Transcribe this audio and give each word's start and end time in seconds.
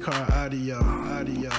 car 0.00 0.26
audio, 0.32 0.78
audio. 0.78 1.50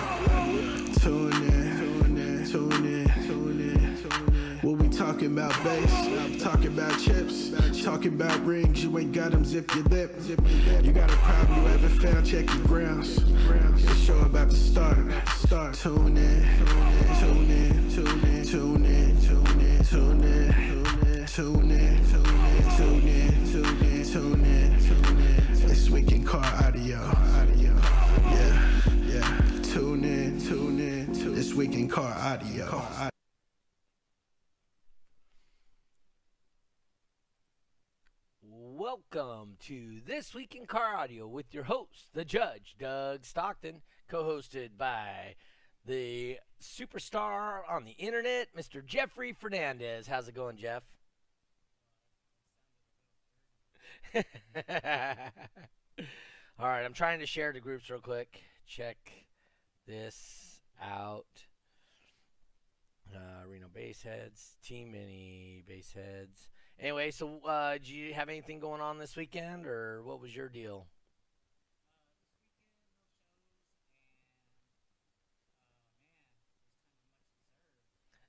Tune 0.99 1.31
in, 1.31 1.77
tune 1.77 2.17
in, 2.17 2.51
tune 2.51 2.85
in, 2.85 3.07
tune 3.27 3.59
in, 3.59 3.97
tune 4.01 4.33
in. 4.33 4.59
What 4.61 4.77
we 4.79 4.89
talking 4.89 5.27
about 5.27 5.53
bass? 5.63 6.41
Talking 6.41 6.67
about 6.67 6.99
chips, 6.99 7.51
talking 7.83 8.15
about 8.15 8.43
rings. 8.43 8.83
You 8.83 8.97
ain't 8.97 9.11
got 9.11 9.31
them, 9.31 9.45
zip 9.45 9.73
your 9.75 9.83
lip. 9.85 10.15
You 10.81 10.91
got 10.91 11.11
a 11.11 11.15
problem 11.17 11.61
you 11.61 11.67
haven't 11.67 11.99
found, 11.99 12.25
check 12.25 12.51
your 12.51 12.63
grounds. 12.65 13.17
The 13.17 13.95
show 14.05 14.17
about 14.19 14.49
to 14.49 14.55
start, 14.55 14.97
start. 15.35 15.75
Tune 15.75 16.17
in, 16.17 16.43
tune 17.19 17.51
in, 17.51 17.91
tune 17.91 18.23
in, 18.23 18.45
tune 18.47 18.85
in, 18.85 19.21
tune 19.21 19.55
in, 19.55 19.83
tune 19.85 20.23
in, 20.23 20.45
tune 20.45 21.01
in, 21.03 21.27
tune 21.27 21.71
in, 21.71 22.05
tune 22.09 22.39
in, 22.41 22.75
tune 22.75 23.07
in, 23.07 23.45
tune 24.11 24.45
in, 24.45 24.79
tune 24.79 25.19
in. 25.19 25.67
This 25.67 25.89
weekend 25.91 26.25
car 26.25 26.43
audio, 26.63 26.97
audio. 26.97 27.90
Tune 30.51 30.79
in, 30.81 30.89
in, 30.89 31.13
tune 31.13 31.33
This 31.33 31.53
weekend 31.53 31.89
car 31.89 32.13
audio. 32.13 32.83
Welcome 38.43 39.55
to 39.67 40.01
This 40.05 40.35
Week 40.35 40.53
in 40.53 40.65
Car 40.65 40.97
Audio 40.97 41.25
with 41.25 41.53
your 41.53 41.63
host, 41.63 42.09
the 42.13 42.25
Judge, 42.25 42.75
Doug 42.77 43.23
Stockton, 43.23 43.81
co 44.09 44.25
hosted 44.25 44.71
by 44.77 45.35
the 45.85 46.37
superstar 46.61 47.61
on 47.69 47.85
the 47.85 47.91
internet, 47.91 48.49
Mr. 48.53 48.85
Jeffrey 48.85 49.31
Fernandez. 49.31 50.05
How's 50.05 50.27
it 50.27 50.35
going, 50.35 50.57
Jeff? 50.57 50.83
All 54.13 54.23
right, 56.67 56.83
I'm 56.83 56.91
trying 56.91 57.21
to 57.21 57.25
share 57.25 57.53
the 57.53 57.61
groups 57.61 57.89
real 57.89 58.01
quick. 58.01 58.41
Check 58.67 58.97
this 59.91 60.61
out. 60.81 61.25
Uh, 63.13 63.45
Reno 63.45 63.67
Baseheads, 63.67 64.55
Team 64.63 64.91
Mini 64.93 65.63
Baseheads. 65.69 66.47
Anyway, 66.79 67.11
so 67.11 67.39
uh, 67.45 67.73
did 67.73 67.89
you 67.89 68.13
have 68.13 68.29
anything 68.29 68.59
going 68.59 68.79
on 68.81 68.97
this 68.97 69.17
weekend, 69.17 69.65
or 69.67 70.01
what 70.03 70.21
was 70.21 70.33
your 70.33 70.47
deal? 70.47 70.87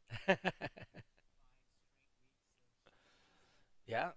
yeah. 3.86 4.12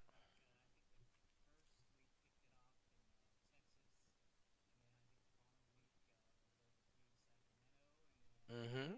Mm-hmm. 8.56 8.95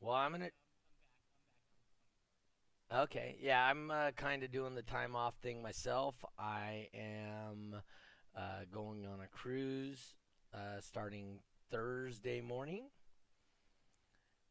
Well, 0.00 0.14
I'm 0.14 0.32
gonna. 0.32 0.50
Okay, 2.92 3.36
yeah, 3.40 3.64
I'm 3.66 3.90
uh, 3.90 4.12
kind 4.12 4.42
of 4.44 4.52
doing 4.52 4.74
the 4.74 4.82
time 4.82 5.16
off 5.16 5.34
thing 5.42 5.60
myself. 5.60 6.14
I 6.38 6.88
am 6.94 7.74
uh, 8.36 8.40
going 8.72 9.06
on 9.06 9.20
a 9.20 9.26
cruise 9.28 10.14
uh, 10.54 10.80
starting 10.80 11.40
Thursday 11.70 12.40
morning. 12.40 12.88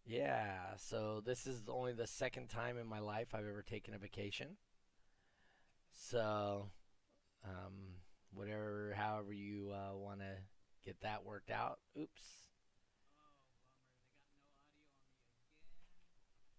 Yeah, 0.05 0.75
so 0.77 1.21
this 1.25 1.47
is 1.47 1.63
only 1.67 1.93
the 1.93 2.07
second 2.07 2.49
time 2.49 2.77
in 2.77 2.85
my 2.87 2.99
life 2.99 3.33
I've 3.33 3.47
ever 3.47 3.63
taken 3.63 3.93
a 3.93 3.97
vacation. 3.97 4.57
So, 5.95 6.69
um, 7.43 7.73
whatever, 8.33 8.93
however 8.95 9.33
you 9.33 9.71
uh, 9.71 9.95
want 9.97 10.19
to 10.19 10.35
get 10.83 10.99
that 11.01 11.25
worked 11.25 11.49
out. 11.49 11.79
Oops. 11.99 12.21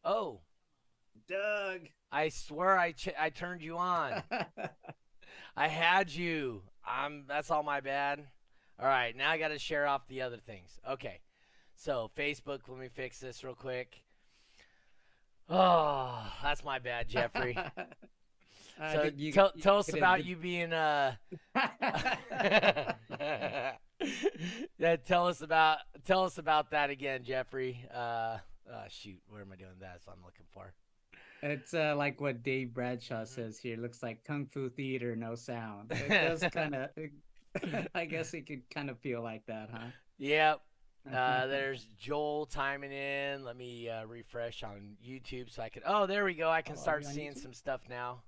Oh, 0.05 0.41
Doug. 1.28 1.81
I 2.12 2.28
swear 2.28 2.78
I 2.78 2.93
ch- 2.93 3.09
I 3.19 3.31
turned 3.31 3.62
you 3.62 3.77
on. 3.77 4.22
I 5.56 5.69
had 5.69 6.10
you. 6.10 6.62
I'm. 6.84 7.25
That's 7.27 7.50
all 7.50 7.62
my 7.62 7.81
bad. 7.81 8.25
All 8.78 8.87
right, 8.87 9.16
now 9.16 9.31
I 9.31 9.39
got 9.39 9.49
to 9.49 9.59
share 9.59 9.87
off 9.87 10.06
the 10.06 10.22
other 10.22 10.37
things. 10.37 10.78
Okay, 10.89 11.21
so 11.75 12.10
Facebook. 12.16 12.60
Let 12.69 12.78
me 12.78 12.89
fix 12.89 13.19
this 13.19 13.43
real 13.43 13.55
quick. 13.55 14.03
Oh, 15.49 16.31
that's 16.43 16.65
my 16.65 16.78
bad, 16.78 17.09
Jeffrey. 17.09 17.56
I 18.78 18.94
so 18.94 19.10
you- 19.16 19.32
tell 19.32 19.53
you 19.54 19.62
tell 19.62 19.78
us 19.78 19.92
about 19.92 20.19
been- 20.19 20.26
you 20.26 20.37
being 20.37 20.72
uh. 20.72 21.14
yeah, 24.78 24.97
tell 25.04 25.26
us 25.28 25.41
about 25.41 25.78
tell 26.04 26.25
us 26.25 26.38
about 26.38 26.70
that 26.70 26.91
again, 26.91 27.25
Jeffrey. 27.25 27.84
Uh, 27.92 27.97
uh, 28.70 28.88
shoot, 28.88 29.20
where 29.28 29.41
am 29.41 29.53
I 29.53 29.56
doing 29.56 29.70
that? 29.81 29.91
That's 29.94 30.06
what 30.06 30.16
I'm 30.16 30.25
looking 30.25 30.47
for. 30.53 30.72
It's 31.42 31.75
uh, 31.75 31.94
like 31.97 32.20
what 32.20 32.42
Dave 32.42 32.72
Bradshaw 32.75 33.25
says 33.25 33.59
here. 33.59 33.76
Looks 33.76 34.03
like 34.03 34.25
kung 34.25 34.47
fu 34.47 34.69
theater, 34.70 35.15
no 35.16 35.34
sound. 35.34 35.92
It 35.92 36.09
does 36.09 36.42
kind 36.53 36.75
of. 36.75 36.91
I 37.94 38.04
guess 38.04 38.34
it 38.34 38.47
could 38.47 38.69
kind 38.70 38.91
of 38.91 38.98
feel 38.98 39.22
like 39.22 39.47
that, 39.47 39.70
huh? 39.72 39.86
Yep. 40.19 40.60
Uh, 41.10 41.47
there's 41.47 41.86
Joel 41.98 42.47
timing 42.47 42.91
in. 42.92 43.44
Let 43.44 43.56
me 43.56 43.88
uh, 43.88 44.04
refresh 44.06 44.62
on 44.65 44.97
YouTube 45.06 45.48
so 45.50 45.62
I 45.62 45.69
can. 45.69 45.82
Oh, 45.86 46.06
there 46.06 46.25
we 46.25 46.34
go. 46.34 46.50
I 46.50 46.62
can 46.62 46.75
Oh, 46.76 46.81
start 46.81 47.04
seeing 47.06 47.32
YouTube? 47.32 47.42
some 47.42 47.53
stuff 47.54 47.81
now. 47.88 48.22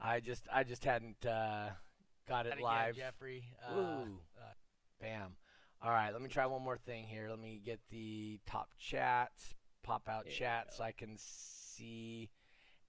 I 0.00 0.20
just 0.20 0.46
I 0.52 0.64
just 0.64 0.84
hadn't 0.84 1.24
uh, 1.26 1.70
got 2.28 2.46
it 2.46 2.50
Gotta 2.50 2.62
live. 2.62 2.96
Jeffrey. 2.96 3.44
Uh, 3.68 3.74
Ooh. 3.74 4.20
Uh, 4.36 4.54
bam. 5.00 5.36
All 5.82 5.90
right. 5.90 6.12
Let 6.12 6.22
me 6.22 6.28
try 6.28 6.46
one 6.46 6.62
more 6.62 6.76
thing 6.76 7.04
here. 7.06 7.28
Let 7.28 7.38
me 7.38 7.60
get 7.64 7.80
the 7.90 8.40
top 8.46 8.68
chats, 8.78 9.54
pop 9.82 10.08
out 10.08 10.24
There 10.24 10.32
chat 10.32 10.74
so 10.74 10.84
I 10.84 10.92
can 10.92 11.16
see 11.16 12.30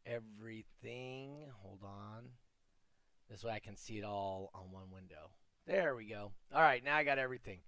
everything. 0.05 1.47
Hold 1.61 1.79
on. 1.83 2.29
This 3.29 3.43
way 3.43 3.53
I 3.53 3.59
can 3.59 3.75
see 3.75 3.97
it 3.97 4.03
all 4.03 4.49
on 4.55 4.71
one 4.71 4.91
window. 4.91 5.29
There 5.67 5.95
we 5.95 6.05
go. 6.05 6.31
All 6.53 6.61
right, 6.61 6.83
now 6.83 6.95
I 6.95 7.03
got 7.03 7.19
everything. 7.19 7.59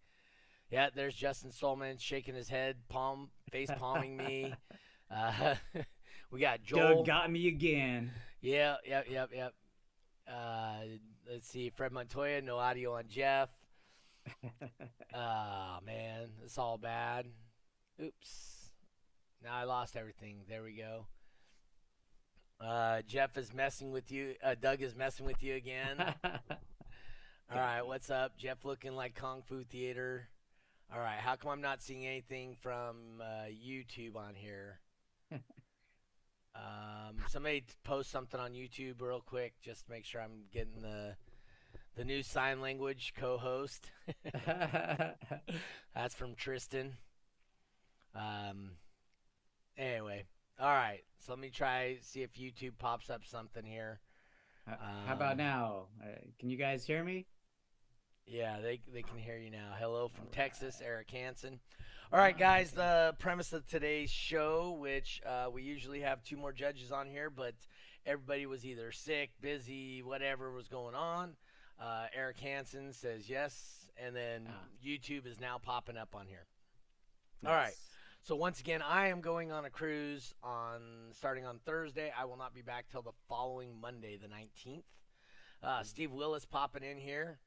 Yeah, 0.71 0.89
there's 0.95 1.13
Justin 1.13 1.51
Stolman 1.51 1.99
shaking 1.99 2.33
his 2.33 2.49
head, 2.49 2.77
palm, 2.89 3.29
face 3.51 3.69
palming 3.77 4.17
me. 4.17 4.53
Uh, 5.13 5.55
we 6.31 6.39
got 6.39 6.63
Joel. 6.63 6.95
Doug 6.95 7.05
got 7.05 7.29
me 7.29 7.49
again. 7.49 8.13
Yeah, 8.41 8.77
yep, 8.85 9.05
yep, 9.09 9.29
yep. 9.33 9.53
Uh, 10.27 10.79
let's 11.29 11.47
see, 11.47 11.69
Fred 11.69 11.91
Montoya, 11.91 12.41
no 12.41 12.57
audio 12.57 12.95
on 12.95 13.03
Jeff. 13.07 13.49
Ah, 15.13 15.79
man, 15.85 16.29
it's 16.45 16.57
all 16.57 16.77
bad. 16.77 17.25
Oops. 18.01 18.69
Now 19.43 19.55
I 19.55 19.65
lost 19.65 19.97
everything. 19.97 20.37
There 20.47 20.63
we 20.63 20.71
go. 20.71 21.07
Uh, 22.61 23.01
Jeff 23.07 23.37
is 23.37 23.53
messing 23.53 23.91
with 23.91 24.09
you. 24.09 24.35
Uh, 24.41 24.55
Doug 24.59 24.81
is 24.81 24.95
messing 24.95 25.25
with 25.25 25.43
you 25.43 25.55
again. 25.55 25.97
All 26.23 27.57
right, 27.57 27.81
what's 27.81 28.09
up? 28.09 28.37
Jeff 28.37 28.63
looking 28.63 28.95
like 28.95 29.15
Kung 29.15 29.41
Fu 29.41 29.63
Theater. 29.63 30.29
All 30.93 30.99
right, 30.99 31.17
how 31.19 31.35
come 31.35 31.51
I'm 31.51 31.61
not 31.61 31.81
seeing 31.81 32.05
anything 32.05 32.55
from 32.61 33.21
uh, 33.21 33.49
YouTube 33.49 34.15
on 34.15 34.35
here? 34.35 34.79
Um, 36.55 37.17
somebody 37.29 37.63
post 37.83 38.11
something 38.11 38.39
on 38.39 38.51
YouTube 38.53 39.01
real 39.01 39.21
quick, 39.21 39.53
just 39.61 39.85
to 39.85 39.91
make 39.91 40.05
sure 40.05 40.21
I'm 40.21 40.43
getting 40.51 40.81
the 40.81 41.15
the 41.95 42.05
new 42.05 42.23
sign 42.23 42.61
language 42.61 43.13
co-host. 43.17 43.91
That's 45.95 46.15
from 46.15 46.35
Tristan. 46.35 46.97
Um. 48.15 48.71
Anyway, 49.77 50.25
all 50.59 50.67
right. 50.73 51.01
So 51.19 51.31
let 51.33 51.39
me 51.39 51.49
try 51.49 51.97
see 52.01 52.21
if 52.23 52.33
YouTube 52.33 52.77
pops 52.77 53.09
up 53.09 53.25
something 53.25 53.63
here. 53.65 53.99
H- 54.69 54.75
How 55.07 55.13
about 55.13 55.31
Um, 55.33 55.37
now? 55.37 55.85
Uh, 56.03 56.07
can 56.39 56.49
you 56.49 56.57
guys 56.57 56.85
hear 56.85 57.03
me? 57.03 57.25
Yeah, 58.27 58.59
they 58.61 58.79
they 58.93 59.01
can 59.01 59.17
hear 59.17 59.37
you 59.37 59.49
now. 59.49 59.73
Hello 59.79 60.07
from 60.07 60.27
Texas, 60.27 60.81
Eric 60.83 61.09
Hansen. 61.11 61.59
All 62.13 62.19
right, 62.19 62.37
guys. 62.37 62.71
The 62.71 63.15
premise 63.19 63.53
of 63.53 63.65
today's 63.65 64.09
show, 64.09 64.71
which 64.81 65.21
uh, 65.25 65.49
we 65.49 65.63
usually 65.63 66.01
have 66.01 66.21
two 66.23 66.35
more 66.35 66.51
judges 66.51 66.91
on 66.91 67.07
here, 67.07 67.29
but 67.29 67.53
everybody 68.05 68.45
was 68.45 68.65
either 68.65 68.91
sick, 68.91 69.29
busy, 69.39 70.03
whatever 70.03 70.51
was 70.51 70.67
going 70.67 70.93
on. 70.93 71.37
Uh, 71.81 72.07
Eric 72.13 72.37
Hansen 72.41 72.91
says 72.91 73.29
yes, 73.29 73.87
and 73.95 74.13
then 74.13 74.49
Ah. 74.49 74.53
YouTube 74.85 75.25
is 75.25 75.39
now 75.39 75.57
popping 75.57 75.95
up 75.95 76.13
on 76.13 76.27
here. 76.27 76.45
All 77.45 77.53
right. 77.53 77.73
So 78.23 78.35
once 78.35 78.59
again, 78.59 78.81
I 78.81 79.07
am 79.07 79.21
going 79.21 79.53
on 79.53 79.63
a 79.63 79.69
cruise 79.69 80.35
on 80.43 80.81
starting 81.13 81.45
on 81.45 81.59
Thursday. 81.65 82.11
I 82.19 82.25
will 82.25 82.37
not 82.37 82.53
be 82.53 82.61
back 82.61 82.89
till 82.91 83.01
the 83.01 83.13
following 83.29 83.79
Monday, 83.79 84.17
the 84.17 84.27
19th. 84.27 84.83
Uh, 85.63 85.81
Steve 85.83 86.11
Willis 86.11 86.43
popping 86.43 86.83
in 86.83 86.97
here. 86.97 87.39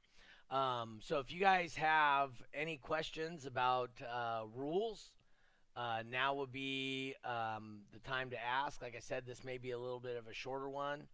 Um, 0.54 1.00
so 1.02 1.18
if 1.18 1.32
you 1.32 1.40
guys 1.40 1.74
have 1.74 2.30
any 2.54 2.76
questions 2.76 3.44
about 3.44 3.90
uh, 4.08 4.42
rules, 4.54 5.10
uh, 5.76 6.04
now 6.08 6.34
would 6.34 6.52
be 6.52 7.14
um, 7.24 7.80
the 7.92 7.98
time 7.98 8.30
to 8.30 8.36
ask. 8.40 8.80
Like 8.80 8.94
I 8.96 9.00
said, 9.00 9.24
this 9.26 9.42
may 9.42 9.58
be 9.58 9.72
a 9.72 9.78
little 9.78 9.98
bit 9.98 10.16
of 10.16 10.28
a 10.28 10.32
shorter 10.32 10.68
one. 10.68 11.08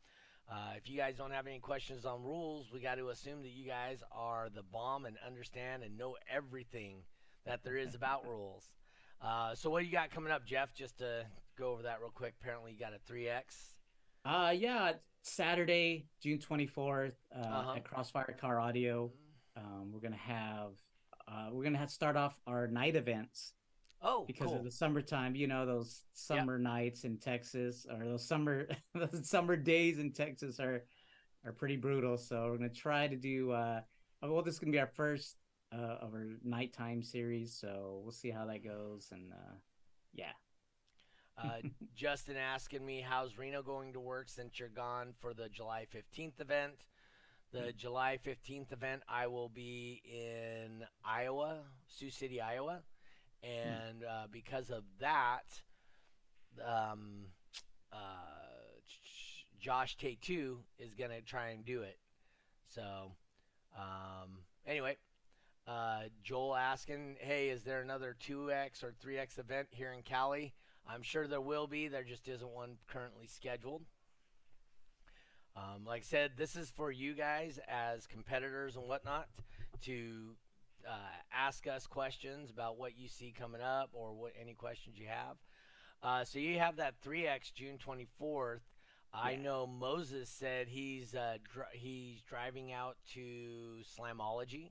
Uh, 0.50 0.72
if 0.76 0.90
you 0.90 0.96
guys 0.98 1.16
don't 1.16 1.30
have 1.30 1.46
any 1.46 1.58
questions 1.58 2.04
on 2.04 2.22
rules, 2.22 2.66
we 2.70 2.80
got 2.80 2.96
to 2.96 3.08
assume 3.08 3.40
that 3.40 3.52
you 3.52 3.66
guys 3.66 4.02
are 4.12 4.48
the 4.54 4.62
bomb 4.62 5.06
and 5.06 5.16
understand 5.26 5.84
and 5.84 5.96
know 5.96 6.16
everything 6.30 6.96
that 7.46 7.64
there 7.64 7.78
is 7.78 7.94
about 7.94 8.26
rules. 8.28 8.68
Uh, 9.22 9.54
so 9.54 9.70
what 9.70 9.80
do 9.80 9.86
you 9.86 9.92
got 9.92 10.10
coming 10.10 10.32
up, 10.32 10.44
Jeff? 10.44 10.74
Just 10.74 10.98
to 10.98 11.24
go 11.58 11.72
over 11.72 11.82
that 11.84 12.00
real 12.00 12.10
quick. 12.10 12.34
Apparently, 12.42 12.72
you 12.72 12.78
got 12.78 12.92
a 12.92 13.12
3X. 13.12 13.76
Uh, 14.22 14.50
yeah, 14.54 14.92
Saturday, 15.22 16.04
June 16.22 16.38
24th, 16.38 17.12
uh, 17.34 17.38
uh-huh. 17.38 17.72
at 17.76 17.84
Crossfire 17.84 18.36
Car 18.38 18.60
Audio. 18.60 19.10
Um, 19.60 19.92
we're 19.92 20.00
gonna 20.00 20.16
have 20.16 20.72
uh, 21.28 21.48
we're 21.52 21.64
gonna 21.64 21.78
have 21.78 21.90
start 21.90 22.16
off 22.16 22.40
our 22.46 22.66
night 22.66 22.96
events. 22.96 23.52
Oh, 24.02 24.24
because 24.26 24.46
cool. 24.46 24.56
of 24.56 24.64
the 24.64 24.70
summertime, 24.70 25.36
you 25.36 25.46
know 25.46 25.66
those 25.66 26.04
summer 26.14 26.56
yep. 26.56 26.62
nights 26.62 27.04
in 27.04 27.18
Texas 27.18 27.86
or 27.90 28.04
those 28.04 28.26
summer 28.26 28.68
those 28.94 29.28
summer 29.28 29.56
days 29.56 29.98
in 29.98 30.12
Texas 30.12 30.58
are 30.58 30.84
are 31.44 31.52
pretty 31.52 31.76
brutal. 31.76 32.16
So 32.16 32.48
we're 32.50 32.56
gonna 32.56 32.70
try 32.70 33.08
to 33.08 33.16
do. 33.16 33.52
Uh, 33.52 33.80
well, 34.22 34.42
this 34.42 34.54
is 34.54 34.60
gonna 34.60 34.72
be 34.72 34.80
our 34.80 34.86
first 34.86 35.36
uh, 35.72 35.96
of 36.00 36.14
our 36.14 36.26
nighttime 36.42 37.02
series, 37.02 37.54
so 37.54 38.00
we'll 38.02 38.12
see 38.12 38.30
how 38.30 38.46
that 38.46 38.64
goes. 38.64 39.08
And 39.12 39.32
uh, 39.32 39.54
yeah, 40.12 40.32
uh, 41.38 41.58
Justin 41.94 42.36
asking 42.36 42.84
me, 42.84 43.04
how's 43.06 43.38
Reno 43.38 43.62
going 43.62 43.92
to 43.92 44.00
work 44.00 44.28
since 44.28 44.58
you're 44.58 44.68
gone 44.68 45.14
for 45.18 45.34
the 45.34 45.48
July 45.48 45.86
15th 45.94 46.40
event? 46.40 46.74
The. 47.52 47.72
July 47.72 48.18
15th 48.24 48.72
event, 48.72 49.02
I 49.08 49.26
will 49.26 49.48
be 49.48 50.02
in 50.04 50.84
Iowa, 51.04 51.58
Sioux 51.88 52.10
City, 52.10 52.40
Iowa. 52.40 52.80
And 53.42 54.04
uh, 54.04 54.26
because 54.30 54.70
of 54.70 54.84
that, 55.00 55.44
um, 56.64 57.26
uh, 57.92 57.96
Josh 59.60 59.96
Tate2 59.96 60.56
is 60.78 60.94
going 60.94 61.10
to 61.10 61.22
try 61.22 61.48
and 61.48 61.64
do 61.64 61.82
it. 61.82 61.98
So, 62.74 63.12
um, 63.76 64.38
anyway, 64.66 64.96
uh, 65.66 66.02
Joel 66.22 66.56
asking, 66.56 67.16
hey, 67.20 67.48
is 67.48 67.62
there 67.62 67.80
another 67.80 68.16
2X 68.28 68.84
or 68.84 68.94
3X 69.04 69.38
event 69.38 69.68
here 69.70 69.92
in 69.92 70.02
Cali? 70.02 70.54
I'm 70.88 71.02
sure 71.02 71.26
there 71.26 71.40
will 71.40 71.66
be. 71.66 71.88
There 71.88 72.04
just 72.04 72.28
isn't 72.28 72.50
one 72.50 72.76
currently 72.88 73.26
scheduled. 73.26 73.82
Um, 75.56 75.84
like 75.84 76.02
I 76.02 76.04
said, 76.04 76.32
this 76.36 76.56
is 76.56 76.70
for 76.70 76.90
you 76.90 77.14
guys 77.14 77.58
as 77.68 78.06
competitors 78.06 78.76
and 78.76 78.86
whatnot 78.86 79.28
to 79.82 80.36
uh, 80.88 80.92
ask 81.32 81.66
us 81.66 81.86
questions 81.86 82.50
about 82.50 82.78
what 82.78 82.98
you 82.98 83.08
see 83.08 83.34
coming 83.36 83.60
up 83.60 83.90
or 83.92 84.12
what 84.14 84.32
any 84.40 84.54
questions 84.54 84.96
you 84.98 85.06
have. 85.08 85.36
Uh, 86.02 86.24
so 86.24 86.38
you 86.38 86.58
have 86.58 86.76
that 86.76 86.94
3x 87.02 87.52
June 87.52 87.78
24th. 87.78 88.60
Yeah. 89.12 89.20
I 89.20 89.36
know 89.36 89.66
Moses 89.66 90.28
said 90.28 90.68
he's 90.68 91.14
uh, 91.14 91.38
dr- 91.52 91.72
he's 91.72 92.22
driving 92.22 92.72
out 92.72 92.96
to 93.14 93.82
Slamology. 93.98 94.70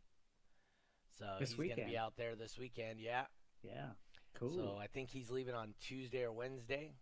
So 1.19 1.25
this 1.39 1.49
he's 1.49 1.57
going 1.57 1.75
to 1.75 1.85
be 1.85 1.97
out 1.97 2.13
there 2.15 2.35
this 2.35 2.57
weekend. 2.57 2.99
Yeah. 3.01 3.25
Yeah. 3.63 3.89
Cool. 4.39 4.55
So 4.55 4.77
I 4.81 4.87
think 4.87 5.09
he's 5.09 5.29
leaving 5.29 5.55
on 5.55 5.73
Tuesday 5.81 6.23
or 6.23 6.31
Wednesday. 6.31 6.93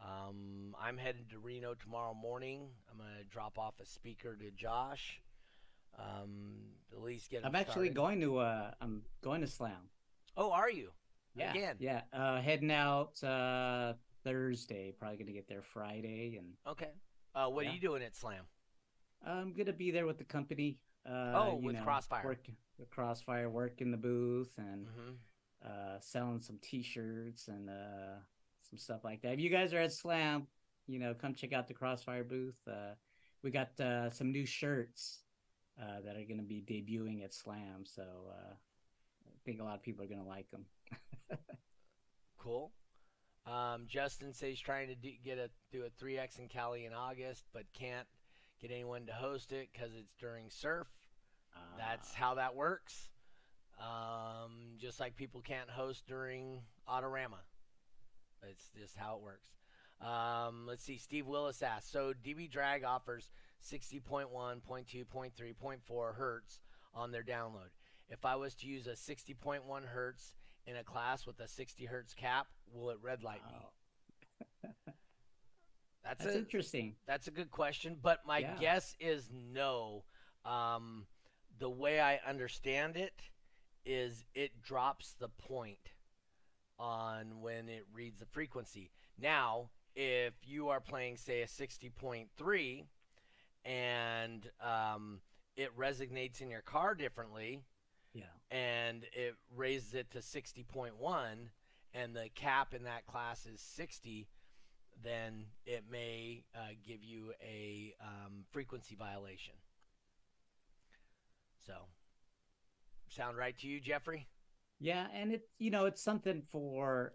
Um, 0.00 0.74
I'm 0.80 0.96
headed 0.96 1.30
to 1.30 1.38
Reno 1.38 1.74
tomorrow 1.74 2.14
morning. 2.14 2.68
I'm 2.90 2.98
gonna 2.98 3.24
drop 3.30 3.58
off 3.58 3.74
a 3.80 3.86
speaker 3.86 4.36
to 4.36 4.50
Josh. 4.50 5.20
Um, 5.98 6.56
at 6.92 7.02
least 7.02 7.30
get. 7.30 7.44
I'm 7.44 7.54
actually 7.54 7.88
going 7.88 8.20
to. 8.20 8.38
Uh, 8.38 8.70
I'm 8.80 9.02
going 9.22 9.40
to 9.40 9.46
Slam. 9.46 9.88
Oh, 10.36 10.50
are 10.50 10.70
you? 10.70 10.90
Yeah. 11.36 11.50
Again. 11.50 11.76
Yeah. 11.78 12.02
Uh, 12.12 12.40
heading 12.40 12.72
out 12.72 13.22
uh, 13.22 13.94
Thursday. 14.24 14.92
Probably 14.98 15.16
gonna 15.16 15.32
get 15.32 15.48
there 15.48 15.62
Friday. 15.62 16.36
And 16.38 16.54
okay. 16.66 16.90
Uh, 17.34 17.46
what 17.46 17.64
yeah. 17.64 17.70
are 17.70 17.74
you 17.74 17.80
doing 17.80 18.02
at 18.02 18.16
Slam? 18.16 18.44
I'm 19.26 19.54
gonna 19.54 19.72
be 19.72 19.90
there 19.90 20.06
with 20.06 20.18
the 20.18 20.24
company. 20.24 20.78
Uh, 21.08 21.32
oh, 21.34 21.60
with 21.62 21.76
know, 21.76 21.82
Crossfire. 21.82 22.24
Work, 22.24 22.46
with 22.78 22.90
Crossfire, 22.90 23.48
work 23.48 23.80
in 23.80 23.90
the 23.90 23.96
booth, 23.96 24.52
and 24.58 24.86
mm-hmm 24.86 25.12
uh, 25.64 25.98
selling 26.00 26.40
some 26.40 26.58
T-shirts 26.60 27.48
and 27.48 27.70
uh, 27.70 28.18
some 28.68 28.78
stuff 28.78 29.04
like 29.04 29.22
that. 29.22 29.34
If 29.34 29.40
you 29.40 29.50
guys 29.50 29.72
are 29.74 29.80
at 29.80 29.92
Slam, 29.92 30.46
you 30.86 30.98
know, 30.98 31.14
come 31.14 31.34
check 31.34 31.52
out 31.52 31.68
the 31.68 31.74
Crossfire 31.74 32.24
booth. 32.24 32.58
Uh, 32.68 32.94
we 33.42 33.50
got 33.50 33.78
uh, 33.80 34.10
some 34.10 34.32
new 34.32 34.46
shirts 34.46 35.20
uh, 35.80 36.00
that 36.04 36.16
are 36.16 36.24
going 36.24 36.38
to 36.38 36.42
be 36.42 36.62
debuting 36.66 37.24
at 37.24 37.34
Slam, 37.34 37.84
so 37.84 38.02
uh, 38.02 38.54
I 39.26 39.38
think 39.44 39.60
a 39.60 39.64
lot 39.64 39.74
of 39.74 39.82
people 39.82 40.04
are 40.04 40.08
going 40.08 40.22
to 40.22 40.28
like 40.28 40.50
them. 40.50 40.64
cool. 42.38 42.72
Um, 43.46 43.84
Justin 43.86 44.32
says 44.32 44.48
he's 44.48 44.60
trying 44.60 44.88
to 44.88 44.94
do, 44.94 45.10
get 45.22 45.38
a 45.38 45.50
do 45.70 45.84
a 45.84 46.04
3x 46.04 46.38
in 46.38 46.48
Cali 46.48 46.86
in 46.86 46.94
August, 46.94 47.44
but 47.52 47.64
can't 47.74 48.06
get 48.60 48.70
anyone 48.70 49.04
to 49.06 49.12
host 49.12 49.52
it 49.52 49.68
because 49.72 49.90
it's 49.94 50.14
during 50.18 50.46
surf. 50.48 50.86
That's 51.76 52.10
ah. 52.12 52.16
how 52.16 52.34
that 52.34 52.54
works. 52.54 53.10
Um, 53.78 54.76
just 54.78 55.00
like 55.00 55.16
people 55.16 55.40
can't 55.40 55.68
host 55.68 56.04
during 56.06 56.60
Autorama. 56.88 57.42
It's 58.50 58.70
just 58.78 58.96
how 58.96 59.16
it 59.16 59.22
works. 59.22 59.48
Um, 60.00 60.66
let's 60.66 60.84
see. 60.84 60.98
Steve 60.98 61.26
Willis 61.26 61.62
asks 61.62 61.90
So 61.90 62.12
DB 62.24 62.50
Drag 62.50 62.84
offers 62.84 63.30
60.1, 63.62 64.30
0.2, 64.30 65.04
0.3, 65.06 65.30
0.4 65.54 66.14
hertz 66.14 66.60
on 66.94 67.10
their 67.10 67.22
download. 67.22 67.70
If 68.08 68.24
I 68.24 68.36
was 68.36 68.54
to 68.56 68.66
use 68.66 68.86
a 68.86 68.90
60.1 68.90 69.60
hertz 69.86 70.34
in 70.66 70.76
a 70.76 70.84
class 70.84 71.26
with 71.26 71.40
a 71.40 71.48
60 71.48 71.84
hertz 71.86 72.14
cap, 72.14 72.46
will 72.72 72.90
it 72.90 72.98
red 73.02 73.22
light 73.22 73.40
me? 73.50 74.70
That's, 76.04 76.22
that's 76.22 76.36
a, 76.36 76.38
interesting. 76.38 76.96
That's 77.06 77.28
a 77.28 77.30
good 77.30 77.50
question, 77.50 77.96
but 78.02 78.26
my 78.26 78.38
yeah. 78.38 78.56
guess 78.60 78.94
is 79.00 79.30
no. 79.32 80.04
Um, 80.44 81.06
the 81.58 81.70
way 81.70 81.98
I 81.98 82.20
understand 82.28 82.98
it, 82.98 83.14
is 83.86 84.24
it 84.34 84.62
drops 84.62 85.14
the 85.18 85.28
point 85.28 85.92
on 86.78 87.40
when 87.40 87.68
it 87.68 87.84
reads 87.92 88.20
the 88.20 88.26
frequency. 88.26 88.90
Now, 89.20 89.70
if 89.94 90.34
you 90.44 90.68
are 90.68 90.80
playing, 90.80 91.16
say, 91.16 91.42
a 91.42 91.46
60.3 91.46 92.84
and 93.64 94.50
um, 94.60 95.20
it 95.56 95.76
resonates 95.78 96.40
in 96.40 96.50
your 96.50 96.62
car 96.62 96.94
differently, 96.94 97.60
yeah, 98.12 98.24
and 98.50 99.04
it 99.12 99.34
raises 99.56 99.94
it 99.94 100.10
to 100.10 100.18
60.1, 100.18 100.90
and 101.94 102.14
the 102.14 102.28
cap 102.34 102.74
in 102.74 102.84
that 102.84 103.06
class 103.06 103.46
is 103.46 103.60
60, 103.60 104.26
then 105.02 105.46
it 105.64 105.84
may 105.90 106.44
uh, 106.54 106.74
give 106.86 107.02
you 107.02 107.32
a 107.42 107.94
um, 108.00 108.44
frequency 108.50 108.94
violation. 108.96 109.54
So 111.66 111.74
Sound 113.14 113.36
right 113.36 113.56
to 113.58 113.68
you, 113.68 113.78
Jeffrey? 113.78 114.26
Yeah, 114.84 115.06
and 115.14 115.32
it 115.32 115.48
you 115.58 115.70
know 115.70 115.86
it's 115.86 116.02
something 116.02 116.42
for 116.50 117.12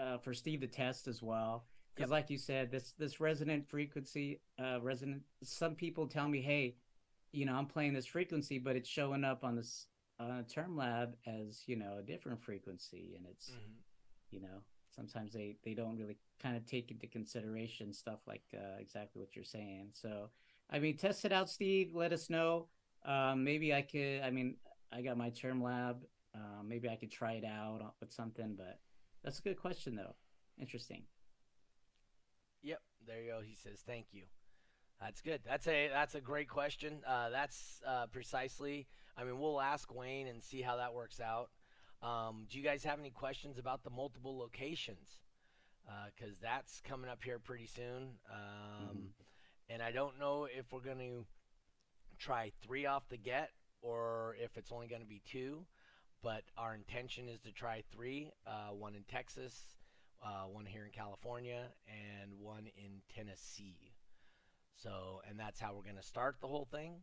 uh, 0.00 0.18
for 0.18 0.32
Steve 0.32 0.60
to 0.60 0.68
test 0.68 1.08
as 1.08 1.20
well 1.22 1.66
because 1.98 2.10
yep. 2.10 2.16
like 2.16 2.30
you 2.30 2.38
said 2.38 2.70
this 2.70 2.94
this 2.96 3.18
resonant 3.18 3.68
frequency 3.68 4.40
uh 4.62 4.78
resonant 4.80 5.22
some 5.42 5.74
people 5.74 6.06
tell 6.06 6.28
me 6.28 6.40
hey 6.40 6.76
you 7.32 7.44
know 7.44 7.54
i'm 7.54 7.66
playing 7.66 7.92
this 7.92 8.06
frequency 8.06 8.58
but 8.58 8.76
it's 8.76 8.88
showing 8.88 9.24
up 9.24 9.42
on 9.42 9.56
this 9.56 9.86
uh, 10.20 10.42
TermLab 10.52 11.14
as 11.26 11.62
you 11.66 11.76
know 11.76 11.96
a 11.98 12.02
different 12.02 12.42
frequency 12.42 13.14
and 13.16 13.26
it's 13.26 13.50
mm-hmm. 13.50 13.72
you 14.30 14.40
know 14.40 14.62
sometimes 14.94 15.32
they 15.32 15.56
they 15.64 15.74
don't 15.74 15.96
really 15.96 16.16
kind 16.40 16.56
of 16.56 16.64
take 16.66 16.90
into 16.90 17.06
consideration 17.08 17.92
stuff 17.92 18.20
like 18.26 18.42
uh, 18.54 18.78
exactly 18.80 19.20
what 19.20 19.34
you're 19.34 19.44
saying 19.44 19.88
so 19.92 20.28
i 20.70 20.78
mean 20.78 20.96
test 20.96 21.24
it 21.24 21.32
out 21.32 21.50
steve 21.50 21.90
let 21.94 22.12
us 22.12 22.30
know 22.30 22.66
um, 23.04 23.42
maybe 23.42 23.74
i 23.74 23.82
could 23.82 24.20
i 24.22 24.30
mean 24.30 24.54
I 24.92 25.02
got 25.02 25.16
my 25.16 25.30
TermLab. 25.30 25.96
Uh, 26.34 26.62
maybe 26.64 26.88
I 26.88 26.96
could 26.96 27.10
try 27.10 27.32
it 27.32 27.44
out 27.44 27.94
with 28.00 28.12
something, 28.12 28.54
but 28.56 28.78
that's 29.24 29.38
a 29.38 29.42
good 29.42 29.56
question 29.56 29.94
though. 29.94 30.14
Interesting. 30.60 31.02
Yep, 32.62 32.80
there 33.06 33.22
you 33.22 33.30
go. 33.30 33.40
He 33.44 33.54
says 33.54 33.82
thank 33.86 34.06
you. 34.12 34.24
That's 35.00 35.20
good. 35.20 35.40
That's 35.46 35.66
a 35.68 35.88
that's 35.92 36.14
a 36.14 36.20
great 36.20 36.48
question. 36.48 36.98
Uh, 37.06 37.30
that's 37.30 37.80
uh, 37.86 38.06
precisely. 38.06 38.86
I 39.16 39.24
mean, 39.24 39.38
we'll 39.38 39.60
ask 39.60 39.92
Wayne 39.94 40.26
and 40.26 40.42
see 40.42 40.60
how 40.60 40.76
that 40.76 40.92
works 40.92 41.20
out. 41.20 41.50
Um, 42.02 42.46
do 42.48 42.58
you 42.58 42.64
guys 42.64 42.84
have 42.84 42.98
any 42.98 43.10
questions 43.10 43.58
about 43.58 43.82
the 43.82 43.90
multiple 43.90 44.38
locations? 44.38 45.20
Because 46.14 46.34
uh, 46.34 46.42
that's 46.42 46.80
coming 46.82 47.10
up 47.10 47.22
here 47.24 47.38
pretty 47.38 47.66
soon. 47.66 48.10
Um, 48.30 48.88
mm-hmm. 48.88 49.06
And 49.70 49.82
I 49.82 49.90
don't 49.90 50.18
know 50.18 50.44
if 50.44 50.72
we're 50.72 50.80
going 50.80 50.98
to 50.98 51.26
try 52.18 52.52
three 52.62 52.86
off 52.86 53.08
the 53.08 53.16
get 53.16 53.50
or 53.80 54.36
if 54.42 54.56
it's 54.56 54.70
only 54.72 54.86
going 54.86 55.00
to 55.00 55.06
be 55.06 55.22
two. 55.24 55.64
But 56.22 56.42
our 56.56 56.74
intention 56.74 57.28
is 57.28 57.40
to 57.40 57.52
try 57.52 57.82
three 57.92 58.32
uh, 58.46 58.74
one 58.74 58.94
in 58.94 59.04
Texas, 59.04 59.54
uh, 60.22 60.44
one 60.50 60.66
here 60.66 60.84
in 60.84 60.90
California, 60.90 61.66
and 61.86 62.32
one 62.40 62.66
in 62.76 62.90
Tennessee. 63.14 63.92
So, 64.74 65.22
and 65.28 65.38
that's 65.38 65.60
how 65.60 65.74
we're 65.74 65.82
going 65.82 65.96
to 65.96 66.02
start 66.02 66.36
the 66.40 66.48
whole 66.48 66.66
thing. 66.70 66.94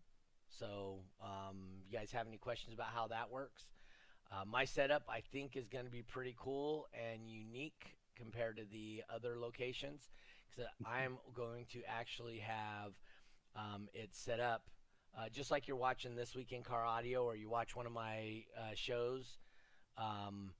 So, 0.59 0.99
um, 1.21 1.57
you 1.89 1.97
guys 1.97 2.11
have 2.11 2.27
any 2.27 2.37
questions 2.37 2.73
about 2.73 2.87
how 2.93 3.07
that 3.07 3.31
works? 3.31 3.63
Uh, 4.31 4.43
my 4.45 4.65
setup, 4.65 5.03
I 5.09 5.21
think, 5.31 5.55
is 5.55 5.67
going 5.67 5.85
to 5.85 5.91
be 5.91 6.01
pretty 6.01 6.35
cool 6.37 6.87
and 6.93 7.29
unique 7.29 7.97
compared 8.15 8.57
to 8.57 8.63
the 8.71 9.03
other 9.13 9.37
locations 9.39 10.09
because 10.49 10.71
I'm 10.85 11.17
going 11.35 11.65
to 11.73 11.81
actually 11.87 12.39
have 12.39 12.93
um, 13.55 13.87
it 13.93 14.09
set 14.13 14.39
up 14.39 14.63
uh, 15.17 15.29
just 15.31 15.51
like 15.51 15.67
you're 15.67 15.77
watching 15.77 16.15
this 16.15 16.35
week 16.35 16.51
in 16.51 16.61
car 16.61 16.85
audio 16.85 17.23
or 17.23 17.35
you 17.35 17.49
watch 17.49 17.75
one 17.75 17.85
of 17.85 17.91
my 17.91 18.43
uh, 18.57 18.73
shows 18.75 19.37
um, 19.97 20.51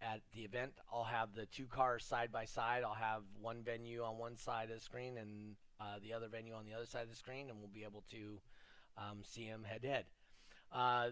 at 0.00 0.20
the 0.34 0.40
event. 0.40 0.72
I'll 0.92 1.04
have 1.04 1.34
the 1.34 1.46
two 1.46 1.66
cars 1.66 2.04
side 2.04 2.32
by 2.32 2.46
side. 2.46 2.82
I'll 2.82 2.94
have 2.94 3.22
one 3.40 3.62
venue 3.62 4.02
on 4.02 4.16
one 4.16 4.36
side 4.36 4.70
of 4.70 4.76
the 4.76 4.80
screen 4.80 5.18
and 5.18 5.56
uh, 5.80 5.98
the 6.02 6.14
other 6.14 6.28
venue 6.28 6.54
on 6.54 6.64
the 6.64 6.74
other 6.74 6.86
side 6.86 7.02
of 7.02 7.10
the 7.10 7.16
screen, 7.16 7.50
and 7.50 7.58
we'll 7.58 7.68
be 7.68 7.84
able 7.84 8.04
to 8.10 8.40
um, 8.96 9.18
see 9.22 9.48
them 9.48 9.64
head 9.64 9.82
to 9.82 9.88
head. 9.88 10.04
Uh, 10.72 11.08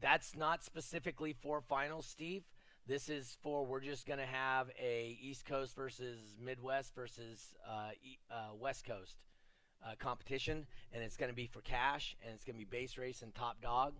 that's 0.00 0.36
not 0.36 0.64
specifically 0.64 1.32
for 1.32 1.60
finals, 1.60 2.06
Steve. 2.06 2.44
This 2.86 3.10
is 3.10 3.36
for 3.42 3.66
we're 3.66 3.80
just 3.80 4.06
going 4.06 4.18
to 4.18 4.26
have 4.26 4.70
a 4.80 5.18
East 5.20 5.44
Coast 5.44 5.76
versus 5.76 6.36
Midwest 6.42 6.94
versus 6.94 7.54
uh, 7.68 7.90
uh, 8.30 8.54
West 8.58 8.86
Coast 8.86 9.16
uh, 9.84 9.94
competition, 9.98 10.66
and 10.92 11.02
it's 11.02 11.16
going 11.16 11.30
to 11.30 11.36
be 11.36 11.46
for 11.46 11.60
cash, 11.60 12.16
and 12.22 12.34
it's 12.34 12.44
going 12.44 12.54
to 12.54 12.64
be 12.64 12.64
bass 12.64 12.98
race 12.98 13.22
and 13.22 13.34
top 13.34 13.60
dog, 13.60 13.94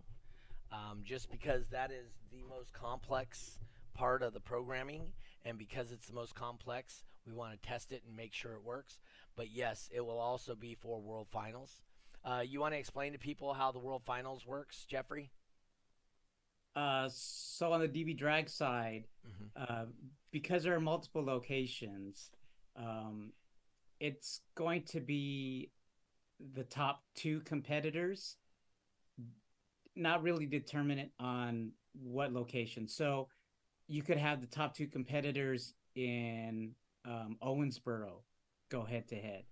um, 0.71 1.01
just 1.03 1.31
because 1.31 1.67
that 1.69 1.91
is 1.91 2.11
the 2.31 2.43
most 2.49 2.73
complex 2.73 3.59
part 3.93 4.21
of 4.23 4.33
the 4.33 4.39
programming, 4.39 5.11
and 5.45 5.57
because 5.57 5.91
it's 5.91 6.07
the 6.07 6.13
most 6.13 6.35
complex, 6.35 7.03
we 7.25 7.33
want 7.33 7.51
to 7.51 7.67
test 7.67 7.91
it 7.91 8.03
and 8.07 8.15
make 8.15 8.33
sure 8.33 8.53
it 8.53 8.63
works. 8.63 8.99
But 9.35 9.51
yes, 9.51 9.89
it 9.93 10.01
will 10.01 10.19
also 10.19 10.55
be 10.55 10.75
for 10.75 11.01
World 11.01 11.27
Finals. 11.31 11.81
Uh, 12.23 12.43
you 12.45 12.59
want 12.59 12.73
to 12.73 12.77
explain 12.77 13.13
to 13.13 13.19
people 13.19 13.53
how 13.53 13.71
the 13.71 13.79
World 13.79 14.03
Finals 14.05 14.45
works, 14.45 14.85
Jeffrey? 14.85 15.31
Uh, 16.75 17.09
so 17.11 17.73
on 17.73 17.81
the 17.81 17.87
DB 17.87 18.17
drag 18.17 18.49
side, 18.49 19.05
mm-hmm. 19.27 19.73
uh, 19.73 19.85
because 20.31 20.63
there 20.63 20.75
are 20.75 20.79
multiple 20.79 21.23
locations, 21.23 22.31
um, 22.75 23.31
it's 23.99 24.41
going 24.55 24.83
to 24.83 24.99
be 24.99 25.71
the 26.53 26.63
top 26.63 27.03
two 27.15 27.41
competitors, 27.41 28.37
not 29.95 30.23
really 30.23 30.45
determinant 30.45 31.11
on 31.19 31.71
what 31.93 32.31
location. 32.31 32.87
So 32.87 33.27
you 33.87 34.03
could 34.03 34.17
have 34.17 34.41
the 34.41 34.47
top 34.47 34.75
two 34.75 34.87
competitors 34.87 35.73
in 35.95 36.71
um, 37.05 37.37
Owensboro 37.43 38.21
go 38.69 38.85
head 38.85 39.07
to 39.09 39.15
head. 39.15 39.43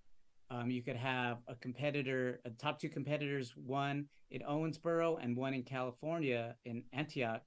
Um, 0.50 0.72
you 0.72 0.82
could 0.82 0.96
have 0.96 1.40
a 1.48 1.56
competitor, 1.56 2.40
a 2.46 2.52
top 2.52 2.80
two 2.80 2.90
competitors, 2.90 3.54
one 3.56 4.06
in 4.32 4.42
Owensboro 4.42 5.22
and 5.22 5.36
one 5.36 5.54
in 5.54 5.64
California 5.64 6.56
in 6.64 6.84
Antioch, 6.94 7.42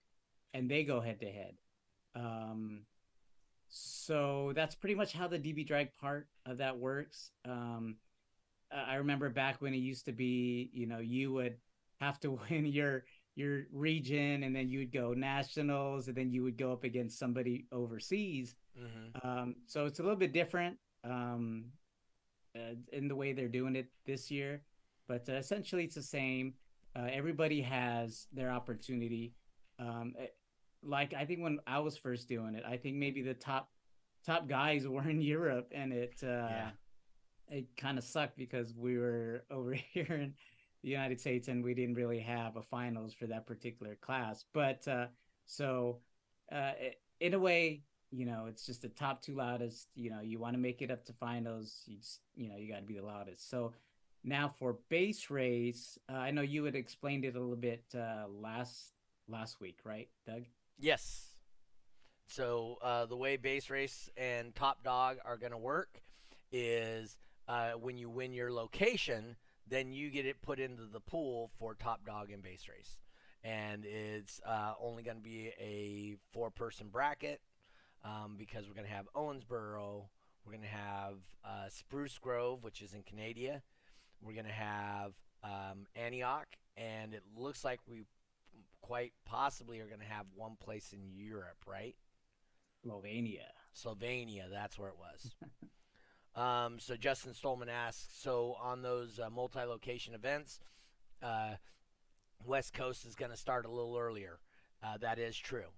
and 0.52 0.71
they 0.71 0.85
go 0.85 1.00
head 1.00 1.21
to 1.21 1.26
head. 1.26 1.54
So 3.70 4.52
that's 4.54 4.74
pretty 4.74 4.96
much 4.96 5.12
how 5.12 5.28
the 5.28 5.38
DB 5.38 5.66
drag 5.66 5.94
part 5.94 6.28
of 6.44 6.58
that 6.58 6.76
works. 6.76 7.30
Um, 7.44 7.96
I 8.72 8.96
remember 8.96 9.30
back 9.30 9.60
when 9.60 9.74
it 9.74 9.78
used 9.78 10.06
to 10.06 10.12
be, 10.12 10.70
you 10.72 10.86
know, 10.86 10.98
you 10.98 11.32
would 11.32 11.56
have 12.00 12.18
to 12.20 12.38
win 12.50 12.66
your 12.66 13.04
your 13.36 13.62
region, 13.72 14.42
and 14.42 14.54
then 14.54 14.68
you 14.68 14.80
would 14.80 14.92
go 14.92 15.14
nationals, 15.14 16.08
and 16.08 16.16
then 16.16 16.30
you 16.30 16.42
would 16.42 16.58
go 16.58 16.72
up 16.72 16.84
against 16.84 17.18
somebody 17.18 17.66
overseas. 17.72 18.56
Mm-hmm. 18.78 19.26
Um, 19.26 19.54
so 19.66 19.86
it's 19.86 20.00
a 20.00 20.02
little 20.02 20.18
bit 20.18 20.32
different. 20.32 20.76
Um, 21.04 21.66
uh, 22.56 22.74
in 22.92 23.06
the 23.06 23.14
way 23.14 23.32
they're 23.32 23.48
doing 23.48 23.76
it 23.76 23.86
this 24.04 24.30
year, 24.30 24.62
but 25.06 25.28
uh, 25.28 25.34
essentially 25.34 25.84
it's 25.84 25.94
the 25.94 26.02
same. 26.02 26.54
Uh, 26.96 27.06
everybody 27.12 27.62
has 27.62 28.26
their 28.32 28.50
opportunity. 28.50 29.32
Um, 29.78 30.14
like 30.82 31.14
I 31.14 31.25
think 31.25 31.40
when 31.40 31.58
I 31.66 31.78
was 31.80 31.96
first 31.96 32.28
doing 32.28 32.54
it, 32.54 32.64
I 32.66 32.76
think 32.76 32.96
maybe 32.96 33.22
the 33.22 33.34
top 33.34 33.70
top 34.25 34.49
guys 34.49 34.87
were 34.88 35.08
in 35.08 35.20
Europe, 35.20 35.72
and 35.75 35.92
it 35.92 36.14
uh, 36.22 36.26
yeah. 36.26 36.70
it 37.49 37.66
kind 37.76 37.99
of 37.99 38.04
sucked 38.04 38.37
because 38.37 38.75
we 38.75 38.99
were 38.99 39.44
over 39.50 39.72
here 39.75 40.06
in 40.14 40.34
the 40.82 40.88
United 40.88 41.20
States 41.20 41.49
and 41.49 41.62
we 41.62 41.75
didn't 41.75 41.94
really 41.94 42.20
have 42.20 42.56
a 42.56 42.62
finals 42.62 43.12
for 43.12 43.26
that 43.26 43.46
particular 43.46 43.96
class. 43.96 44.44
But 44.54 44.87
uh, 44.88 45.06
so 45.46 45.99
uh, 46.50 46.72
in 47.20 47.34
a 47.34 47.38
way, 47.38 47.82
you 48.10 48.25
know, 48.25 48.46
it's 48.49 48.64
just 48.64 48.82
the 48.82 48.88
top 48.88 49.22
two 49.22 49.37
loudest. 49.37 49.88
You 49.94 50.10
know, 50.10 50.20
you 50.20 50.38
want 50.38 50.54
to 50.54 50.58
make 50.58 50.82
it 50.82 50.90
up 50.90 51.04
to 51.06 51.12
finals. 51.12 51.82
You 51.87 51.99
just, 51.99 52.20
you 52.34 52.49
know, 52.49 52.56
you 52.56 52.72
got 52.72 52.80
to 52.80 52.87
be 52.87 52.96
the 52.96 53.04
loudest. 53.04 53.50
So 53.50 53.75
now 54.25 54.49
for 54.49 54.78
bass 54.88 55.30
race, 55.30 55.99
uh, 56.10 56.16
I 56.16 56.30
know 56.30 56.42
you 56.42 56.64
had 56.64 56.75
explained 56.75 57.25
it 57.25 57.37
a 57.37 57.40
little 57.40 57.56
bit 57.56 57.84
uh, 57.94 58.26
last 58.28 58.92
last 59.28 59.60
week, 59.60 59.78
right, 59.84 60.08
Doug? 60.26 60.44
Yes. 60.80 61.26
So 62.26 62.78
uh, 62.80 63.04
the 63.04 63.16
way 63.16 63.37
bass 63.37 63.68
race 63.68 64.08
and 64.16 64.54
top 64.54 64.82
dog 64.82 65.18
are 65.25 65.37
going 65.37 65.52
to 65.52 65.58
work 65.58 66.00
is 66.50 67.18
uh, 67.49 67.72
when 67.72 67.99
you 67.99 68.08
win 68.08 68.32
your 68.32 68.50
location, 68.50 69.37
then 69.68 69.92
you 69.92 70.10
get 70.10 70.25
it 70.25 70.40
put 70.40 70.58
into 70.58 70.84
the 70.84 71.00
pool 71.00 71.50
for 71.58 71.75
top 71.75 72.06
dog 72.06 72.30
and 72.30 72.42
bass 72.42 72.66
race. 72.68 72.99
And 73.44 73.84
it's 73.84 74.40
uh, 74.46 74.72
only 74.80 75.02
going 75.02 75.18
to 75.18 75.22
be 75.22 75.52
a 75.58 76.16
four 76.32 76.50
person 76.50 76.88
bracket 76.88 77.40
um, 78.02 78.37
because 78.38 78.66
we're 78.66 78.75
going 78.75 78.87
to 78.87 78.92
have 78.92 79.08
Owensboro, 79.14 80.04
we're 80.46 80.52
going 80.52 80.62
to 80.62 80.68
have 80.68 81.14
uh, 81.44 81.68
Spruce 81.68 82.16
Grove, 82.18 82.64
which 82.64 82.80
is 82.80 82.94
in 82.94 83.02
Canada, 83.02 83.62
we're 84.22 84.34
going 84.34 84.46
to 84.46 84.52
have 84.52 85.12
um, 85.44 85.87
Antioch, 85.94 86.49
and 86.76 87.12
it 87.12 87.22
looks 87.37 87.64
like 87.64 87.80
we 87.87 88.04
quite 88.90 89.12
possibly 89.25 89.78
are 89.78 89.87
going 89.87 90.00
to 90.00 90.04
have 90.04 90.26
one 90.35 90.56
place 90.59 90.92
in 90.92 90.99
Europe, 91.14 91.64
right? 91.64 91.94
Slovenia. 92.85 93.47
Slovenia, 93.73 94.50
that's 94.50 94.76
where 94.80 94.88
it 94.88 94.97
was. 94.99 95.32
um, 96.35 96.80
so 96.80 96.97
Justin 96.97 97.32
Stolman 97.32 97.68
asks, 97.68 98.09
so 98.20 98.56
on 98.61 98.82
those 98.82 99.20
uh, 99.20 99.30
multi-location 99.30 100.12
events, 100.12 100.59
uh, 101.23 101.52
West 102.44 102.75
Coast 102.75 103.06
is 103.06 103.14
going 103.14 103.30
to 103.30 103.37
start 103.37 103.64
a 103.64 103.70
little 103.70 103.97
earlier. 103.97 104.40
Uh, 104.82 104.99
that 104.99 105.20
is 105.20 105.37
true. 105.37 105.70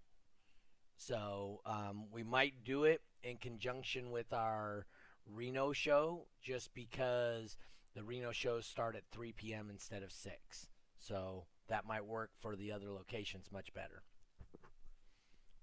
So 0.97 1.61
um, 1.66 2.07
we 2.11 2.23
might 2.23 2.64
do 2.64 2.85
it 2.85 3.02
in 3.23 3.37
conjunction 3.37 4.11
with 4.11 4.33
our 4.33 4.87
Reno 5.31 5.75
show 5.75 6.28
just 6.40 6.73
because 6.73 7.59
the 7.95 8.04
Reno 8.04 8.33
shows 8.33 8.64
start 8.64 8.97
at 8.97 9.02
3 9.12 9.33
p.m. 9.33 9.69
instead 9.71 10.02
of 10.02 10.12
6. 10.12 10.66
So 10.99 11.45
that 11.73 11.87
might 11.87 12.05
work 12.05 12.31
for 12.43 12.55
the 12.55 12.71
other 12.71 12.91
locations 12.91 13.50
much 13.50 13.73
better. 13.73 14.02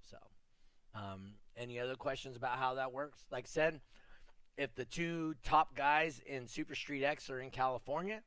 So, 0.09 0.17
um, 0.95 1.33
any 1.55 1.79
other 1.79 1.93
questions 1.93 2.35
about 2.35 2.57
how 2.57 2.73
that 2.73 2.91
works? 2.91 3.25
Like 3.31 3.45
I 3.45 3.47
said, 3.47 3.81
if 4.57 4.73
the 4.73 4.85
two 4.85 5.35
top 5.43 5.75
guys 5.75 6.19
in 6.25 6.47
Super 6.47 6.73
Street 6.73 7.05
X 7.05 7.29
are 7.29 7.39
in 7.39 7.51
California, 7.51 8.21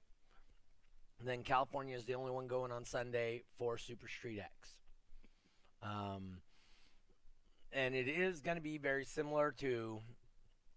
then 1.24 1.42
California 1.42 1.96
is 1.96 2.04
the 2.04 2.14
only 2.14 2.30
one 2.30 2.46
going 2.46 2.70
on 2.70 2.84
Sunday 2.84 3.42
for 3.58 3.76
Super 3.76 4.06
Street 4.06 4.38
X. 4.38 4.76
Um, 5.82 6.38
and 7.72 7.96
it 7.96 8.06
is 8.06 8.40
going 8.40 8.56
to 8.56 8.62
be 8.62 8.78
very 8.78 9.04
similar 9.04 9.50
to 9.58 10.02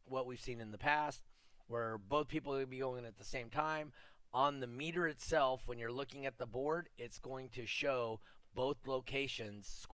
what 0.05 0.25
we've 0.25 0.41
seen 0.41 0.59
in 0.59 0.71
the 0.71 0.79
past, 0.79 1.21
where 1.67 1.99
both 1.99 2.27
people 2.27 2.53
will 2.53 2.65
be 2.65 2.79
going 2.79 3.05
at 3.05 3.19
the 3.19 3.23
same 3.23 3.51
time. 3.51 3.91
On 4.35 4.59
the 4.59 4.67
meter 4.67 5.07
itself, 5.07 5.61
when 5.65 5.79
you're 5.79 5.93
looking 5.93 6.25
at 6.25 6.37
the 6.37 6.45
board, 6.45 6.89
it's 6.97 7.19
going 7.19 7.49
to 7.55 7.65
show 7.65 8.19
both 8.53 8.75
locations 8.85 9.87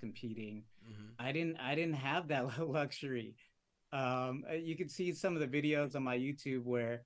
competing. 0.00 0.64
Mm-hmm. 0.84 1.12
I 1.20 1.30
didn't 1.30 1.56
I 1.58 1.76
didn't 1.76 1.94
have 1.94 2.28
that 2.28 2.58
luxury. 2.68 3.36
Um, 3.92 4.44
uh, 4.50 4.54
you 4.54 4.76
can 4.76 4.88
see 4.88 5.12
some 5.12 5.36
of 5.36 5.40
the 5.40 5.62
videos 5.62 5.94
on 5.94 6.02
my 6.02 6.18
YouTube 6.18 6.64
where, 6.64 7.04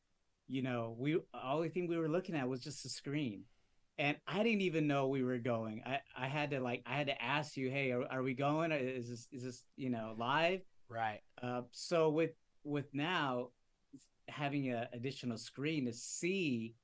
you 0.49 0.63
know, 0.63 0.97
we 0.99 1.17
all 1.35 1.57
only 1.57 1.69
thing 1.69 1.87
we 1.87 1.99
were 1.99 2.09
looking 2.09 2.35
at 2.35 2.49
was 2.49 2.61
just 2.61 2.83
the 2.83 2.89
screen 2.89 3.45
and 3.99 4.17
I 4.27 4.43
didn't 4.43 4.63
even 4.63 4.87
know 4.87 5.09
we 5.09 5.23
were 5.23 5.39
going. 5.39 5.83
I, 5.87 6.01
I 6.17 6.29
had 6.29 6.51
to 6.51 6.61
like 6.61 6.83
I 6.87 6.97
had 6.97 7.09
to 7.09 7.23
ask 7.23 7.57
you, 7.57 7.71
hey, 7.71 7.93
are, 7.93 8.05
are 8.11 8.23
we 8.23 8.35
going? 8.35 8.73
Is 8.73 9.09
this 9.09 9.29
is 9.33 9.43
this 9.43 9.65
you 9.77 9.91
know 9.91 10.15
live? 10.17 10.61
Right. 10.89 11.21
Uh, 11.43 11.63
so 11.73 12.11
with 12.11 12.33
with 12.65 12.87
now 12.93 13.49
having 14.29 14.71
an 14.71 14.87
additional 14.93 15.39
screen 15.39 15.87
to 15.87 15.93
see 15.93 16.75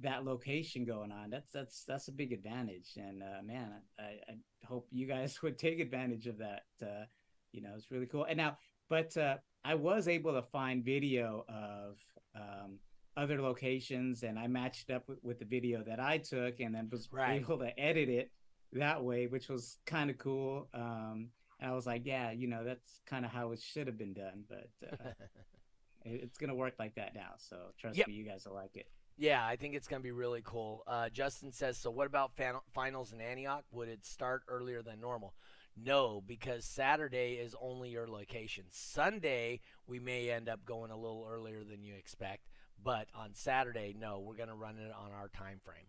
that 0.00 0.24
location 0.24 0.84
going 0.84 1.10
on, 1.10 1.30
that's 1.30 1.50
that's 1.52 1.84
that's 1.84 2.08
a 2.08 2.12
big 2.12 2.32
advantage. 2.32 2.92
And 2.96 3.22
uh, 3.22 3.42
man, 3.44 3.72
I, 3.98 4.18
I 4.28 4.66
hope 4.66 4.86
you 4.90 5.06
guys 5.06 5.38
would 5.42 5.58
take 5.58 5.80
advantage 5.80 6.26
of 6.26 6.38
that. 6.38 6.64
Uh, 6.82 7.04
you 7.52 7.62
know, 7.62 7.70
it's 7.76 7.90
really 7.90 8.06
cool. 8.06 8.24
And 8.24 8.36
now, 8.36 8.58
but 8.88 9.16
uh, 9.16 9.36
I 9.64 9.74
was 9.74 10.08
able 10.08 10.32
to 10.32 10.42
find 10.42 10.84
video 10.84 11.44
of 11.48 11.98
um, 12.34 12.78
other 13.16 13.40
locations 13.40 14.22
and 14.22 14.38
I 14.38 14.46
matched 14.46 14.90
up 14.90 15.08
with, 15.08 15.18
with 15.22 15.38
the 15.38 15.44
video 15.44 15.82
that 15.84 15.98
I 15.98 16.18
took 16.18 16.60
and 16.60 16.74
then 16.74 16.88
was 16.90 17.08
right. 17.10 17.40
able 17.40 17.58
to 17.58 17.78
edit 17.78 18.08
it 18.08 18.30
that 18.72 19.02
way, 19.02 19.26
which 19.26 19.48
was 19.48 19.78
kind 19.86 20.10
of 20.10 20.18
cool. 20.18 20.68
Um, 20.72 21.30
and 21.60 21.70
I 21.70 21.74
was 21.74 21.86
like, 21.86 22.02
yeah, 22.04 22.30
you 22.30 22.46
know, 22.46 22.64
that's 22.64 23.00
kind 23.06 23.24
of 23.24 23.32
how 23.32 23.50
it 23.52 23.60
should 23.60 23.88
have 23.88 23.98
been 23.98 24.14
done, 24.14 24.44
but 24.48 24.70
uh, 24.86 25.10
it's 26.04 26.38
gonna 26.38 26.54
work 26.54 26.74
like 26.78 26.94
that 26.96 27.14
now. 27.14 27.34
So 27.38 27.56
trust 27.78 27.96
yep. 27.96 28.08
me, 28.08 28.14
you 28.14 28.24
guys 28.24 28.46
will 28.46 28.54
like 28.54 28.76
it. 28.76 28.86
Yeah, 29.18 29.44
I 29.44 29.56
think 29.56 29.74
it's 29.74 29.88
going 29.88 30.00
to 30.00 30.04
be 30.04 30.12
really 30.12 30.42
cool. 30.44 30.84
Uh, 30.86 31.08
Justin 31.08 31.50
says, 31.50 31.76
so 31.76 31.90
what 31.90 32.06
about 32.06 32.36
fan- 32.36 32.60
finals 32.72 33.12
in 33.12 33.20
Antioch? 33.20 33.64
Would 33.72 33.88
it 33.88 34.06
start 34.06 34.42
earlier 34.46 34.80
than 34.80 35.00
normal? 35.00 35.34
No, 35.76 36.22
because 36.24 36.64
Saturday 36.64 37.32
is 37.32 37.54
only 37.60 37.90
your 37.90 38.06
location. 38.06 38.64
Sunday, 38.70 39.60
we 39.88 39.98
may 39.98 40.30
end 40.30 40.48
up 40.48 40.64
going 40.64 40.92
a 40.92 40.96
little 40.96 41.26
earlier 41.28 41.64
than 41.64 41.82
you 41.82 41.94
expect, 41.94 42.46
but 42.82 43.08
on 43.12 43.34
Saturday, 43.34 43.94
no, 43.98 44.20
we're 44.20 44.36
going 44.36 44.48
to 44.48 44.54
run 44.54 44.76
it 44.78 44.92
on 44.92 45.10
our 45.12 45.28
time 45.28 45.60
frame. 45.64 45.86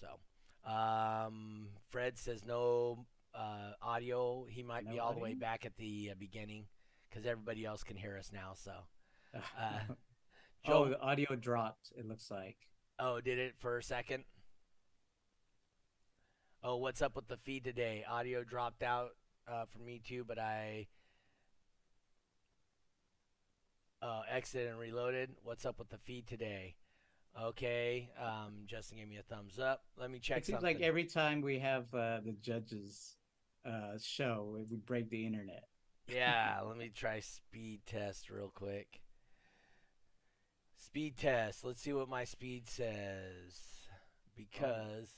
So, 0.00 0.68
um, 0.68 1.68
Fred 1.90 2.18
says 2.18 2.44
no 2.44 3.06
uh, 3.32 3.72
audio. 3.80 4.44
He 4.48 4.64
might 4.64 4.86
No 4.86 4.92
be 4.92 4.98
all 4.98 5.12
the 5.12 5.20
way 5.20 5.34
back 5.34 5.64
at 5.64 5.76
the 5.76 6.10
uh, 6.12 6.14
beginning 6.18 6.66
because 7.14 7.26
everybody 7.26 7.64
else 7.64 7.82
can 7.82 7.96
hear 7.96 8.16
us 8.18 8.30
now. 8.32 8.52
So, 8.54 8.72
uh, 9.34 9.40
oh, 9.90 9.94
Joe, 10.66 10.88
the 10.88 11.00
audio 11.00 11.36
dropped. 11.36 11.92
It 11.96 12.06
looks 12.06 12.30
like. 12.30 12.56
Oh, 12.98 13.20
did 13.20 13.38
it 13.38 13.54
for 13.58 13.78
a 13.78 13.82
second? 13.82 14.24
Oh, 16.62 16.76
what's 16.76 17.02
up 17.02 17.14
with 17.14 17.28
the 17.28 17.36
feed 17.36 17.64
today? 17.64 18.04
Audio 18.08 18.42
dropped 18.42 18.82
out 18.82 19.10
uh, 19.46 19.64
for 19.66 19.78
me 19.80 20.00
too, 20.02 20.24
but 20.26 20.38
I 20.38 20.86
uh, 24.00 24.22
exited 24.30 24.68
and 24.68 24.78
reloaded. 24.78 25.30
What's 25.42 25.66
up 25.66 25.78
with 25.78 25.90
the 25.90 25.98
feed 25.98 26.26
today? 26.26 26.76
Okay, 27.40 28.10
um, 28.22 28.62
Justin 28.66 28.98
gave 28.98 29.08
me 29.08 29.16
a 29.16 29.22
thumbs 29.22 29.58
up. 29.58 29.82
Let 29.98 30.10
me 30.10 30.20
check 30.20 30.38
it 30.38 30.46
seems 30.46 30.60
something. 30.60 30.76
like 30.76 30.86
every 30.86 31.04
time 31.04 31.42
we 31.42 31.58
have 31.58 31.92
uh, 31.92 32.20
the 32.24 32.36
judges 32.40 33.16
uh, 33.66 33.98
show, 34.00 34.56
we 34.70 34.76
break 34.76 35.10
the 35.10 35.26
internet. 35.26 35.64
Yeah, 36.08 36.60
let 36.66 36.76
me 36.76 36.90
try 36.94 37.20
speed 37.20 37.80
test 37.86 38.30
real 38.30 38.50
quick. 38.54 39.00
Speed 40.76 41.16
test. 41.16 41.64
Let's 41.64 41.80
see 41.80 41.92
what 41.92 42.08
my 42.08 42.24
speed 42.24 42.68
says. 42.68 43.88
Because 44.36 45.08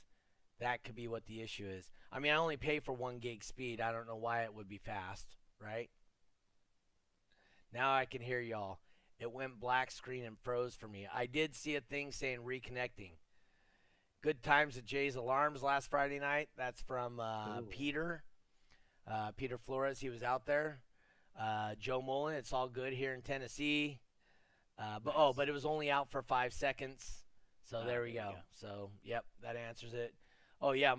that 0.59 0.83
could 0.83 0.95
be 0.95 1.07
what 1.07 1.25
the 1.25 1.41
issue 1.41 1.67
is. 1.67 1.89
I 2.11 2.19
mean, 2.19 2.31
I 2.31 2.35
only 2.35 2.57
pay 2.57 2.79
for 2.79 2.93
one 2.93 3.19
gig 3.19 3.43
speed. 3.43 3.81
I 3.81 3.91
don't 3.91 4.07
know 4.07 4.15
why 4.15 4.43
it 4.43 4.53
would 4.53 4.69
be 4.69 4.77
fast, 4.77 5.35
right? 5.61 5.89
Now 7.73 7.93
I 7.93 8.05
can 8.05 8.21
hear 8.21 8.39
y'all. 8.39 8.79
It 9.19 9.31
went 9.31 9.59
black 9.59 9.91
screen 9.91 10.23
and 10.23 10.37
froze 10.39 10.75
for 10.75 10.87
me. 10.87 11.07
I 11.13 11.25
did 11.25 11.55
see 11.55 11.75
a 11.75 11.81
thing 11.81 12.11
saying 12.11 12.39
reconnecting. 12.45 13.11
Good 14.21 14.43
times 14.43 14.77
at 14.77 14.85
Jay's 14.85 15.15
Alarms 15.15 15.63
last 15.63 15.89
Friday 15.89 16.19
night. 16.19 16.49
That's 16.57 16.81
from 16.81 17.19
uh, 17.19 17.61
Peter. 17.69 18.23
Uh, 19.09 19.31
Peter 19.37 19.57
Flores, 19.57 19.99
he 19.99 20.09
was 20.09 20.23
out 20.23 20.45
there. 20.45 20.79
Uh, 21.39 21.75
Joe 21.79 22.01
Mullen, 22.01 22.35
it's 22.35 22.51
all 22.51 22.67
good 22.67 22.93
here 22.93 23.13
in 23.13 23.21
Tennessee. 23.21 23.99
Uh, 24.79 24.99
but 25.03 25.13
oh, 25.17 25.33
but 25.33 25.47
it 25.47 25.51
was 25.53 25.65
only 25.65 25.89
out 25.89 26.09
for 26.11 26.21
five 26.21 26.53
seconds. 26.53 27.23
So 27.63 27.79
Ah, 27.81 27.85
there 27.85 28.01
we 28.03 28.11
go. 28.13 28.33
So 28.59 28.91
yep, 29.03 29.25
that 29.41 29.55
answers 29.55 29.93
it. 29.93 30.13
Oh 30.61 30.71
yeah, 30.71 30.95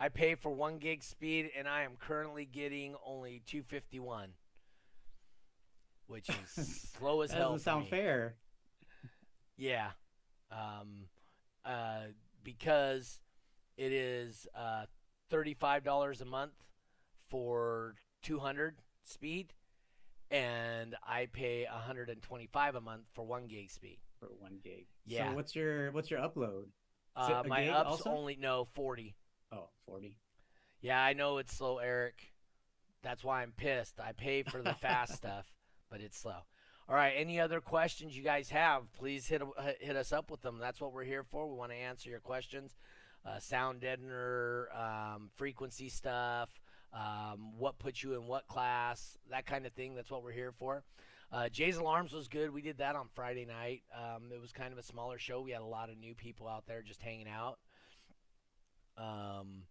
I 0.00 0.08
pay 0.08 0.34
for 0.34 0.50
one 0.50 0.78
gig 0.78 1.02
speed, 1.02 1.50
and 1.56 1.68
I 1.68 1.82
am 1.82 1.92
currently 1.98 2.44
getting 2.44 2.94
only 3.06 3.42
251, 3.46 4.30
which 6.06 6.28
is 6.28 6.90
slow 6.98 7.20
as 7.22 7.30
That 7.30 7.36
hell. 7.38 7.52
doesn't 7.52 7.64
sound 7.64 7.84
me. 7.84 7.90
fair. 7.90 8.34
Yeah, 9.56 9.90
um, 10.50 11.06
uh, 11.64 12.08
because 12.42 13.20
it 13.76 13.92
is 13.92 14.46
uh, 14.54 14.86
thirty-five 15.30 15.84
dollars 15.84 16.20
a 16.20 16.24
month 16.24 16.52
for 17.34 17.96
two 18.22 18.38
hundred 18.38 18.76
speed, 19.02 19.52
and 20.30 20.94
I 21.04 21.26
pay 21.32 21.64
hundred 21.68 22.08
and 22.08 22.22
twenty-five 22.22 22.76
a 22.76 22.80
month 22.80 23.06
for 23.12 23.24
one 23.24 23.48
gig 23.48 23.72
speed. 23.72 23.98
for 24.20 24.28
one 24.38 24.58
gig. 24.62 24.86
Yeah. 25.04 25.30
So 25.30 25.34
what's 25.34 25.56
your 25.56 25.90
what's 25.90 26.12
your 26.12 26.20
upload? 26.20 26.66
Uh, 27.16 27.42
my 27.48 27.68
ups 27.70 27.90
also? 27.90 28.10
only 28.10 28.36
no 28.40 28.68
forty. 28.76 29.16
Oh, 29.50 29.68
40. 29.86 30.16
Yeah, 30.80 31.00
I 31.00 31.12
know 31.12 31.38
it's 31.38 31.56
slow, 31.56 31.78
Eric. 31.78 32.32
That's 33.02 33.24
why 33.24 33.42
I'm 33.42 33.52
pissed. 33.52 34.00
I 34.00 34.12
pay 34.12 34.44
for 34.44 34.62
the 34.62 34.74
fast 34.74 35.14
stuff, 35.16 35.46
but 35.90 36.00
it's 36.00 36.18
slow. 36.18 36.38
All 36.88 36.94
right. 36.94 37.14
Any 37.16 37.40
other 37.40 37.60
questions 37.60 38.16
you 38.16 38.22
guys 38.22 38.50
have? 38.50 38.92
Please 38.92 39.26
hit 39.26 39.42
hit 39.80 39.96
us 39.96 40.12
up 40.12 40.30
with 40.30 40.42
them. 40.42 40.58
That's 40.60 40.80
what 40.80 40.92
we're 40.92 41.02
here 41.02 41.24
for. 41.24 41.48
We 41.50 41.56
want 41.56 41.72
to 41.72 41.76
answer 41.76 42.10
your 42.10 42.20
questions. 42.20 42.76
Uh, 43.26 43.40
sound 43.40 43.80
deadener, 43.80 44.66
um, 44.78 45.30
frequency 45.34 45.88
stuff, 45.88 46.50
um, 46.94 47.58
what 47.58 47.78
puts 47.78 48.02
you 48.02 48.14
in 48.14 48.26
what 48.26 48.46
class, 48.46 49.18
that 49.30 49.46
kind 49.46 49.66
of 49.66 49.72
thing. 49.72 49.94
That's 49.94 50.10
what 50.10 50.22
we're 50.22 50.32
here 50.32 50.52
for. 50.52 50.84
Uh, 51.32 51.48
Jay's 51.48 51.76
Alarms 51.76 52.12
was 52.12 52.28
good. 52.28 52.52
We 52.52 52.62
did 52.62 52.78
that 52.78 52.94
on 52.94 53.08
Friday 53.14 53.44
night. 53.44 53.82
Um, 53.92 54.30
it 54.32 54.40
was 54.40 54.52
kind 54.52 54.72
of 54.72 54.78
a 54.78 54.82
smaller 54.82 55.18
show. 55.18 55.40
We 55.40 55.50
had 55.50 55.62
a 55.62 55.66
lot 55.66 55.90
of 55.90 55.98
new 55.98 56.14
people 56.14 56.46
out 56.46 56.66
there 56.66 56.82
just 56.82 57.02
hanging 57.02 57.26
out. 57.28 57.58
Um, 58.96 59.64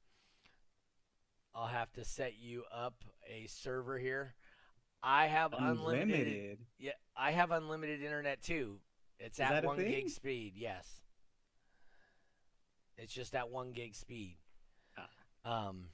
I'll 1.55 1.67
have 1.67 1.93
to 1.93 2.03
set 2.03 2.33
you 2.38 2.63
up 2.73 3.05
a 3.29 3.47
server 3.47 3.97
here. 3.97 4.33
I 5.01 5.27
have 5.27 5.53
unlimited. 5.53 6.01
Unlimited. 6.01 6.57
Yeah, 6.79 6.91
I 7.15 7.31
have 7.31 7.51
unlimited 7.51 8.01
internet 8.01 8.41
too. 8.41 8.79
It's 9.19 9.38
Is 9.39 9.45
at 9.45 9.63
one 9.63 9.77
gig 9.77 10.09
speed. 10.09 10.53
Yes, 10.57 11.01
it's 12.97 13.13
just 13.13 13.36
at 13.36 13.49
one 13.49 13.71
gig 13.71 13.95
speed. 13.95 14.36
Ah. 14.97 15.67
Um. 15.67 15.86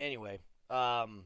Anyway. 0.00 0.40
Um. 0.70 1.24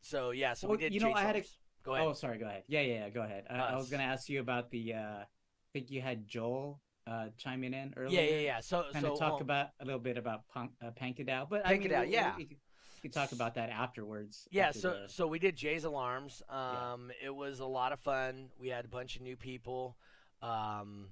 So 0.00 0.30
yeah. 0.30 0.54
So 0.54 0.68
Well, 0.68 0.76
we 0.76 0.82
did. 0.84 0.94
you 0.94 1.00
know, 1.00 1.12
I 1.12 1.22
had 1.22 1.36
a- 1.36 1.44
Go 1.84 1.94
ahead. 1.94 2.06
Oh, 2.06 2.12
sorry. 2.12 2.38
Go 2.38 2.46
ahead. 2.46 2.62
Yeah, 2.68 2.80
yeah, 2.82 2.94
yeah. 3.00 3.08
Go 3.10 3.22
ahead. 3.22 3.44
I, 3.50 3.56
I 3.58 3.76
was 3.76 3.90
gonna 3.90 4.02
ask 4.04 4.28
you 4.28 4.40
about 4.40 4.70
the. 4.70 4.94
uh 4.94 4.98
I 5.24 5.26
think 5.72 5.90
you 5.90 6.00
had 6.00 6.28
Joel 6.28 6.80
uh 7.06 7.26
chiming 7.38 7.74
in 7.74 7.92
earlier. 7.96 8.20
yeah, 8.20 8.30
yeah, 8.36 8.40
yeah. 8.40 8.60
So 8.60 8.84
Kind 8.92 9.04
so 9.04 9.12
of 9.14 9.18
talk 9.18 9.32
um, 9.34 9.42
about 9.42 9.68
a 9.80 9.84
little 9.84 9.98
bit 10.00 10.16
about 10.16 10.46
punk, 10.48 10.70
uh, 10.84 10.90
Pancadão, 10.92 11.48
but 11.48 11.66
I 11.66 11.76
Pancadão, 11.76 11.80
mean, 11.90 12.00
we- 12.00 12.06
we- 12.06 12.12
yeah. 12.12 12.36
we, 12.36 12.44
could, 12.44 12.56
we 12.96 13.00
could 13.08 13.12
talk 13.12 13.32
about 13.32 13.54
that 13.56 13.70
afterwards. 13.70 14.46
Yeah, 14.52 14.68
after 14.68 14.78
so 14.80 14.90
the- 14.90 15.08
so 15.08 15.26
we 15.26 15.38
did 15.40 15.56
Jay's 15.56 15.82
Alarms. 15.84 16.40
Yeah. 16.48 16.92
Um, 16.92 17.10
it 17.24 17.34
was 17.34 17.58
a 17.60 17.66
lot 17.66 17.92
of 17.92 17.98
fun. 18.00 18.50
We 18.60 18.68
had 18.68 18.84
a 18.84 18.88
bunch 18.88 19.16
of 19.16 19.22
new 19.22 19.36
people. 19.36 19.96
Um, 20.40 21.08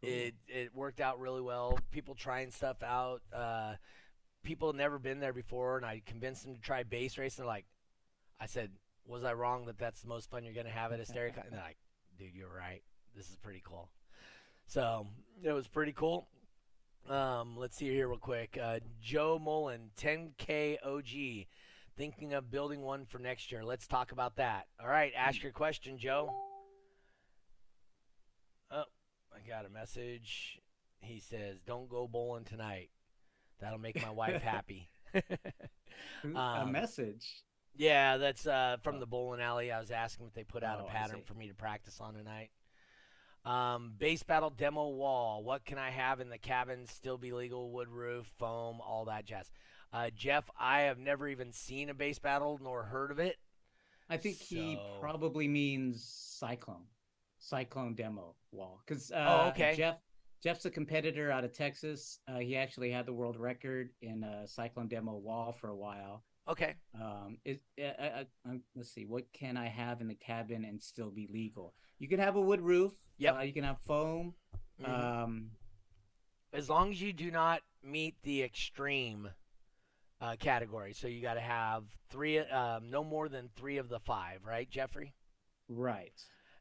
Cool. 0.00 0.10
it 0.10 0.34
it 0.46 0.72
worked 0.76 1.00
out 1.00 1.18
really 1.18 1.40
well. 1.42 1.76
People 1.90 2.14
trying 2.14 2.52
stuff 2.52 2.84
out. 2.84 3.20
Uh, 3.32 3.74
people 4.48 4.68
had 4.70 4.76
never 4.76 4.98
been 4.98 5.20
there 5.20 5.34
before, 5.34 5.76
and 5.76 5.84
I 5.84 6.00
convinced 6.06 6.44
them 6.44 6.54
to 6.54 6.60
try 6.60 6.82
bass 6.82 7.18
race. 7.18 7.36
And 7.36 7.44
they're 7.44 7.52
like, 7.52 7.66
I 8.40 8.46
said, 8.46 8.70
was 9.06 9.22
I 9.22 9.34
wrong 9.34 9.66
that 9.66 9.78
that's 9.78 10.00
the 10.00 10.08
most 10.08 10.30
fun 10.30 10.42
you're 10.42 10.54
gonna 10.54 10.70
have 10.70 10.90
at 10.90 11.00
Hysterica? 11.00 11.36
and 11.44 11.52
they're 11.52 11.60
like, 11.60 11.76
dude, 12.18 12.34
you're 12.34 12.48
right. 12.48 12.82
This 13.14 13.28
is 13.28 13.36
pretty 13.36 13.62
cool. 13.62 13.90
So 14.66 15.06
it 15.42 15.52
was 15.52 15.68
pretty 15.68 15.92
cool. 15.92 16.28
Um, 17.10 17.58
let's 17.58 17.76
see 17.76 17.90
here 17.90 18.08
real 18.08 18.16
quick. 18.16 18.58
Uh, 18.60 18.80
Joe 19.02 19.38
Mullen, 19.38 19.90
10K 20.00 20.78
OG, 20.82 21.46
thinking 21.98 22.32
of 22.32 22.50
building 22.50 22.80
one 22.80 23.04
for 23.04 23.18
next 23.18 23.52
year. 23.52 23.62
Let's 23.62 23.86
talk 23.86 24.12
about 24.12 24.36
that. 24.36 24.66
All 24.80 24.88
right, 24.88 25.12
ask 25.14 25.42
your 25.42 25.52
question, 25.52 25.98
Joe. 25.98 26.30
Oh, 28.70 28.84
I 29.30 29.46
got 29.46 29.66
a 29.66 29.70
message. 29.70 30.58
He 31.00 31.20
says, 31.20 31.60
"Don't 31.66 31.88
go 31.88 32.08
bowling 32.08 32.44
tonight. 32.44 32.90
That'll 33.60 33.78
make 33.78 34.02
my 34.02 34.10
wife 34.10 34.42
happy." 34.42 34.88
Who- 36.22 36.36
a 36.36 36.38
um, 36.38 36.72
message. 36.72 37.42
Yeah, 37.76 38.16
that's 38.16 38.46
uh, 38.46 38.78
from 38.82 38.98
the 38.98 39.06
bowling 39.06 39.40
alley. 39.40 39.70
I 39.70 39.78
was 39.78 39.92
asking 39.92 40.26
if 40.26 40.34
they 40.34 40.42
put 40.42 40.64
out 40.64 40.80
Oh, 40.82 40.86
a 40.86 40.90
pattern 40.90 41.22
for 41.24 41.34
me 41.34 41.46
to 41.48 41.54
practice 41.54 42.00
on 42.00 42.14
tonight. 42.14 42.50
Um, 43.44 43.92
base 43.96 44.24
battle 44.24 44.50
demo 44.50 44.88
wall. 44.88 45.44
What 45.44 45.64
can 45.64 45.78
I 45.78 45.90
have 45.90 46.20
in 46.20 46.28
the 46.28 46.38
cabin? 46.38 46.86
Still 46.86 47.16
be 47.16 47.32
legal? 47.32 47.70
Wood 47.70 47.88
roof, 47.88 48.26
foam, 48.38 48.80
all 48.80 49.04
that 49.04 49.24
jazz. 49.24 49.50
Uh, 49.92 50.10
Jeff, 50.14 50.50
I 50.58 50.80
have 50.82 50.98
never 50.98 51.28
even 51.28 51.52
seen 51.52 51.88
a 51.88 51.94
base 51.94 52.18
battle 52.18 52.58
nor 52.62 52.82
heard 52.82 53.10
of 53.12 53.20
it. 53.20 53.36
I 54.10 54.16
think 54.16 54.38
he 54.38 54.78
probably 55.00 55.48
means 55.48 56.02
Cyclone, 56.04 56.84
Cyclone 57.38 57.94
demo 57.94 58.34
wall. 58.52 58.80
Because 58.86 59.12
uh, 59.12 59.42
Oh, 59.46 59.48
okay. 59.50 59.74
Jeff 59.76 59.98
Jeff's 60.42 60.64
a 60.64 60.70
competitor 60.70 61.30
out 61.30 61.44
of 61.44 61.52
Texas. 61.52 62.20
Uh, 62.28 62.38
he 62.38 62.56
actually 62.56 62.90
had 62.90 63.06
the 63.06 63.12
world 63.12 63.36
record 63.36 63.90
in 64.02 64.22
a 64.22 64.46
Cyclone 64.46 64.88
demo 64.88 65.16
wall 65.16 65.52
for 65.52 65.70
a 65.70 65.76
while. 65.76 66.22
Okay. 66.48 66.74
Um, 66.94 67.38
it, 67.44 67.60
uh, 67.80 68.02
uh, 68.02 68.24
uh, 68.48 68.54
let's 68.74 68.90
see, 68.90 69.04
what 69.04 69.24
can 69.32 69.56
I 69.56 69.66
have 69.66 70.00
in 70.00 70.08
the 70.08 70.14
cabin 70.14 70.64
and 70.64 70.80
still 70.80 71.10
be 71.10 71.28
legal? 71.30 71.74
You 71.98 72.08
can 72.08 72.20
have 72.20 72.36
a 72.36 72.40
wood 72.40 72.60
roof. 72.60 72.92
Yep. 73.18 73.36
Uh, 73.36 73.42
you 73.42 73.52
can 73.52 73.64
have 73.64 73.78
foam. 73.80 74.34
Mhm. 74.80 74.88
Um, 74.88 75.50
as 76.52 76.70
long 76.70 76.90
as 76.90 77.02
you 77.02 77.12
do 77.12 77.30
not 77.30 77.62
meet 77.82 78.14
the 78.22 78.42
extreme 78.42 79.28
uh, 80.20 80.36
category, 80.36 80.94
so 80.94 81.06
you 81.06 81.20
got 81.20 81.34
to 81.34 81.40
have 81.40 81.84
three, 82.10 82.38
um, 82.38 82.90
no 82.90 83.04
more 83.04 83.28
than 83.28 83.50
three 83.56 83.76
of 83.76 83.88
the 83.88 84.00
five, 84.00 84.44
right, 84.44 84.70
Jeffrey? 84.70 85.14
right. 85.68 86.18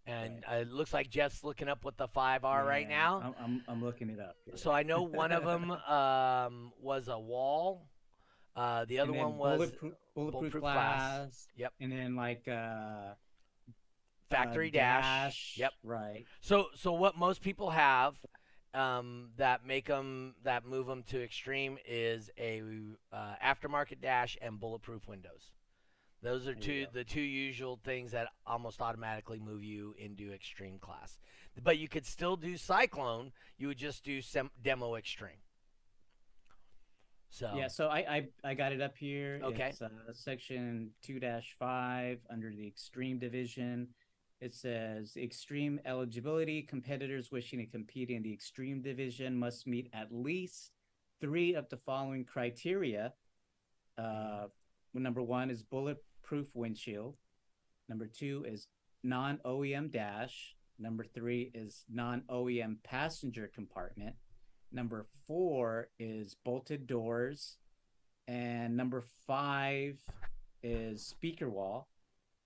And 0.08 0.44
uh, 0.50 0.56
it 0.56 0.72
looks 0.72 0.94
like 0.94 1.10
Jeff's 1.10 1.44
looking 1.44 1.68
up 1.68 1.84
what 1.84 1.98
the 1.98 2.08
five 2.08 2.46
are 2.46 2.66
right 2.66 2.88
now. 2.88 3.36
I'm, 3.38 3.44
I'm, 3.44 3.64
I'm 3.68 3.84
looking 3.84 4.10
it 4.10 4.20
up. 4.20 4.38
here. 4.46 4.56
So 4.56 4.72
I 4.72 4.84
know 4.84 5.04
one 5.04 5.34
of 5.34 5.44
them 5.44 5.70
um, 5.88 6.72
was 6.82 7.10
a 7.10 7.20
wall. 7.20 7.90
Uh, 8.56 8.86
the 8.86 9.00
other 9.00 9.14
one 9.14 9.38
was 9.38 9.60
bulletproof, 9.60 9.94
bulletproof, 10.16 10.62
glass. 10.62 11.20
glass. 11.20 11.48
Yep. 11.58 11.74
And 11.82 11.92
then 11.92 12.16
like 12.16 12.48
uh 12.48 13.14
Factory 14.30 14.70
uh, 14.70 14.74
dash. 14.74 15.56
Yep. 15.58 15.74
Right. 15.84 16.26
So 16.42 16.68
so 16.76 16.94
what 16.94 17.18
most 17.18 17.42
people 17.42 17.70
have 17.70 18.16
um, 18.74 19.30
that 19.38 19.66
make 19.66 19.86
them 19.88 20.36
that 20.44 20.66
move 20.66 20.88
them 20.88 21.04
to 21.10 21.24
extreme 21.24 21.78
is 21.88 22.30
a 22.38 22.62
uh, 23.12 23.34
aftermarket 23.44 24.02
dash 24.02 24.38
and 24.42 24.60
bulletproof 24.60 25.08
windows. 25.08 25.52
Those 26.24 26.48
are 26.48 26.56
two 26.56 26.86
go. 26.86 26.92
the 26.94 27.04
two 27.04 27.22
usual 27.22 27.80
things 27.84 28.12
that 28.12 28.28
almost 28.46 28.82
automatically 28.82 29.40
move 29.40 29.64
you 29.64 29.94
into 29.98 30.34
extreme 30.34 30.80
class. 30.80 31.20
But 31.64 31.78
you 31.78 31.88
could 31.88 32.06
still 32.06 32.36
do 32.36 32.58
cyclone. 32.58 33.32
You 33.58 33.68
would 33.68 33.78
just 33.78 34.04
do 34.04 34.22
sem- 34.22 34.52
demo 34.62 34.96
extreme. 34.96 35.42
So 37.30 37.52
Yeah, 37.56 37.68
so 37.68 37.88
I, 37.88 37.98
I 37.98 38.28
I 38.44 38.54
got 38.54 38.72
it 38.72 38.82
up 38.82 38.98
here. 38.98 39.40
Okay. 39.44 39.70
It's 39.70 39.82
uh, 39.82 39.90
section 40.14 40.92
two 41.04 41.20
five 41.60 42.20
under 42.32 42.52
the 42.52 42.66
extreme 42.66 43.20
division. 43.20 43.90
It 44.40 44.54
says 44.54 45.18
extreme 45.18 45.80
eligibility 45.86 46.62
competitors 46.62 47.32
wishing 47.32 47.60
to 47.60 47.66
compete 47.66 48.10
in 48.10 48.22
the 48.22 48.32
extreme 48.32 48.82
division 48.82 49.36
must 49.36 49.66
meet 49.66 49.90
at 49.94 50.12
least 50.12 50.72
three 51.20 51.56
of 51.56 51.70
the 51.70 51.78
following 51.78 52.24
criteria. 52.24 53.14
Uh, 53.98 54.48
number 54.94 55.22
one 55.22 55.50
is 55.50 55.64
bulletproof 55.64 56.48
windshield. 56.54 57.18
Number 57.90 58.08
two 58.08 58.46
is 58.48 58.68
non 59.04 59.40
OEM 59.46 59.92
dash. 59.92 60.56
Number 60.80 61.04
three 61.04 61.52
is 61.54 61.86
non 61.90 62.24
OEM 62.30 62.78
passenger 62.84 63.50
compartment. 63.54 64.16
Number 64.72 65.08
four 65.26 65.90
is 66.00 66.36
bolted 66.44 66.88
doors. 66.88 67.58
And 68.28 68.76
number 68.76 69.04
five 69.26 70.00
is 70.62 71.06
speaker 71.06 71.50
wall. 71.50 71.88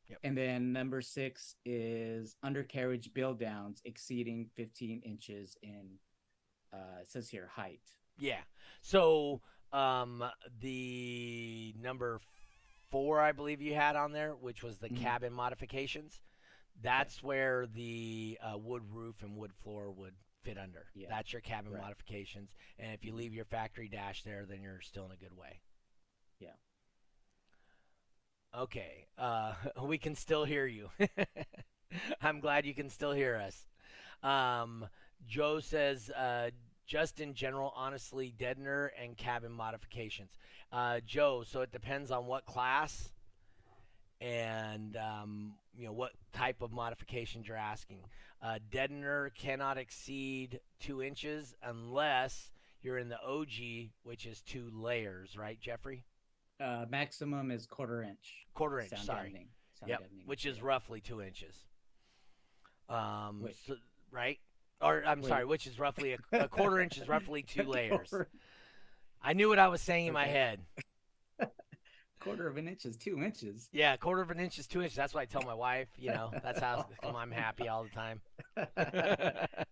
Yep. 0.09 0.19
And 0.23 0.37
then 0.37 0.73
number 0.73 1.01
six 1.01 1.55
is 1.65 2.35
undercarriage 2.43 3.13
build 3.13 3.39
downs 3.39 3.81
exceeding 3.85 4.49
15 4.55 5.01
inches 5.05 5.57
in, 5.63 5.97
uh, 6.73 6.99
it 7.01 7.09
says 7.09 7.29
here, 7.29 7.49
height. 7.51 7.81
Yeah. 8.19 8.41
So 8.81 9.41
um, 9.73 10.23
the 10.59 11.73
number 11.79 12.19
four, 12.89 13.19
I 13.19 13.31
believe 13.31 13.61
you 13.61 13.73
had 13.73 13.95
on 13.95 14.11
there, 14.11 14.31
which 14.35 14.63
was 14.63 14.79
the 14.79 14.89
Mhm. 14.89 14.97
cabin 15.01 15.33
modifications. 15.33 16.19
That's 16.81 17.21
where 17.23 17.65
the 17.67 18.37
uh, 18.41 18.57
wood 18.57 18.83
roof 18.91 19.21
and 19.23 19.35
wood 19.37 19.53
floor 19.53 19.91
would 19.91 20.15
fit 20.43 20.57
under. 20.57 20.87
Yeah. 20.95 21.09
That's 21.09 21.31
your 21.31 21.41
cabin 21.41 21.71
Right. 21.73 21.81
modifications. 21.81 22.55
And 22.79 22.93
if 22.93 23.05
you 23.05 23.13
leave 23.13 23.33
your 23.33 23.45
factory 23.45 23.87
dash 23.87 24.23
there, 24.23 24.45
then 24.45 24.61
you're 24.61 24.81
still 24.81 25.05
in 25.05 25.11
a 25.11 25.15
good 25.17 25.33
way. 25.37 25.61
Yeah. 26.39 26.55
Okay. 28.55 29.07
Uh, 29.17 29.53
we 29.83 29.97
can 29.97 30.15
still 30.15 30.43
hear 30.45 30.65
you. 30.65 30.89
I'm 32.21 32.39
glad 32.39 32.65
you 32.65 32.73
can 32.73 32.89
still 32.89 33.11
hear 33.11 33.35
us. 33.35 33.67
Um, 34.23 34.87
Joe 35.27 35.59
says, 35.59 36.09
uh, 36.09 36.49
just 36.85 37.19
in 37.19 37.33
general, 37.33 37.73
honestly, 37.75 38.33
deadener 38.37 38.89
and 39.01 39.17
cabin 39.17 39.51
modifications. 39.51 40.31
Uh, 40.71 40.99
Joe, 41.05 41.43
so 41.45 41.61
it 41.61 41.71
depends 41.71 42.11
on 42.11 42.25
what 42.25 42.45
class 42.45 43.11
and 44.19 44.95
um, 44.97 45.53
you 45.77 45.85
know 45.85 45.91
what 45.93 46.11
type 46.33 46.61
of 46.61 46.71
modifications 46.71 47.47
you're 47.47 47.57
asking. 47.57 47.99
Uh, 48.41 48.57
deadener 48.71 49.33
cannot 49.35 49.77
exceed 49.77 50.59
two 50.79 51.01
inches 51.01 51.55
unless 51.63 52.51
you're 52.81 52.97
in 52.97 53.09
the 53.09 53.19
OG, 53.21 53.89
which 54.03 54.25
is 54.25 54.41
two 54.41 54.69
layers, 54.73 55.37
right, 55.37 55.59
Jeffrey? 55.59 56.03
Uh, 56.59 56.85
maximum 56.89 57.51
is 57.51 57.65
quarter 57.67 58.01
inch. 58.03 58.45
Quarter 58.53 58.79
inch, 58.81 58.89
sound 58.89 59.03
sorry. 59.03 59.29
deadening. 59.29 59.47
Sound 59.79 59.89
Yep, 59.89 59.99
deadening. 60.01 60.25
which 60.27 60.45
is 60.45 60.57
Yeah. 60.57 60.63
roughly 60.65 61.01
two 61.01 61.21
inches. 61.21 61.55
Um, 62.89 63.47
so- 63.65 63.77
right? 64.11 64.39
Or 64.81 65.03
I'm 65.05 65.21
sorry, 65.23 65.45
which 65.45 65.67
is 65.67 65.77
roughly 65.79 66.13
a, 66.13 66.17
a 66.43 66.47
quarter 66.49 66.79
inch 66.79 66.97
is 66.97 67.07
roughly 67.07 67.43
two 67.43 67.63
layers. 67.63 68.13
I 69.21 69.33
knew 69.33 69.47
what 69.49 69.59
I 69.59 69.67
was 69.67 69.81
saying 69.81 70.07
in 70.07 70.13
my 70.13 70.25
head. 70.25 70.59
quarter 72.19 72.47
of 72.47 72.57
an 72.57 72.67
inch 72.67 72.85
is 72.85 72.97
two 72.97 73.21
inches. 73.23 73.69
Yeah, 73.71 73.93
a 73.93 73.97
quarter 73.97 74.21
of 74.21 74.31
an 74.31 74.39
inch 74.39 74.57
is 74.59 74.67
two 74.67 74.81
inches. 74.81 74.95
That's 74.95 75.13
what 75.13 75.21
I 75.21 75.25
tell 75.25 75.43
my 75.43 75.53
wife. 75.53 75.87
You 75.97 76.09
know, 76.11 76.31
that's 76.43 76.59
how 76.59 76.85
I'm 77.03 77.31
happy 77.31 77.67
all 77.67 77.83
the 77.83 77.89
time. 77.89 78.21
but 78.55 79.67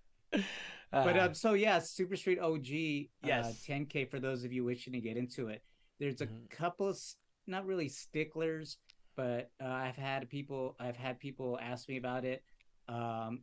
Uh, 0.91 1.19
um, 1.19 1.33
so 1.33 1.53
yeah, 1.53 1.79
Super 1.79 2.15
Street 2.15 2.39
OG, 2.39 2.65
Yes. 2.67 3.09
uh, 3.23 3.53
10k 3.67 4.09
for 4.09 4.19
those 4.19 4.43
of 4.43 4.51
you 4.53 4.63
wishing 4.63 4.93
to 4.93 4.99
get 4.99 5.17
into 5.17 5.47
it. 5.47 5.63
There's 5.99 6.21
a 6.21 6.27
Mhm. 6.27 6.49
couple 6.49 6.87
of 6.87 6.99
not 7.45 7.65
really 7.65 7.89
sticklers, 7.89 8.77
but 9.15 9.51
uh, 9.61 9.65
I've 9.67 9.95
had 9.97 10.29
people 10.29 10.75
I've 10.79 10.97
had 10.97 11.19
people 11.19 11.59
ask 11.61 11.87
me 11.89 11.97
about 11.97 12.25
it, 12.25 12.43
um, 12.87 13.41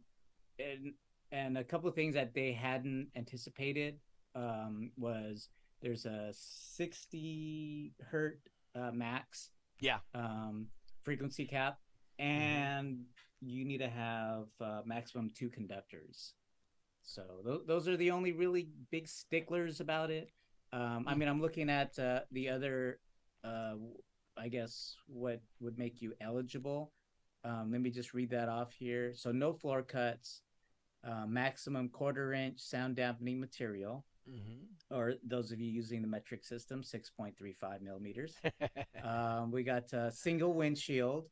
and 0.59 0.95
and 1.33 1.59
a 1.59 1.65
couple 1.65 1.89
of 1.89 1.95
things 1.95 2.15
that 2.15 2.35
they 2.35 2.53
hadn't 2.53 3.09
anticipated 3.17 3.99
um, 4.35 4.91
was 4.97 5.49
there's 5.83 6.07
a 6.07 6.33
60 6.33 7.93
hertz 8.11 8.49
uh, 8.75 8.91
max 8.93 9.51
Yeah. 9.81 9.99
um, 10.15 10.69
frequency 11.03 11.47
cap, 11.47 11.79
and 12.19 13.05
you 13.41 13.65
need 13.65 13.79
to 13.79 13.89
have 13.89 14.47
uh, 14.61 14.83
maximum 14.85 15.31
two 15.35 15.49
conductors. 15.49 16.35
So 17.03 17.23
th- 17.45 17.61
those 17.67 17.87
are 17.89 17.97
the 17.97 18.11
only 18.11 18.33
really 18.33 18.69
big 18.91 19.07
sticklers 19.09 19.81
about 19.81 20.11
it. 20.11 20.31
Um, 20.73 21.05
I 21.07 21.15
mean, 21.15 21.29
I'm 21.29 21.41
looking 21.41 21.71
at 21.71 21.99
uh, 21.99 22.21
the 22.33 22.49
other, 22.49 22.99
uh, 23.45 23.75
I 24.37 24.49
guess, 24.49 24.97
what 25.07 25.41
would 25.61 25.79
make 25.79 26.03
you 26.03 26.15
eligible. 26.21 26.93
Um, 27.45 27.71
let 27.71 27.81
me 27.81 27.91
just 27.91 28.13
read 28.15 28.31
that 28.31 28.49
off 28.49 28.73
here. 28.73 29.13
So 29.15 29.31
no 29.31 29.53
floor 29.53 29.83
cuts, 29.83 30.43
uh, 31.07 31.27
maximum 31.27 31.89
quarter 31.89 32.33
inch 32.33 32.59
sound 32.61 32.97
dampening 32.97 33.39
material, 33.39 34.05
mhm. 34.29 34.67
or 34.91 35.15
those 35.27 35.53
of 35.53 35.61
you 35.61 35.71
using 35.71 36.03
the 36.03 36.09
metric 36.09 36.45
system, 36.45 36.83
6.35 36.83 37.83
millimeters. 37.83 38.35
Um, 39.05 39.53
we 39.53 39.63
got 39.63 39.95
uh, 39.95 40.11
single 40.11 40.53
windshield, 40.53 41.29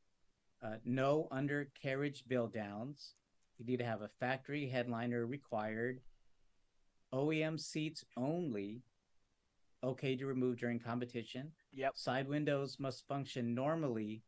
uh, 0.65 0.77
no 0.85 1.27
undercarriage 1.33 2.23
build 2.29 2.53
downs. 2.53 3.15
You 3.59 3.67
need 3.67 3.79
to 3.79 3.85
have 3.85 4.03
a 4.03 4.09
factory 4.21 4.69
headliner 4.69 5.27
required. 5.27 6.01
OEM 7.13 7.59
seats 7.59 8.05
only. 8.17 8.83
Okay 9.83 10.15
to 10.15 10.27
remove 10.27 10.59
during 10.59 10.79
competition. 10.79 11.51
yep. 11.73 11.93
Side 11.97 12.29
windows 12.29 12.79
must 12.79 13.09
function 13.09 13.55
normally. 13.55 14.23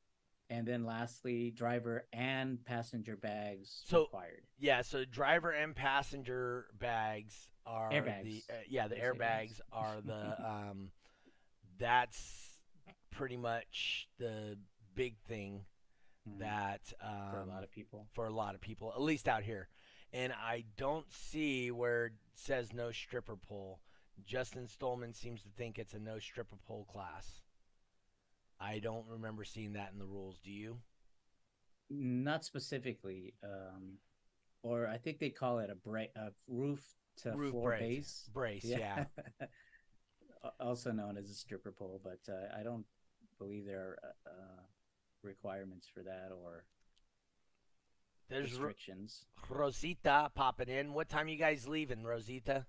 And 0.48 0.66
then 0.66 0.84
lastly, 0.84 1.50
driver 1.50 2.06
and 2.12 2.64
passenger 2.64 3.16
bags 3.16 3.82
So- 3.86 4.02
required. 4.02 4.44
Yeah. 4.58 4.82
So 4.82 5.04
driver 5.04 5.50
and 5.50 5.74
passenger 5.74 6.66
bags 6.78 7.48
are 7.66 7.90
Airbags. 7.90 8.46
the 8.46 8.54
uh, 8.54 8.56
yeah 8.68 8.86
the 8.86 8.94
say 8.94 9.00
airbags 9.02 9.60
are 9.72 10.00
the 10.00 10.36
um 10.48 10.90
that's 11.78 12.58
pretty 13.10 13.36
much 13.36 14.08
the 14.18 14.56
big 14.94 15.16
thing 15.26 15.64
Mhm. 16.28 16.38
that 16.40 16.92
um, 17.00 17.30
for 17.30 17.40
a 17.40 17.44
lot 17.44 17.62
of 17.64 17.70
people. 17.70 18.06
for 18.12 18.26
a 18.26 18.30
lot 18.32 18.54
of 18.54 18.60
people, 18.60 18.92
at 18.92 19.00
least 19.00 19.28
out 19.28 19.42
here. 19.44 19.68
And 20.12 20.32
I 20.32 20.64
don't 20.76 21.10
see 21.12 21.70
where 21.70 22.06
it 22.06 22.12
says 22.34 22.72
no 22.72 22.90
stripper 22.92 23.36
pole. 23.36 23.80
Justin 24.24 24.66
Stolman 24.66 25.12
seems 25.14 25.42
to 25.42 25.48
think 25.50 25.78
it's 25.78 25.92
a 25.94 25.98
no 25.98 26.18
stripper 26.18 26.56
pole 26.66 26.84
class. 26.90 27.42
I 28.60 28.78
don't 28.78 29.06
remember 29.08 29.44
seeing 29.44 29.74
that 29.74 29.90
in 29.92 29.98
the 29.98 30.06
rules. 30.06 30.38
Do 30.42 30.50
you? 30.50 30.78
Not 31.90 32.44
specifically, 32.44 33.34
um, 33.44 33.98
or 34.62 34.86
I 34.86 34.96
think 34.98 35.18
they 35.18 35.30
call 35.30 35.58
it 35.60 35.70
a 35.70 35.74
bra- 35.74 36.12
a 36.16 36.30
roof 36.48 36.82
to 37.18 37.32
Roof 37.32 37.50
floor 37.52 37.70
brace. 37.70 37.80
base. 37.80 38.30
Brace, 38.32 38.64
yeah. 38.64 39.04
Al- 40.44 40.54
also 40.60 40.90
known 40.92 41.16
as 41.16 41.30
a 41.30 41.34
stripper 41.34 41.72
pole, 41.72 42.00
but 42.02 42.20
uh, 42.32 42.58
I 42.58 42.62
don't 42.62 42.84
believe 43.38 43.66
there 43.66 43.80
are 43.80 43.98
uh, 44.02 44.30
uh, 44.30 44.62
requirements 45.22 45.86
for 45.92 46.02
that 46.02 46.30
or 46.32 46.64
There's 48.28 48.52
Ro- 48.54 48.66
restrictions. 48.68 49.24
Rosita 49.48 50.30
popping 50.34 50.68
in. 50.68 50.92
What 50.92 51.08
time 51.08 51.28
you 51.28 51.36
guys 51.36 51.68
leaving, 51.68 52.02
Rosita? 52.02 52.66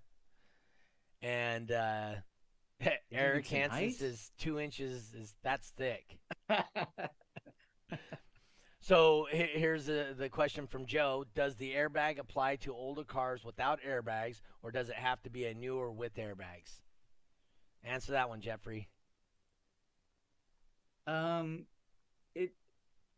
And 1.22 1.72
uh, 1.72 2.12
Eric 3.12 3.48
Hansen 3.48 3.78
tonight? 3.78 3.96
says 3.96 4.32
two 4.38 4.60
inches 4.60 5.14
is 5.14 5.36
that's 5.44 5.70
thick. 5.78 6.20
So 8.80 9.28
here's 9.30 9.88
the 9.88 10.16
the 10.18 10.30
question 10.30 10.66
from 10.66 10.86
Joe: 10.86 11.26
Does 11.36 11.58
the 11.58 11.74
airbag 11.74 12.20
apply 12.20 12.56
to 12.58 12.74
older 12.74 13.04
cars 13.04 13.44
without 13.44 13.82
airbags, 13.82 14.40
or 14.64 14.72
does 14.72 14.88
it 14.88 14.96
have 14.96 15.22
to 15.24 15.30
be 15.30 15.44
a 15.44 15.54
newer 15.54 15.92
with 15.92 16.16
airbags? 16.16 16.80
Answer 17.84 18.14
that 18.14 18.30
one, 18.30 18.40
Jeffrey. 18.40 18.88
um, 21.06 21.66
it 22.34 22.54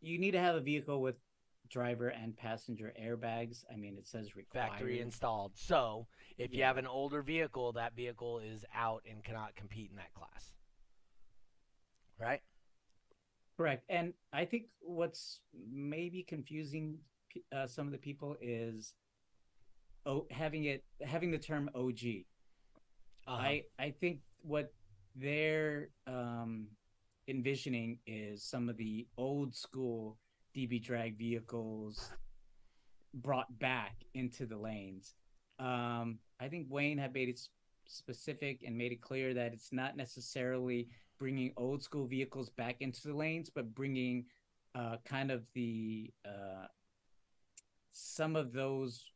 you 0.01 0.17
need 0.17 0.31
to 0.31 0.39
have 0.39 0.55
a 0.55 0.59
vehicle 0.59 1.03
with 1.03 1.17
driver 1.69 2.09
and 2.09 2.35
passenger 2.35 2.93
airbags. 3.01 3.63
I 3.71 3.77
mean, 3.77 3.97
it 3.97 4.07
says 4.07 4.35
required. 4.35 4.69
Factory 4.69 4.99
installed. 4.99 5.53
So 5.55 6.07
if 6.37 6.53
you 6.53 6.63
have 6.63 6.77
an 6.77 6.87
older 6.87 7.21
vehicle, 7.21 7.73
that 7.73 7.95
vehicle 7.95 8.39
is 8.39 8.65
out 8.73 9.03
and 9.09 9.23
cannot 9.23 9.55
compete 9.55 9.89
in 9.91 9.97
that 9.97 10.13
class. 10.13 10.51
Right? 12.19 12.41
Correct. 13.57 13.83
And 13.89 14.13
I 14.31 14.45
think 14.45 14.65
what's 14.79 15.41
maybe 15.69 16.23
confusing 16.23 16.97
uh, 17.55 17.67
some 17.67 17.85
of 17.85 17.91
the 17.91 17.97
people 17.97 18.35
is 18.41 18.93
oh, 20.05 20.25
having 20.31 20.65
it 20.65 20.83
having 21.01 21.31
the 21.31 21.37
term 21.37 21.69
OG. 21.75 21.99
Uh-huh. 23.27 23.35
I 23.35 23.63
I 23.77 23.91
think 23.91 24.19
what 24.41 24.73
they're 25.15 25.89
um, 26.07 26.67
envisioning 27.27 27.99
is 28.07 28.43
some 28.43 28.69
of 28.69 28.77
the 28.77 29.07
old 29.17 29.55
school 29.55 30.17
DB 30.55 30.81
drag 30.81 31.17
vehicles 31.17 32.11
brought 33.13 33.59
back 33.59 33.95
into 34.13 34.45
the 34.45 34.57
lanes. 34.57 35.15
Um, 35.59 36.19
I 36.39 36.47
think 36.47 36.67
Wayne 36.69 36.97
had 36.97 37.13
made 37.13 37.29
it 37.29 37.39
specific 37.85 38.63
and 38.65 38.77
made 38.77 38.91
it 38.91 39.01
clear 39.01 39.33
that 39.33 39.53
it's 39.53 39.73
not 39.73 39.97
necessarily 39.97 40.87
bringing 41.17 41.51
old 41.57 41.83
school 41.83 42.05
vehicles 42.05 42.49
back 42.49 42.77
into 42.79 43.07
the 43.07 43.13
lanes, 43.13 43.49
but 43.49 43.73
bringing 43.75 44.25
uh, 44.75 44.97
kind 45.05 45.31
of 45.31 45.43
the 45.53 46.11
uh, 46.25 46.67
some 47.91 48.35
of 48.35 48.53
those 48.53 49.11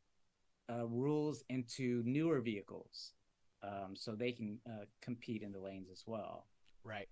uh, 0.69 0.85
rules 0.87 1.43
into 1.49 2.01
newer 2.05 2.41
vehicles, 2.41 3.13
um, 3.61 3.95
so 3.95 4.13
they 4.13 4.31
can 4.31 4.59
uh, 4.67 4.85
compete 5.01 5.41
in 5.43 5.51
the 5.51 5.59
lanes 5.59 5.87
as 5.91 6.03
well. 6.05 6.47
Right. 6.83 7.07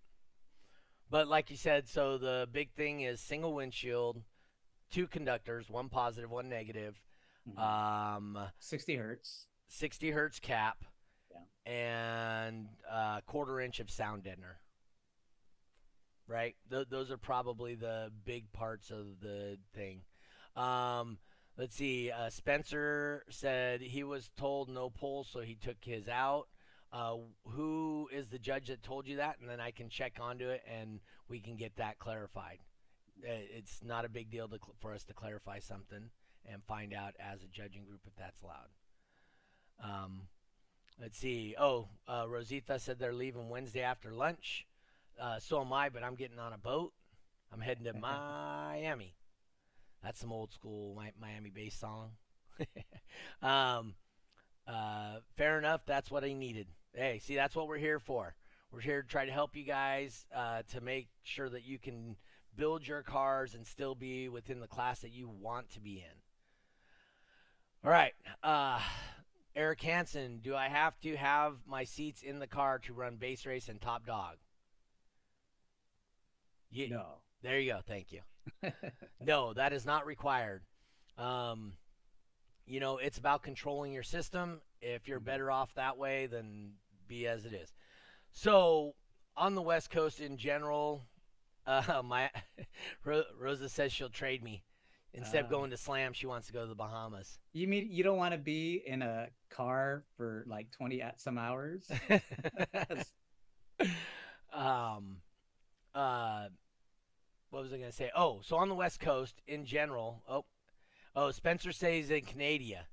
But 1.12 1.28
like 1.28 1.52
you 1.52 1.58
said, 1.58 1.90
so 1.90 2.18
the 2.18 2.48
big 2.50 2.72
thing 2.72 3.02
is 3.02 3.20
single 3.20 3.54
windshield, 3.54 4.22
two 4.90 5.08
conductors, 5.08 5.70
one 5.70 5.90
positive, 5.90 6.32
one 6.32 6.48
negative, 6.48 7.04
mm-hmm. 7.48 7.60
um, 7.60 8.40
60 8.60 8.96
hertz, 8.96 9.48
60 9.68 10.12
hertz 10.12 10.40
cap, 10.40 10.86
yeah. 11.30 11.72
and 11.72 12.70
uh, 12.90 13.20
quarter 13.26 13.60
inch 13.60 13.82
of 13.82 13.92
sound 13.92 14.24
deadener. 14.24 14.56
Right, 16.28 16.56
Th- 16.70 16.88
those 16.90 17.12
are 17.12 17.18
probably 17.18 17.76
the 17.76 18.10
big 18.24 18.50
parts 18.54 18.90
of 18.90 19.20
the 19.22 19.58
thing. 19.76 20.04
Um, 20.56 21.18
let's 21.58 21.76
see. 21.76 22.10
Uh, 22.10 22.30
Spencer 22.30 23.26
said 23.30 23.82
he 23.82 24.06
was 24.06 24.32
told 24.38 24.70
no 24.70 24.90
pull, 24.90 25.26
so 25.26 25.42
he 25.42 25.56
took 25.56 25.76
his 25.82 26.08
out. 26.08 26.48
Uh, 26.94 27.16
who 27.46 28.10
is 28.12 28.28
the 28.28 28.40
judge 28.40 28.68
that 28.68 28.84
told 28.84 29.08
you 29.08 29.18
that? 29.18 29.38
And 29.40 29.50
then 29.50 29.60
I 29.60 29.72
can 29.72 29.90
check 29.90 30.18
onto 30.20 30.50
it 30.50 30.62
and 30.68 31.00
we 31.30 31.40
can 31.40 31.56
get 31.56 31.78
that 31.78 32.00
clarified. 32.00 32.60
Uh, 33.24 33.32
it's 33.58 33.82
not 33.84 34.04
a 34.04 34.10
big 34.10 34.30
deal 34.30 34.48
to, 34.50 34.60
for 34.80 34.94
us 34.94 35.04
to 35.06 35.14
clarify 35.14 35.60
something 35.60 36.10
and 36.46 36.64
find 36.64 36.94
out 36.94 37.14
as 37.20 37.44
a 37.44 37.48
judging 37.48 37.86
group 37.86 38.02
if 38.06 38.16
that's 38.16 38.42
allowed. 38.42 38.70
Um, 39.84 40.24
let's 41.00 41.18
see. 41.18 41.56
Oh, 41.58 41.88
uh, 42.08 42.26
Rosita 42.28 42.80
said 42.80 43.00
they're 43.00 43.14
leaving 43.14 43.50
Wednesday 43.50 43.84
after 43.84 44.12
lunch. 44.12 44.66
Uh, 45.20 45.40
so 45.40 45.62
am 45.62 45.72
I, 45.72 45.90
but 45.90 46.04
I'm 46.04 46.16
getting 46.16 46.40
on 46.40 46.52
a 46.52 46.58
boat. 46.58 46.94
I'm 47.54 47.62
heading 47.62 47.86
to 47.86 47.94
Miami. 48.00 49.16
That's 50.04 50.20
some 50.20 50.32
old 50.32 50.52
school 50.52 51.00
Miami 51.20 51.52
bass 51.52 51.76
song. 51.76 52.12
um, 53.42 53.94
uh, 54.68 55.18
fair 55.38 55.58
enough. 55.58 55.82
That's 55.86 56.10
what 56.10 56.24
I 56.24 56.34
needed. 56.34 56.68
Hey, 56.94 57.20
see, 57.20 57.36
that's 57.36 57.56
what 57.56 57.68
we're 57.68 57.78
here 57.78 58.00
for. 58.00 58.36
We're 58.72 58.82
here 58.82 59.02
to 59.02 59.08
try 59.08 59.26
to 59.26 59.32
help 59.32 59.56
you 59.56 59.64
guys 59.64 60.26
uh, 60.36 60.64
to 60.70 60.82
make 60.82 61.08
sure 61.24 61.50
that 61.50 61.66
you 61.66 61.78
can 61.78 62.16
build 62.56 62.88
your 62.88 63.02
cars 63.02 63.54
and 63.54 63.66
still 63.66 63.96
be 63.96 64.30
within 64.30 64.60
the 64.60 64.68
class 64.68 65.00
that 65.00 65.12
you 65.12 65.30
want 65.30 65.70
to 65.72 65.80
be 65.80 65.98
in. 65.98 66.22
All 67.84 67.92
right. 67.92 68.14
Uh, 68.44 68.80
Eric 69.56 69.82
Hansen, 69.82 70.40
do 70.42 70.56
I 70.56 70.68
have 70.68 71.00
to 71.02 71.16
have 71.16 71.58
my 71.66 71.84
seats 71.84 72.22
in 72.22 72.40
the 72.40 72.48
car 72.48 72.80
to 72.80 72.94
run 72.94 73.16
bass 73.16 73.46
race 73.46 73.70
and 73.70 73.82
top 73.82 74.06
dog? 74.06 74.36
Yeah. 76.72 76.88
No. 76.90 77.06
There 77.42 77.60
you 77.60 77.74
go. 77.74 77.80
Thank 77.86 78.12
you. 78.12 78.22
no, 79.20 79.54
that 79.54 79.74
is 79.74 79.86
not 79.86 80.06
required. 80.06 80.62
Um, 81.18 81.74
you 82.66 82.80
know, 82.80 82.98
it's 82.98 83.18
about 83.18 83.44
controlling 83.44 83.92
your 83.94 84.04
system. 84.04 84.62
If 84.82 85.08
you're 85.08 85.20
mm-hmm. 85.20 85.26
better 85.26 85.52
off 85.52 85.74
that 85.76 85.98
way, 85.98 86.28
then 86.28 86.74
be 87.08 87.28
as 87.28 87.46
it 87.46 87.54
is. 87.54 87.74
So, 88.32 88.96
on 89.36 89.56
the 89.56 89.62
West 89.62 89.90
Coast 89.90 90.20
in 90.20 90.38
general, 90.38 91.04
uh, 91.68 92.02
my 92.04 92.30
Rosa 93.40 93.70
says 93.70 93.92
she'll 93.92 94.10
trade 94.10 94.44
me. 94.44 94.64
Instead 95.14 95.42
uh, 95.42 95.46
of 95.46 95.52
going 95.52 95.72
to 95.72 95.78
Slam, 95.78 96.14
she 96.14 96.26
wants 96.26 96.48
to 96.48 96.54
go 96.54 96.62
to 96.62 96.68
the 96.68 96.76
Bahamas. 96.76 97.38
You 97.52 97.68
mean 97.68 97.90
you 97.92 98.02
don't 98.02 98.18
want 98.18 98.34
to 98.34 98.38
be 98.38 98.82
in 98.86 99.02
a 99.02 99.28
car 99.50 100.06
for 100.16 100.46
like 100.48 100.72
twenty 100.72 101.02
at 101.02 101.20
some 101.20 101.38
hours? 101.38 101.92
um, 104.54 105.18
uh, 105.94 106.46
what 107.50 107.64
was 107.64 107.74
I 107.74 107.78
going 107.78 107.90
to 107.90 107.96
say? 107.96 108.10
Oh, 108.16 108.40
so 108.42 108.56
on 108.56 108.70
the 108.70 108.76
West 108.76 109.02
Coast 109.02 109.42
in 109.48 109.66
general. 109.66 110.24
Oh, 110.30 110.46
Oh, 111.16 111.32
Spencer 111.32 111.72
says 111.72 111.94
he's 111.94 112.10
in 112.12 112.22
Canada. 112.22 112.88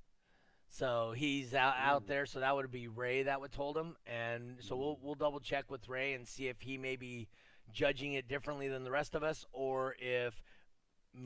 So 0.71 1.13
he's 1.17 1.55
out, 1.55 1.75
out 1.79 2.07
there. 2.07 2.27
So 2.27 2.41
that 2.41 2.55
would 2.55 2.71
be 2.71 2.89
Ray 2.89 3.23
that 3.23 3.41
would 3.41 3.53
told 3.53 3.77
him, 3.77 3.97
and 4.07 4.59
so 4.61 4.77
we'll 4.77 4.99
we'll 5.03 5.15
double 5.15 5.41
check 5.41 5.71
with 5.71 5.89
Ray 5.89 6.13
and 6.13 6.29
see 6.29 6.49
if 6.49 6.61
he 6.61 6.77
may 6.77 6.97
be 6.97 7.29
judging 7.73 8.13
it 8.15 8.29
differently 8.29 8.69
than 8.69 8.85
the 8.85 8.91
rest 8.91 9.15
of 9.15 9.23
us, 9.23 9.47
or 9.53 9.97
if 9.99 10.43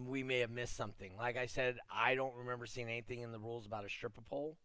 we 0.07 0.23
may 0.23 0.39
have 0.39 0.51
missed 0.51 0.77
something. 0.77 1.13
Like 1.19 1.37
I 1.37 1.47
said, 1.47 1.79
I 1.93 2.15
don't 2.15 2.35
remember 2.37 2.67
seeing 2.67 2.89
anything 2.89 3.21
in 3.21 3.33
the 3.33 3.39
rules 3.39 3.67
about 3.67 3.85
a 3.85 3.89
stripper 3.89 4.23
pole. 4.23 4.57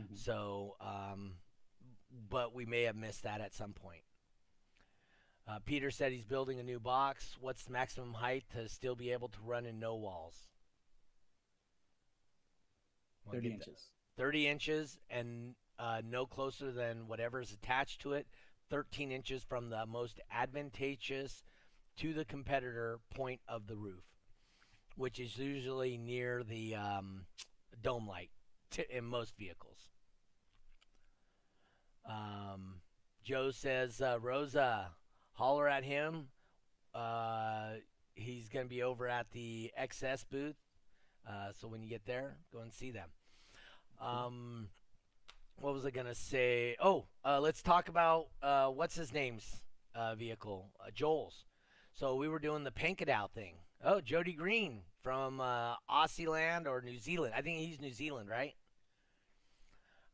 Mm-hmm. 0.00 0.14
So, 0.14 0.76
um, 0.80 1.32
but 2.30 2.54
we 2.54 2.64
may 2.64 2.82
have 2.82 2.96
missed 2.96 3.24
that 3.24 3.40
at 3.40 3.54
some 3.54 3.72
point. 3.72 4.02
Uh, 5.48 5.58
Peter 5.64 5.90
said 5.90 6.12
he's 6.12 6.24
building 6.24 6.60
a 6.60 6.62
new 6.62 6.78
box. 6.78 7.36
What's 7.40 7.64
the 7.64 7.72
maximum 7.72 8.14
height 8.14 8.44
to 8.54 8.68
still 8.68 8.94
be 8.94 9.10
able 9.10 9.28
to 9.28 9.38
run 9.44 9.66
in 9.66 9.80
no 9.80 9.96
walls? 9.96 10.51
30 13.30 13.52
inches. 13.52 13.88
30 14.16 14.48
inches 14.48 14.98
and 15.10 15.54
uh, 15.78 16.02
no 16.08 16.26
closer 16.26 16.70
than 16.70 17.08
whatever 17.08 17.40
is 17.40 17.52
attached 17.52 18.00
to 18.02 18.12
it, 18.12 18.26
13 18.70 19.10
inches 19.10 19.42
from 19.42 19.70
the 19.70 19.84
most 19.86 20.20
advantageous 20.30 21.44
to 21.96 22.14
the 22.14 22.24
competitor 22.24 22.98
point 23.14 23.40
of 23.48 23.66
the 23.66 23.76
roof, 23.76 24.04
which 24.96 25.18
is 25.18 25.36
usually 25.36 25.98
near 25.98 26.42
the 26.42 26.74
um, 26.74 27.26
dome 27.82 28.06
light 28.06 28.30
in 28.90 29.04
most 29.04 29.36
vehicles. 29.36 29.90
Um, 32.08 32.80
Joe 33.22 33.50
says, 33.50 34.00
uh, 34.00 34.18
Rosa, 34.20 34.90
holler 35.32 35.68
at 35.68 35.84
him. 35.84 36.28
Uh, 36.94 37.74
he's 38.14 38.48
going 38.48 38.66
to 38.66 38.70
be 38.70 38.82
over 38.82 39.06
at 39.06 39.30
the 39.32 39.70
XS 39.80 40.24
booth 40.30 40.56
uh, 41.28 41.52
so 41.58 41.68
when 41.68 41.82
you 41.82 41.88
get 41.88 42.04
there, 42.06 42.36
go 42.52 42.60
and 42.60 42.72
see 42.72 42.90
them. 42.90 43.08
Um, 44.00 44.68
what 45.56 45.74
was 45.74 45.84
I 45.84 45.90
gonna 45.90 46.14
say? 46.14 46.76
Oh, 46.80 47.06
uh, 47.24 47.40
let's 47.40 47.62
talk 47.62 47.88
about 47.88 48.26
uh, 48.42 48.68
what's 48.68 48.94
his 48.94 49.12
name's 49.12 49.62
uh, 49.94 50.14
vehicle, 50.14 50.70
uh, 50.80 50.90
Joel's. 50.92 51.44
So 51.92 52.16
we 52.16 52.28
were 52.28 52.38
doing 52.38 52.64
the 52.64 52.70
Pancadão 52.70 53.30
thing. 53.30 53.54
Oh, 53.84 54.00
Jody 54.00 54.32
Green 54.32 54.80
from 55.02 55.40
uh, 55.40 55.74
Aussie 55.90 56.28
land 56.28 56.66
or 56.66 56.80
New 56.80 56.98
Zealand. 56.98 57.34
I 57.36 57.42
think 57.42 57.58
he's 57.58 57.80
New 57.80 57.92
Zealand, 57.92 58.28
right? 58.28 58.54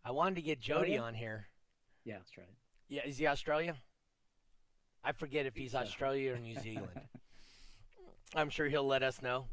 I 0.05 0.11
wanted 0.11 0.37
to 0.37 0.43
get 0.43 0.61
Jody 0.61 0.97
on 0.97 1.15
here. 1.15 1.49
Yeah, 2.05 2.17
Australia. 2.21 2.53
Yeah, 2.89 3.03
is 3.05 3.19
he 3.19 3.27
Australia? 3.27 3.77
I 5.05 5.13
forget 5.13 5.47
if 5.47 5.55
he's. 5.55 5.75
Australia 5.75 6.35
or 6.35 6.39
New 6.39 6.59
Zealand. 6.59 7.01
I'm 8.35 8.51
sure 8.51 8.69
he'll 8.69 8.87
let 8.87 9.03
us 9.03 9.23
know. 9.23 9.47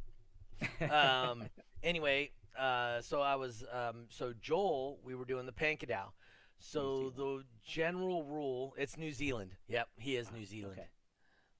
Um, 0.89 1.43
anyway, 1.83 2.31
uh, 2.57 3.01
so 3.01 3.21
I 3.21 3.35
was 3.35 3.63
um, 3.71 4.05
so 4.09 4.33
Joel, 4.41 4.99
we 5.03 5.15
were 5.15 5.25
doing 5.25 5.45
the 5.45 5.51
Pancadão. 5.51 6.11
So 6.57 7.11
the 7.15 7.43
general 7.65 8.23
rule, 8.23 8.73
it's 8.77 8.97
New 8.97 9.11
Zealand. 9.11 9.51
Yep, 9.67 9.89
he 9.97 10.15
is 10.15 10.31
New 10.31 10.45
Zealand. 10.45 10.79
Okay. 10.79 10.87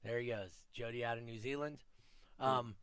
There 0.04 0.20
he 0.20 0.28
goes, 0.28 0.52
Jody 0.74 1.04
out 1.04 1.18
of 1.18 1.24
New 1.24 1.38
Zealand. 1.38 1.80
Hmm. 2.40 2.46
Um, 2.46 2.76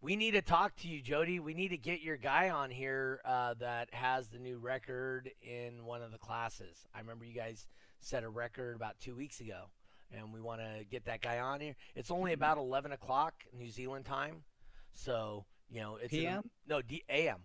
we 0.00 0.14
need 0.14 0.32
to 0.32 0.42
talk 0.42 0.76
to 0.76 0.88
you, 0.88 1.00
Jody. 1.02 1.40
We 1.40 1.54
need 1.54 1.68
to 1.68 1.76
get 1.76 2.02
your 2.02 2.16
guy 2.16 2.50
on 2.50 2.70
here 2.70 3.20
uh, 3.24 3.54
that 3.54 3.92
has 3.92 4.28
the 4.28 4.38
new 4.38 4.58
record 4.58 5.30
in 5.42 5.84
one 5.84 6.02
of 6.02 6.12
the 6.12 6.18
classes. 6.18 6.86
I 6.94 7.00
remember 7.00 7.24
you 7.24 7.34
guys 7.34 7.66
set 7.98 8.22
a 8.22 8.28
record 8.28 8.76
about 8.76 9.00
two 9.00 9.16
weeks 9.16 9.40
ago, 9.40 9.64
and 10.12 10.32
we 10.32 10.40
want 10.40 10.60
to 10.60 10.84
get 10.84 11.06
that 11.06 11.20
guy 11.22 11.40
on 11.40 11.60
here. 11.60 11.74
It's 11.94 12.10
only 12.10 12.30
mm-hmm. 12.30 12.42
about 12.42 12.58
eleven 12.58 12.92
o'clock 12.92 13.34
New 13.52 13.70
Zealand 13.70 14.04
time, 14.04 14.44
so 14.92 15.46
you 15.70 15.80
know, 15.80 15.96
it's 15.96 16.10
PM. 16.10 16.38
In, 16.44 16.50
no, 16.68 16.82
D, 16.82 17.02
AM. 17.08 17.40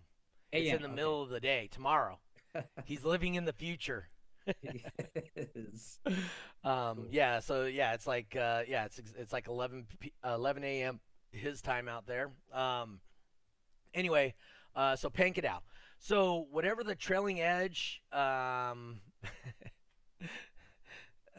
It's 0.52 0.72
in 0.72 0.82
the 0.82 0.88
okay. 0.88 0.94
middle 0.94 1.22
of 1.22 1.30
the 1.30 1.40
day 1.40 1.68
tomorrow. 1.70 2.18
He's 2.84 3.04
living 3.04 3.34
in 3.34 3.44
the 3.44 3.52
future. 3.52 4.08
yes. 4.62 5.98
Um, 6.64 7.08
yeah. 7.10 7.40
So 7.40 7.64
yeah, 7.64 7.92
it's 7.94 8.06
like 8.06 8.36
uh, 8.36 8.62
yeah, 8.68 8.84
it's 8.84 9.00
it's 9.18 9.32
like 9.32 9.48
11 9.48 9.84
p- 9.98 10.12
11 10.24 10.62
a.m. 10.62 11.00
his 11.32 11.60
time 11.60 11.88
out 11.88 12.06
there. 12.06 12.30
Um, 12.52 13.00
anyway, 13.94 14.34
uh, 14.76 14.94
so 14.94 15.10
Pancadão. 15.10 15.58
So 15.98 16.46
whatever 16.52 16.84
the 16.84 16.94
trailing 16.94 17.40
edge, 17.40 18.00
um, 18.12 19.00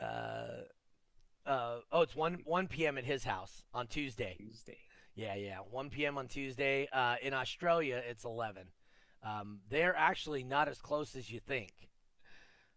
uh, 0.02 0.64
Uh, 1.46 1.80
oh, 1.92 2.02
it's 2.02 2.16
one 2.16 2.40
one 2.46 2.68
p.m. 2.68 2.98
at 2.98 3.04
his 3.06 3.24
house 3.26 3.64
on 3.74 3.88
Tuesday. 3.88 4.36
Tuesday. 4.40 4.78
Yeah, 5.16 5.36
yeah, 5.36 5.58
one 5.70 5.90
p.m. 5.90 6.18
on 6.18 6.28
Tuesday. 6.28 6.88
Uh, 6.92 7.16
in 7.22 7.34
Australia, 7.34 8.02
it's 8.08 8.26
eleven. 8.26 8.64
Um, 9.24 9.60
they're 9.70 9.96
actually 9.96 10.44
not 10.44 10.68
as 10.68 10.82
close 10.82 11.16
as 11.16 11.30
you 11.32 11.40
think. 11.40 11.72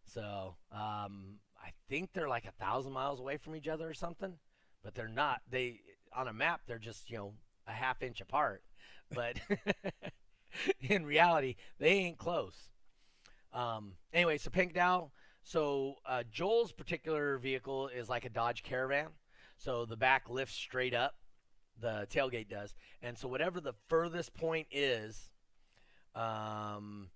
So 0.04 0.56
um, 0.70 1.38
I 1.62 1.70
think 1.88 2.10
they're 2.12 2.28
like 2.28 2.44
a 2.44 2.52
thousand 2.62 2.92
miles 2.92 3.20
away 3.20 3.38
from 3.38 3.56
each 3.56 3.68
other 3.68 3.88
or 3.88 3.94
something, 3.94 4.34
but 4.84 4.94
they're 4.94 5.08
not. 5.08 5.40
They 5.50 5.80
on 6.14 6.28
a 6.28 6.32
map 6.32 6.62
they're 6.66 6.78
just 6.78 7.10
you 7.10 7.16
know 7.18 7.34
a 7.66 7.72
half 7.72 8.02
inch 8.02 8.20
apart, 8.20 8.62
but 9.14 9.38
in 10.80 11.04
reality 11.06 11.56
they 11.78 11.88
ain't 11.90 12.18
close. 12.18 12.68
Um, 13.52 13.94
anyway, 14.12 14.38
so 14.38 14.50
Pancadão. 14.50 15.10
So 15.42 15.94
uh, 16.04 16.24
Joel's 16.30 16.72
particular 16.72 17.38
vehicle 17.38 17.88
is 17.88 18.08
like 18.08 18.24
a 18.24 18.30
Dodge 18.30 18.62
Caravan. 18.62 19.08
So 19.56 19.86
the 19.86 19.96
back 19.96 20.28
lifts 20.28 20.54
straight 20.56 20.92
up, 20.94 21.14
the 21.80 22.06
tailgate 22.10 22.48
does, 22.48 22.74
and 23.02 23.16
so 23.16 23.28
whatever 23.28 23.60
the 23.60 23.74
furthest 23.88 24.34
point 24.34 24.66
is, 24.70 25.30
um, 26.14 27.08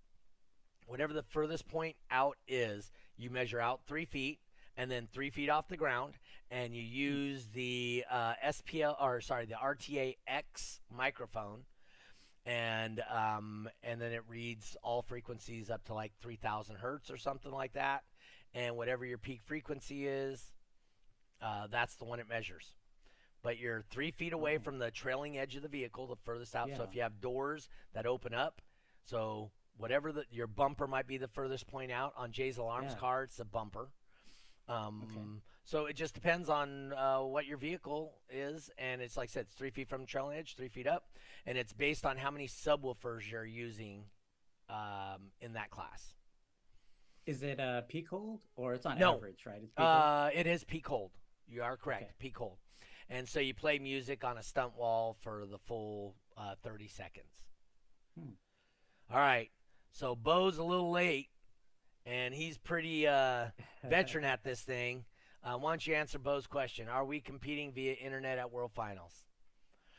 whatever 0.87 1.13
the 1.13 1.23
furthest 1.23 1.69
point 1.69 1.97
out 2.11 2.37
is, 2.49 2.91
you 3.17 3.31
measure 3.31 3.61
out 3.61 3.81
three 3.87 4.05
feet, 4.05 4.39
and 4.77 4.91
then 4.91 5.09
three 5.13 5.31
feet 5.31 5.51
off 5.51 5.69
the 5.69 5.77
ground, 5.77 6.15
and 6.51 6.75
you 6.75 6.83
use 6.83 7.47
the 7.53 8.05
uh, 8.11 8.35
SPL 8.47 8.97
or 9.01 9.21
sorry 9.21 9.47
the 9.47 9.55
RTA 9.55 10.17
X 10.27 10.81
microphone, 10.95 11.65
and 12.47 13.03
um, 13.15 13.69
and 13.83 14.01
then 14.01 14.13
it 14.13 14.23
reads 14.29 14.77
all 14.83 15.03
frequencies 15.03 15.71
up 15.71 15.85
to 15.85 15.95
like 15.95 16.13
3,000 16.23 16.77
hertz 16.77 17.11
or 17.11 17.17
something 17.17 17.53
like 17.53 17.75
that, 17.75 18.03
and 18.55 18.77
whatever 18.77 19.05
your 19.05 19.19
peak 19.19 19.41
frequency 19.45 20.07
is, 20.07 20.53
uh, 21.43 21.67
that's 21.71 21.97
the 21.97 22.05
one 22.05 22.21
it 22.21 22.29
measures. 22.29 22.75
But 23.43 23.59
you're 23.59 23.83
three 23.91 24.11
feet 24.11 24.33
away 24.33 24.59
from 24.59 24.79
the 24.79 24.91
trailing 24.91 25.39
edge 25.39 25.57
of 25.57 25.63
the 25.63 25.69
vehicle, 25.69 26.07
the 26.07 26.17
furthest 26.17 26.55
out. 26.55 26.69
So 26.77 26.83
if 26.85 26.95
you 26.95 27.03
have 27.03 27.21
doors 27.21 27.69
that 27.95 28.07
open 28.07 28.35
up, 28.35 28.61
so 29.05 29.51
whatever 29.79 30.13
the, 30.13 30.25
your 30.31 30.47
bumper 30.47 30.87
might 30.87 31.07
be 31.07 31.17
the 31.17 31.29
furthest 31.29 31.67
point 31.67 31.91
out 31.91 32.13
on 32.17 32.33
Jay's 32.33 32.59
Alarms 32.59 32.93
Yeah. 32.93 32.99
car, 32.99 33.23
it's 33.23 33.41
a 33.41 33.45
bumper. 33.45 33.89
Um, 34.69 35.07
Okay. 35.11 35.27
So 35.65 35.87
it 35.87 35.95
just 35.95 36.15
depends 36.15 36.49
on 36.49 36.93
uh, 36.95 37.21
what 37.21 37.47
your 37.47 37.57
vehicle 37.57 38.15
is, 38.29 38.71
and 38.77 39.01
it's 39.01 39.17
like 39.17 39.29
I 39.29 39.33
said, 39.33 39.41
it's 39.43 39.55
three 39.55 39.71
feet 39.71 39.89
from 39.89 40.01
the 40.01 40.07
trailing 40.07 40.37
edge, 40.37 40.57
three 40.57 40.69
feet 40.69 40.87
up, 40.89 41.11
and 41.47 41.57
it's 41.57 41.73
based 41.73 42.05
on 42.05 42.17
how 42.17 42.31
many 42.31 42.49
subwoofers 42.49 43.31
you're 43.31 43.45
using 43.45 44.05
um, 44.69 45.31
in 45.41 45.53
that 45.53 45.71
class. 45.71 46.13
Is 47.27 47.43
it 47.45 47.61
uh, 47.61 47.83
peak 47.83 48.09
hold 48.09 48.41
or 48.57 48.75
it's 48.75 48.85
on 48.87 48.99
No. 48.99 49.17
average, 49.17 49.45
right? 49.47 49.61
It's 49.63 49.73
peak? 49.73 49.87
Uh, 49.87 50.31
it 50.35 50.47
is 50.49 50.65
peak 50.65 50.87
hold. 50.89 51.13
You 51.47 51.63
are 51.63 51.77
correct, 51.77 52.03
Okay. 52.03 52.13
peak 52.19 52.37
hold. 52.39 52.57
And 53.11 53.29
so 53.29 53.41
you 53.41 53.53
play 53.53 53.79
music 53.79 54.25
on 54.25 54.39
a 54.39 54.43
stunt 54.43 54.77
wall 54.79 55.17
for 55.21 55.45
the 55.51 55.59
full 55.59 56.15
uh, 56.37 56.55
30 56.63 56.87
seconds. 56.87 57.27
Hmm. 58.19 58.31
All 59.13 59.19
right. 59.19 59.51
So 59.91 60.15
Bo's 60.15 60.59
a 60.59 60.63
little 60.63 60.93
late, 60.93 61.29
and 62.07 62.33
he's 62.33 62.57
pretty 62.57 63.09
uh, 63.09 63.47
veteran 63.85 64.25
at 64.25 64.45
this 64.45 64.61
thing. 64.61 65.05
Uh, 65.43 65.55
why 65.55 65.73
don't 65.73 65.85
you 65.87 65.95
answer 65.95 66.19
Bo's 66.19 66.47
question? 66.47 66.89
Are 66.89 67.05
we 67.05 67.21
competing 67.21 67.73
via 67.73 67.95
internet 67.95 68.39
at 68.39 68.53
World 68.53 68.71
Finals? 68.75 69.25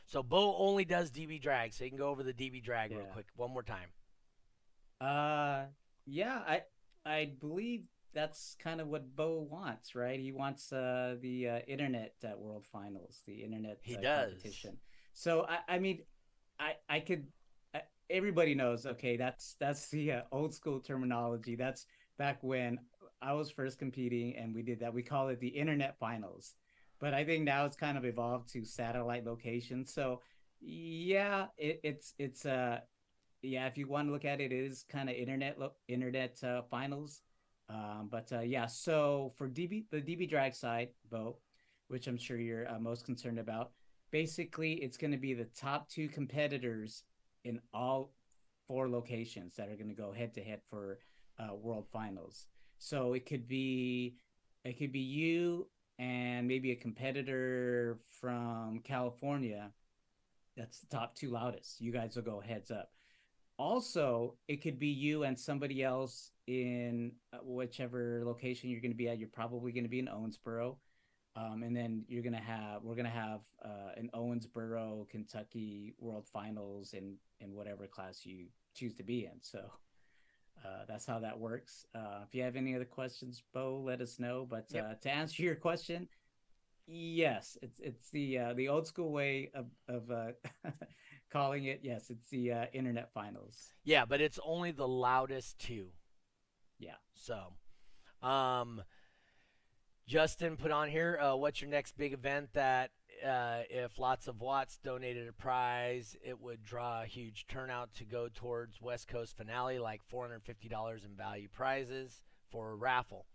So 0.06 0.22
Bo 0.22 0.56
only 0.56 0.84
does 0.84 1.10
DB 1.10 1.40
drag, 1.40 1.72
so 1.74 1.84
you 1.84 1.90
can 1.90 1.98
go 1.98 2.08
over 2.08 2.22
the 2.22 2.32
DB 2.32 2.62
drag 2.62 2.90
real 2.92 3.06
quick 3.12 3.26
one 3.36 3.50
more 3.50 3.62
time. 3.62 3.88
Uh, 5.00 5.64
yeah, 6.06 6.40
I 6.46 6.62
I 7.04 7.32
believe 7.40 7.82
that's 8.14 8.56
kind 8.62 8.80
of 8.80 8.88
what 8.88 9.14
Bo 9.16 9.46
wants, 9.50 9.94
right? 9.94 10.18
He 10.20 10.32
wants 10.32 10.72
uh 10.72 11.16
the 11.20 11.48
uh, 11.48 11.58
internet 11.66 12.14
uh, 12.24 12.36
World 12.38 12.64
Finals, 12.64 13.22
the 13.26 13.42
internet 13.42 13.78
He 13.82 13.94
uh, 13.96 14.02
does. 14.02 14.32
competition. 14.32 14.76
So 15.14 15.46
I 15.48 15.76
I 15.76 15.78
mean, 15.78 16.02
I 16.58 16.74
I 16.88 17.00
could 17.00 17.26
I, 17.74 17.82
everybody 18.10 18.54
knows. 18.54 18.86
Okay, 18.86 19.16
that's 19.16 19.56
that's 19.60 19.88
the 19.90 20.12
uh, 20.12 20.20
old 20.32 20.54
school 20.54 20.80
terminology. 20.80 21.56
That's 21.56 21.86
back 22.18 22.38
when 22.42 22.78
I 23.20 23.32
was 23.32 23.50
first 23.50 23.78
competing, 23.78 24.36
and 24.36 24.54
we 24.54 24.62
did 24.62 24.80
that. 24.80 24.92
We 24.94 25.02
call 25.02 25.28
it 25.28 25.40
the 25.40 25.48
internet 25.48 25.98
finals. 25.98 26.54
But 27.00 27.14
I 27.14 27.24
think 27.24 27.44
now 27.44 27.66
it's 27.66 27.76
kind 27.76 27.98
of 27.98 28.04
evolved 28.04 28.52
to 28.52 28.64
satellite 28.64 29.24
locations. 29.26 29.92
So 29.92 30.20
yeah, 30.60 31.46
it, 31.56 31.80
it's 31.82 32.14
it's 32.18 32.46
uh 32.46 32.80
yeah, 33.42 33.66
if 33.66 33.76
you 33.76 33.88
want 33.88 34.08
to 34.08 34.12
look 34.12 34.24
at 34.24 34.40
it, 34.40 34.52
it 34.52 34.64
is 34.64 34.84
kind 34.88 35.10
of 35.10 35.16
internet 35.16 35.58
lo- 35.58 35.74
internet 35.88 36.42
uh, 36.44 36.62
finals. 36.70 37.20
Um, 37.72 38.08
but 38.10 38.30
uh, 38.32 38.40
yeah, 38.40 38.66
so 38.66 39.32
for 39.36 39.48
DB 39.48 39.84
the 39.90 40.00
DB 40.00 40.28
drag 40.28 40.54
side, 40.54 40.88
Bo, 41.10 41.38
which 41.88 42.06
I'm 42.06 42.18
sure 42.18 42.36
you're 42.38 42.68
uh, 42.68 42.78
most 42.78 43.06
concerned 43.06 43.38
about, 43.38 43.70
basically 44.10 44.74
it's 44.74 44.96
going 44.96 45.12
to 45.12 45.16
be 45.16 45.32
the 45.32 45.46
top 45.56 45.88
two 45.88 46.08
competitors 46.08 47.04
in 47.44 47.60
all 47.72 48.12
four 48.68 48.88
locations 48.88 49.56
that 49.56 49.68
are 49.68 49.76
going 49.76 49.88
to 49.88 49.94
go 49.94 50.12
head 50.12 50.34
to 50.34 50.42
head 50.42 50.60
for 50.68 50.98
uh, 51.38 51.54
world 51.54 51.86
finals. 51.92 52.46
So 52.78 53.14
it 53.14 53.26
could 53.26 53.48
be 53.48 54.16
it 54.64 54.78
could 54.78 54.92
be 54.92 55.00
you 55.00 55.68
and 55.98 56.46
maybe 56.46 56.72
a 56.72 56.76
competitor 56.76 57.98
from 58.20 58.80
California. 58.84 59.70
That's 60.56 60.80
the 60.80 60.86
top 60.88 61.14
two 61.14 61.30
loudest. 61.30 61.80
You 61.80 61.92
guys 61.92 62.16
will 62.16 62.22
go 62.22 62.40
heads 62.40 62.70
up 62.70 62.90
also 63.58 64.34
it 64.48 64.62
could 64.62 64.78
be 64.78 64.88
you 64.88 65.24
and 65.24 65.38
somebody 65.38 65.82
else 65.82 66.30
in 66.46 67.12
uh, 67.32 67.38
whichever 67.42 68.22
location 68.24 68.70
you're 68.70 68.80
going 68.80 68.90
to 68.90 68.96
be 68.96 69.08
at. 69.08 69.18
You're 69.18 69.28
probably 69.28 69.72
going 69.72 69.84
to 69.84 69.90
be 69.90 69.98
in 69.98 70.06
owensboro 70.06 70.76
um, 71.34 71.62
and 71.62 71.74
then 71.74 72.04
you're 72.08 72.22
going 72.22 72.34
to 72.34 72.38
have 72.38 72.82
we're 72.82 72.94
going 72.94 73.06
to 73.06 73.10
have 73.10 73.40
uh, 73.64 73.92
an 73.96 74.10
owensboro 74.14 75.08
kentucky 75.08 75.94
world 75.98 76.26
finals 76.30 76.92
in 76.92 77.14
in 77.40 77.54
whatever 77.54 77.86
class 77.86 78.24
you 78.24 78.46
choose 78.74 78.94
to 78.94 79.02
be 79.02 79.24
in. 79.24 79.40
So 79.40 79.60
uh, 80.64 80.84
that's 80.86 81.06
how 81.06 81.18
that 81.20 81.38
works. 81.38 81.86
Uh, 81.94 82.20
if 82.26 82.34
you 82.34 82.42
have 82.42 82.56
any 82.56 82.74
other 82.74 82.84
questions 82.84 83.42
bo 83.54 83.80
let 83.84 84.00
us 84.00 84.18
know. 84.18 84.46
But 84.48 84.66
Yep. 84.70 84.84
uh, 84.84 84.94
to 85.02 85.10
answer 85.10 85.42
your 85.42 85.56
question 85.56 86.08
yes 86.88 87.56
it's 87.62 87.78
it's 87.78 88.10
the 88.10 88.38
uh, 88.38 88.52
the 88.54 88.68
old 88.68 88.86
school 88.86 89.12
way 89.12 89.50
of 89.54 89.66
of 89.88 90.10
uh, 90.10 90.32
calling 91.32 91.64
it 91.64 91.80
yes 91.82 92.10
it's 92.10 92.28
the 92.28 92.52
uh, 92.52 92.64
internet 92.72 93.10
finals 93.12 93.72
Yeah, 93.84 94.04
but 94.04 94.20
it's 94.20 94.38
only 94.44 94.70
the 94.70 94.86
loudest 94.86 95.58
two. 95.58 95.88
Yeah. 96.78 96.94
So, 97.14 97.54
um, 98.26 98.82
Justin 100.06 100.56
put 100.56 100.70
on 100.70 100.88
here, 100.88 101.18
uh, 101.20 101.36
what's 101.36 101.60
your 101.60 101.70
next 101.70 101.96
big 101.96 102.12
event 102.12 102.50
that 102.54 102.90
uh, 103.26 103.62
if 103.70 103.98
lots 103.98 104.26
of 104.26 104.40
watts 104.40 104.78
donated 104.82 105.28
a 105.28 105.32
prize, 105.32 106.16
it 106.24 106.40
would 106.40 106.64
draw 106.64 107.02
a 107.02 107.06
huge 107.06 107.46
turnout 107.46 107.94
to 107.94 108.04
go 108.04 108.28
towards 108.32 108.80
West 108.80 109.08
Coast 109.08 109.36
finale, 109.36 109.78
like 109.78 110.00
$450 110.12 111.04
in 111.04 111.16
value 111.16 111.48
prizes 111.52 112.20
for 112.50 112.72
a 112.72 112.74
raffle. 112.74 113.26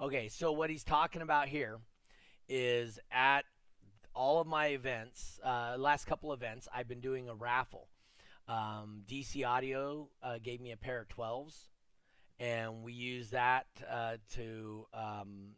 Okay, 0.00 0.28
so 0.28 0.52
what 0.52 0.70
he's 0.70 0.84
talking 0.84 1.22
about 1.22 1.48
here 1.48 1.78
is 2.48 2.98
at 3.10 3.44
all 4.16 4.40
of 4.40 4.46
my 4.46 4.68
events, 4.68 5.38
uh, 5.44 5.76
last 5.78 6.06
couple 6.06 6.32
events, 6.32 6.66
I've 6.74 6.88
been 6.88 7.00
doing 7.00 7.28
a 7.28 7.34
raffle. 7.34 7.88
Um, 8.48 9.02
DC 9.08 9.46
Audio 9.46 10.08
uh, 10.22 10.38
gave 10.42 10.60
me 10.60 10.72
a 10.72 10.76
pair 10.76 11.00
of 11.00 11.08
12s, 11.08 11.68
and 12.40 12.82
we 12.82 12.92
use 12.92 13.30
that 13.30 13.66
uh, 13.88 14.16
to 14.34 14.86
um, 14.94 15.50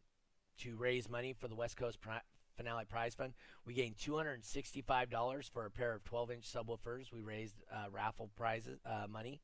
to 0.59 0.77
raise 0.77 1.09
money 1.09 1.35
for 1.39 1.47
the 1.47 1.55
West 1.55 1.77
Coast 1.77 2.01
Pri- 2.01 2.21
Finale 2.57 2.85
Prize 2.87 3.15
Fund. 3.15 3.33
We 3.65 3.75
gained 3.75 3.97
$265 3.97 5.51
for 5.53 5.67
a 5.67 5.71
pair 5.71 5.95
of 5.95 6.03
12-inch 6.03 6.53
subwoofers. 6.53 7.13
We 7.13 7.21
raised 7.21 7.55
uh, 7.73 7.91
raffle 7.93 8.31
prizes 8.37 8.81
uh, 8.85 9.07
money. 9.09 9.41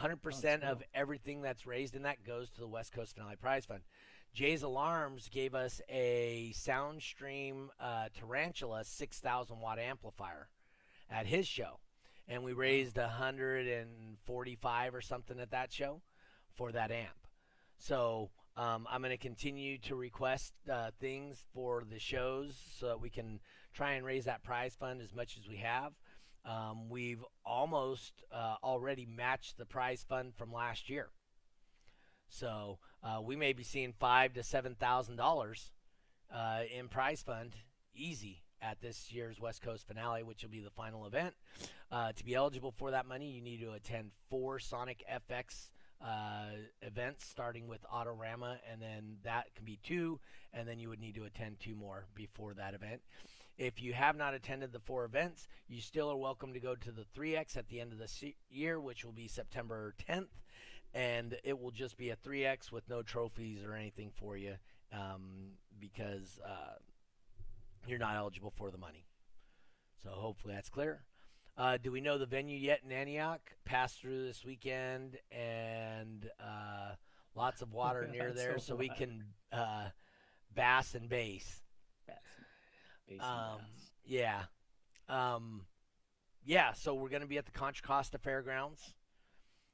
100% 0.00 0.62
of 0.62 0.78
cool. 0.78 0.86
everything 0.92 1.40
that's 1.40 1.66
raised 1.66 1.94
in 1.94 2.02
that 2.02 2.24
goes 2.24 2.50
to 2.50 2.60
the 2.60 2.66
West 2.66 2.92
Coast 2.92 3.14
Finale 3.14 3.36
Prize 3.36 3.64
Fund. 3.64 3.82
Jay's 4.36 4.62
Alarms 4.62 5.30
gave 5.30 5.54
us 5.54 5.80
a 5.88 6.52
Soundstream 6.54 7.68
uh, 7.80 8.10
Tarantula 8.12 8.84
6,000 8.84 9.58
watt 9.58 9.78
amplifier 9.78 10.50
at 11.10 11.24
his 11.24 11.46
show, 11.46 11.80
and 12.28 12.44
we 12.44 12.52
raised 12.52 12.98
145 12.98 14.94
or 14.94 15.00
something 15.00 15.40
at 15.40 15.52
that 15.52 15.72
show 15.72 16.02
for 16.52 16.70
that 16.70 16.90
amp. 16.90 17.26
So 17.78 18.28
um, 18.58 18.86
I'm 18.90 19.00
going 19.00 19.10
to 19.10 19.16
continue 19.16 19.78
to 19.78 19.96
request 19.96 20.52
uh, 20.70 20.90
things 21.00 21.42
for 21.54 21.84
the 21.90 21.98
shows 21.98 22.60
so 22.78 22.88
that 22.88 23.00
we 23.00 23.08
can 23.08 23.40
try 23.72 23.92
and 23.92 24.04
raise 24.04 24.26
that 24.26 24.42
prize 24.42 24.76
fund 24.78 25.00
as 25.00 25.14
much 25.14 25.38
as 25.38 25.48
we 25.48 25.56
have. 25.56 25.94
Um, 26.44 26.90
we've 26.90 27.24
almost 27.42 28.12
uh, 28.30 28.56
already 28.62 29.06
matched 29.06 29.56
the 29.56 29.64
prize 29.64 30.04
fund 30.06 30.34
from 30.36 30.52
last 30.52 30.90
year. 30.90 31.08
So 32.28 32.78
uh, 33.02 33.20
we 33.22 33.36
may 33.36 33.52
be 33.52 33.62
seeing 33.62 33.92
five 33.98 34.34
to 34.34 34.42
seven 34.42 34.74
thousand 34.74 35.16
dollars 35.16 35.70
uh, 36.34 36.60
in 36.76 36.88
prize 36.88 37.22
fund 37.22 37.54
easy 37.94 38.42
at 38.60 38.80
this 38.80 39.12
year's 39.12 39.40
West 39.40 39.62
Coast 39.62 39.86
finale, 39.86 40.22
which 40.22 40.42
will 40.42 40.50
be 40.50 40.60
the 40.60 40.70
final 40.70 41.06
event. 41.06 41.34
Uh, 41.90 42.12
to 42.12 42.24
be 42.24 42.34
eligible 42.34 42.72
for 42.76 42.90
that 42.90 43.06
money, 43.06 43.30
you 43.30 43.40
need 43.40 43.60
to 43.60 43.72
attend 43.72 44.10
four 44.28 44.58
Sonic 44.58 45.04
FX 45.30 45.70
uh, 46.04 46.50
events, 46.82 47.26
starting 47.26 47.68
with 47.68 47.84
Autorama, 47.92 48.58
and 48.70 48.80
then 48.80 49.16
that 49.24 49.54
can 49.54 49.64
be 49.64 49.78
two, 49.82 50.20
and 50.52 50.68
then 50.68 50.78
you 50.78 50.88
would 50.88 51.00
need 51.00 51.14
to 51.14 51.24
attend 51.24 51.60
two 51.60 51.74
more 51.74 52.06
before 52.14 52.54
that 52.54 52.74
event. 52.74 53.00
If 53.58 53.80
you 53.80 53.94
have 53.94 54.16
not 54.16 54.34
attended 54.34 54.72
the 54.72 54.80
four 54.80 55.04
events, 55.04 55.48
you 55.68 55.80
still 55.80 56.10
are 56.10 56.16
welcome 56.16 56.52
to 56.52 56.60
go 56.60 56.74
to 56.74 56.92
the 56.92 57.06
3X 57.16 57.56
at 57.56 57.68
the 57.68 57.80
end 57.80 57.92
of 57.92 57.98
the 57.98 58.34
year, 58.50 58.78
which 58.78 59.04
will 59.04 59.12
be 59.12 59.28
September 59.28 59.94
10th, 60.08 60.28
and 60.96 61.36
it 61.44 61.60
will 61.60 61.70
just 61.70 61.98
be 61.98 62.08
a 62.08 62.16
3X 62.16 62.72
with 62.72 62.88
no 62.88 63.02
trophies 63.02 63.62
or 63.62 63.74
anything 63.74 64.10
for 64.14 64.34
you 64.36 64.54
um, 64.94 65.50
because 65.78 66.40
uh, 66.42 66.76
you're 67.86 67.98
not 67.98 68.16
eligible 68.16 68.50
for 68.56 68.70
the 68.70 68.78
money. 68.78 69.04
So 70.02 70.08
hopefully 70.10 70.54
that's 70.54 70.70
clear. 70.70 71.02
Uh, 71.58 71.76
do 71.76 71.92
we 71.92 72.00
know 72.00 72.16
the 72.16 72.24
venue 72.26 72.56
yet 72.58 72.80
in 72.82 72.92
Antioch? 72.92 73.40
Pass 73.66 73.94
through 73.94 74.24
this 74.24 74.42
weekend 74.44 75.18
and 75.30 76.30
uh, 76.40 76.94
lots 77.34 77.60
of 77.60 77.72
water 77.74 78.08
near 78.12 78.32
there, 78.32 78.58
so 78.58 78.64
so 78.72 78.74
we 78.76 78.88
can 78.88 79.24
uh, 79.52 79.88
bass 80.54 80.94
and 80.94 81.08
base. 81.10 81.62
Bass- 82.06 82.16
bass 83.06 83.20
and 83.20 83.22
Um, 83.22 83.58
bass. 83.58 83.90
yeah, 84.04 84.42
um, 85.08 85.66
yeah. 86.44 86.72
So 86.72 86.94
we're 86.94 87.08
going 87.10 87.22
to 87.22 87.28
be 87.28 87.38
at 87.38 87.44
the 87.46 87.52
Contra 87.52 87.86
Costa 87.86 88.18
Fairgrounds. 88.18 88.94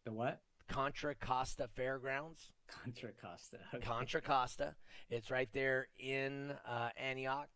The 0.05 0.13
what? 0.13 0.41
Contra 0.73 1.15
Costa 1.15 1.69
Fairgrounds. 1.75 2.51
Contra 2.69 3.11
Costa. 3.13 3.59
Okay. 3.75 3.85
Contra 3.85 4.21
Costa. 4.21 4.75
It's 5.11 5.31
right 5.31 5.49
there 5.53 5.89
in 5.99 6.53
uh, 6.67 6.89
Antioch. 6.97 7.49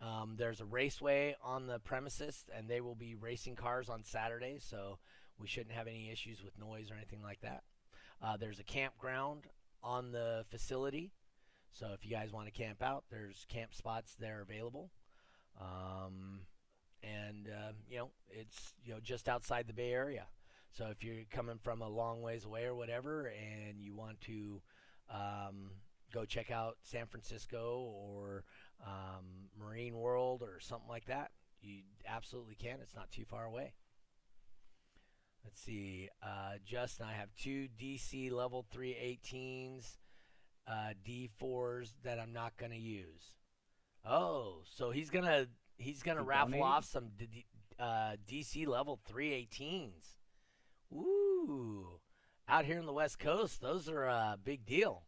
Um, 0.00 0.34
there's 0.36 0.60
a 0.60 0.64
raceway 0.64 1.36
on 1.42 1.66
the 1.66 1.78
premises, 1.80 2.44
and 2.56 2.68
they 2.68 2.80
will 2.80 2.94
be 2.94 3.14
racing 3.14 3.56
cars 3.56 3.88
on 3.88 4.04
Saturday, 4.04 4.58
so 4.60 4.98
we 5.38 5.48
shouldn't 5.48 5.74
have 5.74 5.86
any 5.86 6.10
issues 6.10 6.42
with 6.42 6.58
noise 6.58 6.90
or 6.90 6.94
anything 6.94 7.22
like 7.22 7.40
that. 7.40 7.62
Uh, 8.22 8.36
there's 8.36 8.60
a 8.60 8.64
campground 8.64 9.44
on 9.82 10.12
the 10.12 10.44
facility, 10.50 11.12
so 11.72 11.88
if 11.94 12.04
you 12.04 12.10
guys 12.10 12.32
want 12.32 12.46
to 12.46 12.52
camp 12.52 12.82
out, 12.82 13.04
there's 13.10 13.44
camp 13.48 13.74
spots 13.74 14.16
there 14.18 14.40
available. 14.40 14.90
Um, 15.60 16.40
and 17.02 17.48
uh, 17.48 17.72
you 17.88 17.98
know, 17.98 18.10
it's 18.28 18.74
you 18.84 18.92
know 18.92 19.00
just 19.00 19.28
outside 19.28 19.66
the 19.66 19.72
Bay 19.72 19.92
Area. 19.92 20.26
So 20.78 20.86
if 20.92 21.02
you're 21.02 21.24
coming 21.32 21.58
from 21.60 21.82
a 21.82 21.88
long 21.88 22.22
ways 22.22 22.44
away 22.44 22.62
or 22.62 22.74
whatever, 22.76 23.26
and 23.26 23.80
you 23.80 23.96
want 23.96 24.20
to 24.22 24.62
um, 25.12 25.72
go 26.14 26.24
check 26.24 26.52
out 26.52 26.76
San 26.82 27.06
Francisco 27.06 27.92
or 27.92 28.44
um, 28.86 29.24
Marine 29.58 29.96
World 29.96 30.40
or 30.40 30.60
something 30.60 30.88
like 30.88 31.06
that, 31.06 31.32
you 31.60 31.80
absolutely 32.06 32.54
can. 32.54 32.78
It's 32.80 32.94
not 32.94 33.10
too 33.10 33.24
far 33.24 33.44
away. 33.44 33.72
Let's 35.44 35.60
see. 35.60 36.10
Uh, 36.22 36.58
Justin, 36.64 37.06
I 37.10 37.14
have 37.14 37.30
two 37.34 37.66
DC 37.76 38.30
level 38.30 38.64
318s, 38.72 39.96
uh, 40.68 40.92
D4s 41.04 41.94
that 42.04 42.20
I'm 42.20 42.32
not 42.32 42.56
going 42.56 42.70
to 42.70 42.78
use. 42.78 43.32
Oh, 44.06 44.58
so 44.64 44.92
he's 44.92 45.10
gonna 45.10 45.48
he's 45.76 46.04
gonna 46.04 46.22
raffle 46.22 46.62
off 46.62 46.84
some 46.84 47.08
D- 47.18 47.46
uh, 47.80 48.12
DC 48.30 48.64
level 48.68 49.00
318s. 49.12 50.17
Ooh, 50.92 52.00
out 52.48 52.64
here 52.64 52.78
in 52.78 52.86
the 52.86 52.92
West 52.92 53.18
Coast, 53.18 53.60
those 53.60 53.88
are 53.88 54.04
a 54.04 54.38
big 54.42 54.64
deal. 54.64 55.04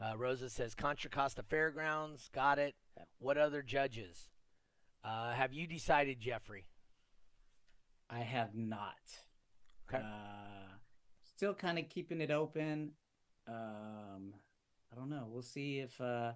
Uh, 0.00 0.16
Rosa 0.16 0.50
says 0.50 0.74
Contra 0.74 1.08
Costa 1.10 1.42
Fairgrounds. 1.42 2.28
Got 2.34 2.58
it. 2.58 2.74
What 3.18 3.38
other 3.38 3.62
judges? 3.62 4.28
Uh, 5.02 5.32
have 5.32 5.52
you 5.54 5.66
decided, 5.66 6.20
Jeffrey? 6.20 6.66
I 8.10 8.18
have 8.20 8.54
not. 8.54 8.94
Okay. 9.88 10.02
Uh, 10.02 10.74
still 11.34 11.54
kind 11.54 11.78
of 11.78 11.88
keeping 11.88 12.20
it 12.20 12.30
open. 12.30 12.92
Um, 13.48 14.34
I 14.92 14.96
don't 14.96 15.08
know. 15.08 15.26
We'll 15.30 15.42
see 15.42 15.78
if 15.78 15.98
uh, 16.00 16.32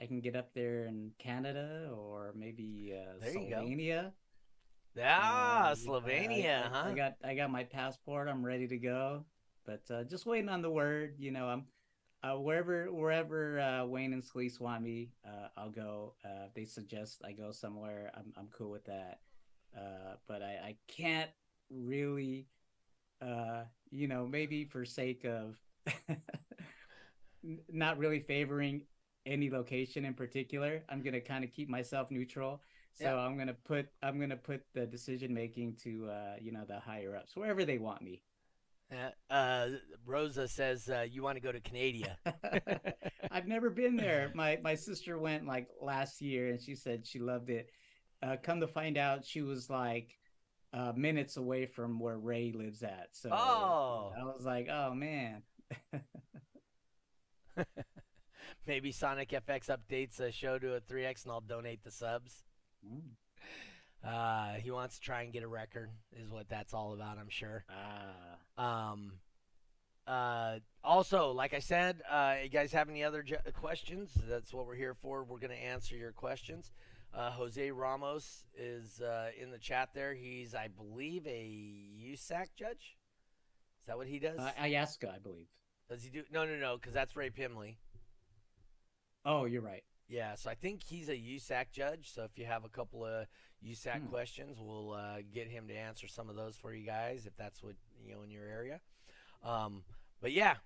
I 0.00 0.06
can 0.06 0.20
get 0.20 0.36
up 0.36 0.52
there 0.54 0.86
in 0.86 1.10
Canada 1.18 1.90
or 1.92 2.32
maybe 2.36 2.94
uh, 2.96 3.18
There 3.20 3.32
you 3.32 3.50
go. 3.50 3.62
Slovenia. 3.62 4.12
Ah, 5.00 5.70
Uh, 5.70 5.74
Slovenia, 5.74 6.70
huh? 6.70 6.84
I 6.88 6.94
got 6.94 7.14
I 7.24 7.34
got 7.34 7.50
my 7.50 7.64
passport. 7.64 8.28
I'm 8.28 8.44
ready 8.44 8.66
to 8.68 8.76
go. 8.76 9.24
But 9.64 9.82
uh, 9.90 10.04
just 10.04 10.26
waiting 10.26 10.48
on 10.48 10.62
the 10.62 10.70
word. 10.70 11.14
You 11.18 11.30
know, 11.30 11.46
I'm 11.48 11.64
uh, 12.22 12.36
wherever 12.38 12.92
wherever 12.92 13.60
uh, 13.60 13.86
Wayne 13.86 14.12
and 14.12 14.22
Scalise 14.22 14.60
want 14.60 14.82
me, 14.82 15.10
uh, 15.24 15.48
I'll 15.56 15.70
go. 15.70 16.14
Uh, 16.24 16.46
if 16.48 16.54
they 16.54 16.64
suggest 16.64 17.22
I 17.24 17.32
go 17.32 17.52
somewhere, 17.52 18.10
I'm 18.14 18.32
I'm 18.36 18.48
cool 18.48 18.70
with 18.70 18.84
that. 18.86 19.20
Uh, 19.76 20.16
but 20.28 20.42
I, 20.42 20.58
I 20.62 20.76
can't 20.86 21.30
really, 21.70 22.46
uh, 23.22 23.62
you 23.90 24.06
know, 24.06 24.26
maybe 24.26 24.64
for 24.66 24.84
sake 24.84 25.24
of 25.24 25.56
not 27.72 27.98
really 27.98 28.20
favoring 28.20 28.82
any 29.26 29.50
location 29.50 30.04
in 30.04 30.14
particular, 30.14 30.82
I'm 30.88 31.02
gonna 31.02 31.20
kind 31.20 31.44
of 31.44 31.52
keep 31.52 31.68
myself 31.68 32.10
neutral. 32.10 32.60
So 32.94 33.04
Yeah. 33.04 33.16
I'm 33.16 33.36
gonna 33.38 33.54
put 33.54 33.88
I'm 34.02 34.20
gonna 34.20 34.36
put 34.36 34.62
the 34.74 34.86
decision 34.86 35.32
making 35.34 35.76
to 35.84 36.08
uh, 36.10 36.34
you 36.40 36.52
know 36.52 36.64
the 36.66 36.78
higher 36.80 37.16
ups 37.16 37.34
wherever 37.36 37.64
they 37.64 37.78
want 37.78 38.02
me. 38.02 38.22
Uh, 38.92 39.32
uh, 39.32 39.68
Rosa 40.04 40.46
says 40.46 40.88
uh, 40.90 41.06
you 41.10 41.22
want 41.22 41.36
to 41.36 41.40
go 41.40 41.50
to 41.52 41.60
Canada. 41.60 42.18
I've 43.30 43.46
never 43.48 43.70
been 43.70 43.96
there. 43.96 44.30
My 44.34 44.58
my 44.62 44.74
sister 44.74 45.18
went 45.18 45.46
like 45.46 45.68
last 45.80 46.20
year, 46.20 46.50
and 46.50 46.60
she 46.60 46.74
said 46.74 47.06
she 47.06 47.18
loved 47.18 47.48
it. 47.50 47.70
Uh, 48.22 48.36
come 48.42 48.60
to 48.60 48.66
find 48.68 48.98
out, 48.98 49.24
she 49.24 49.40
was 49.42 49.70
like 49.70 50.18
uh, 50.74 50.92
minutes 50.94 51.36
away 51.38 51.66
from 51.66 51.98
where 51.98 52.18
Ray 52.18 52.52
lives 52.52 52.82
at. 52.82 53.08
So 53.12 53.30
Oh. 53.32 54.12
I 54.18 54.24
was 54.24 54.44
like, 54.44 54.68
oh 54.70 54.94
man. 54.94 55.42
Maybe 58.66 58.92
Sonic 58.92 59.30
FX 59.30 59.68
updates 59.76 60.20
a 60.20 60.30
show 60.30 60.58
to 60.58 60.74
a 60.76 60.80
3X 60.80 61.24
and 61.24 61.32
I'll 61.32 61.40
donate 61.40 61.82
the 61.82 61.90
subs. 61.90 62.44
Uh, 64.04 64.54
he 64.54 64.70
wants 64.70 64.96
to 64.96 65.00
try 65.00 65.22
and 65.22 65.32
get 65.32 65.42
a 65.44 65.48
record, 65.48 65.90
is 66.20 66.28
what 66.28 66.48
that's 66.48 66.74
all 66.74 66.92
about, 66.92 67.18
I'm 67.18 67.28
sure. 67.28 67.64
Ah, 68.58 68.90
Um, 68.90 69.12
uh, 70.06 70.58
also, 70.82 71.30
like 71.30 71.54
I 71.54 71.60
said, 71.60 72.02
uh, 72.10 72.34
you 72.42 72.48
guys 72.48 72.72
have 72.72 72.88
any 72.88 73.04
other 73.04 73.22
ju- 73.22 73.36
questions? 73.54 74.10
That's 74.28 74.52
what 74.52 74.66
we're 74.66 74.74
here 74.74 74.94
for. 74.94 75.22
We're 75.22 75.38
going 75.38 75.52
to 75.52 75.62
answer 75.62 75.94
your 75.96 76.10
questions. 76.10 76.72
Uh, 77.14 77.30
Jose 77.30 77.70
Ramos 77.70 78.44
is 78.56 79.00
uh, 79.00 79.30
in 79.40 79.52
the 79.52 79.58
chat 79.58 79.90
there. 79.94 80.14
He's, 80.14 80.54
I 80.54 80.66
believe, 80.68 81.24
a 81.26 81.48
USAC 82.10 82.46
judge. 82.56 82.96
Is 83.82 83.86
that 83.86 83.96
what 83.96 84.08
he 84.08 84.18
does? 84.18 84.40
uh, 84.40 84.50
IASCA, 84.60 85.14
I 85.14 85.18
believe. 85.18 85.46
does 85.88 86.02
he 86.02 86.10
do? 86.10 86.24
No, 86.32 86.44
no, 86.44 86.56
no, 86.56 86.76
because 86.76 86.94
that's 86.94 87.14
Ray 87.14 87.30
Pimley. 87.30 87.78
Oh, 89.24 89.44
you're 89.44 89.62
right. 89.62 89.84
Yeah, 90.08 90.34
so 90.34 90.50
I 90.50 90.54
think 90.54 90.82
he's 90.82 91.08
a 91.08 91.16
USAC 91.16 91.70
judge. 91.72 92.10
So 92.12 92.24
if 92.24 92.38
you 92.38 92.44
have 92.44 92.64
a 92.64 92.68
couple 92.68 93.04
of 93.04 93.26
USAC 93.64 94.00
Hmm. 94.02 94.06
questions, 94.08 94.58
we'll 94.60 94.92
uh, 94.92 95.18
get 95.32 95.48
him 95.48 95.68
to 95.68 95.74
answer 95.74 96.06
some 96.06 96.28
of 96.28 96.36
those 96.36 96.56
for 96.56 96.74
you 96.74 96.84
guys 96.84 97.24
if 97.26 97.36
that's 97.36 97.62
what 97.62 97.74
you 98.04 98.14
know 98.14 98.22
in 98.22 98.30
your 98.30 98.44
area. 98.44 98.80
Um, 99.42 99.84
but 100.20 100.32
yeah, 100.32 100.56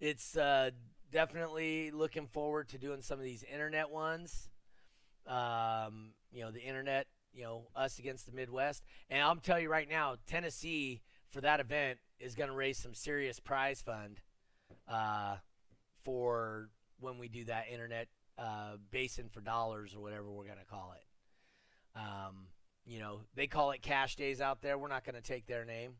it's 0.00 0.36
uh, 0.36 0.70
definitely 1.10 1.90
looking 1.90 2.26
forward 2.26 2.68
to 2.70 2.78
doing 2.78 3.00
some 3.02 3.18
of 3.18 3.24
these 3.24 3.42
internet 3.42 3.90
ones. 3.90 4.50
Um, 5.26 6.12
you 6.32 6.42
know, 6.42 6.50
the 6.50 6.60
internet, 6.62 7.06
you 7.34 7.44
know, 7.44 7.68
us 7.76 7.98
against 7.98 8.26
the 8.26 8.32
Midwest, 8.32 8.84
and 9.10 9.22
I'm 9.22 9.40
telling 9.40 9.62
you 9.62 9.70
right 9.70 9.88
now, 9.88 10.16
Tennessee 10.26 11.00
for 11.30 11.40
that 11.42 11.60
event 11.60 11.98
is 12.18 12.34
going 12.34 12.48
to 12.50 12.56
raise 12.56 12.78
some 12.78 12.94
serious 12.94 13.38
prize 13.38 13.82
fund 13.82 14.20
uh, 14.88 15.36
for 16.02 16.68
when 17.00 17.18
we 17.18 17.28
do 17.28 17.44
that 17.44 17.66
internet 17.72 18.08
uh, 18.38 18.76
basin 18.90 19.28
for 19.28 19.40
dollars 19.40 19.94
or 19.94 20.00
whatever 20.00 20.30
we're 20.30 20.44
going 20.44 20.58
to 20.58 20.64
call 20.64 20.94
it. 20.96 21.98
Um, 21.98 22.46
you 22.86 23.00
know, 23.00 23.20
they 23.34 23.46
call 23.46 23.72
it 23.72 23.82
cash 23.82 24.16
days 24.16 24.40
out 24.40 24.62
there. 24.62 24.78
We're 24.78 24.88
not 24.88 25.04
going 25.04 25.16
to 25.16 25.20
take 25.20 25.46
their 25.46 25.64
name. 25.64 25.94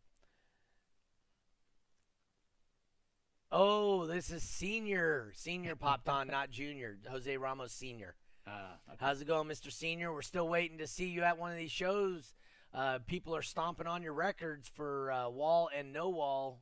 Oh, 3.50 4.06
this 4.06 4.30
is 4.30 4.42
senior. 4.42 5.32
Senior 5.34 5.74
popped 5.74 6.08
on, 6.08 6.28
not 6.30 6.50
junior. 6.50 6.98
Jose 7.10 7.36
Ramos 7.36 7.72
Senior. 7.72 8.14
Ah, 8.46 8.76
okay. 8.88 8.96
How's 9.00 9.20
it 9.20 9.26
going, 9.26 9.48
Mr. 9.48 9.72
Senior? 9.72 10.12
We're 10.12 10.22
still 10.22 10.48
waiting 10.48 10.78
to 10.78 10.86
see 10.86 11.06
you 11.06 11.22
at 11.22 11.38
one 11.38 11.50
of 11.50 11.58
these 11.58 11.70
shows. 11.70 12.34
Uh, 12.72 12.98
people 13.06 13.34
are 13.34 13.42
stomping 13.42 13.86
on 13.86 14.02
your 14.02 14.12
records 14.12 14.68
for 14.68 15.10
uh, 15.10 15.28
wall 15.28 15.70
and 15.74 15.92
no 15.92 16.10
wall 16.10 16.60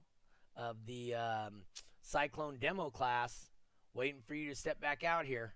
of 0.56 0.76
the 0.86 1.14
um, 1.14 1.62
Cyclone 2.02 2.58
demo 2.58 2.90
class. 2.90 3.50
Waiting 3.94 4.20
for 4.26 4.34
you 4.34 4.50
to 4.50 4.54
step 4.54 4.80
back 4.80 5.04
out 5.04 5.26
here. 5.26 5.54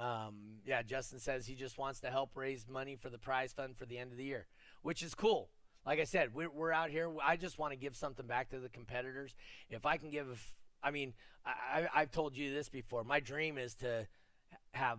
Um, 0.00 0.34
yeah, 0.64 0.82
Justin 0.82 1.18
says 1.18 1.46
he 1.46 1.54
just 1.54 1.76
wants 1.76 2.00
to 2.00 2.10
help 2.10 2.30
raise 2.34 2.66
money 2.66 2.96
for 2.96 3.10
the 3.10 3.18
prize 3.18 3.52
fund 3.52 3.76
for 3.76 3.84
the 3.84 3.98
end 3.98 4.12
of 4.12 4.18
the 4.18 4.24
year, 4.24 4.46
which 4.82 5.02
is 5.02 5.14
cool. 5.14 5.50
Like 5.84 6.00
I 6.00 6.04
said, 6.04 6.34
we're, 6.34 6.50
we're 6.50 6.72
out 6.72 6.90
here. 6.90 7.10
I 7.22 7.36
just 7.36 7.58
want 7.58 7.72
to 7.72 7.76
give 7.76 7.94
something 7.94 8.26
back 8.26 8.48
to 8.50 8.58
the 8.58 8.68
competitors. 8.70 9.34
If 9.68 9.84
I 9.84 9.98
can 9.98 10.10
give, 10.10 10.52
I 10.82 10.90
mean, 10.90 11.12
I, 11.44 11.86
I've 11.94 12.10
told 12.10 12.36
you 12.36 12.52
this 12.52 12.68
before. 12.68 13.04
My 13.04 13.20
dream 13.20 13.58
is 13.58 13.74
to 13.76 14.06
have 14.72 14.98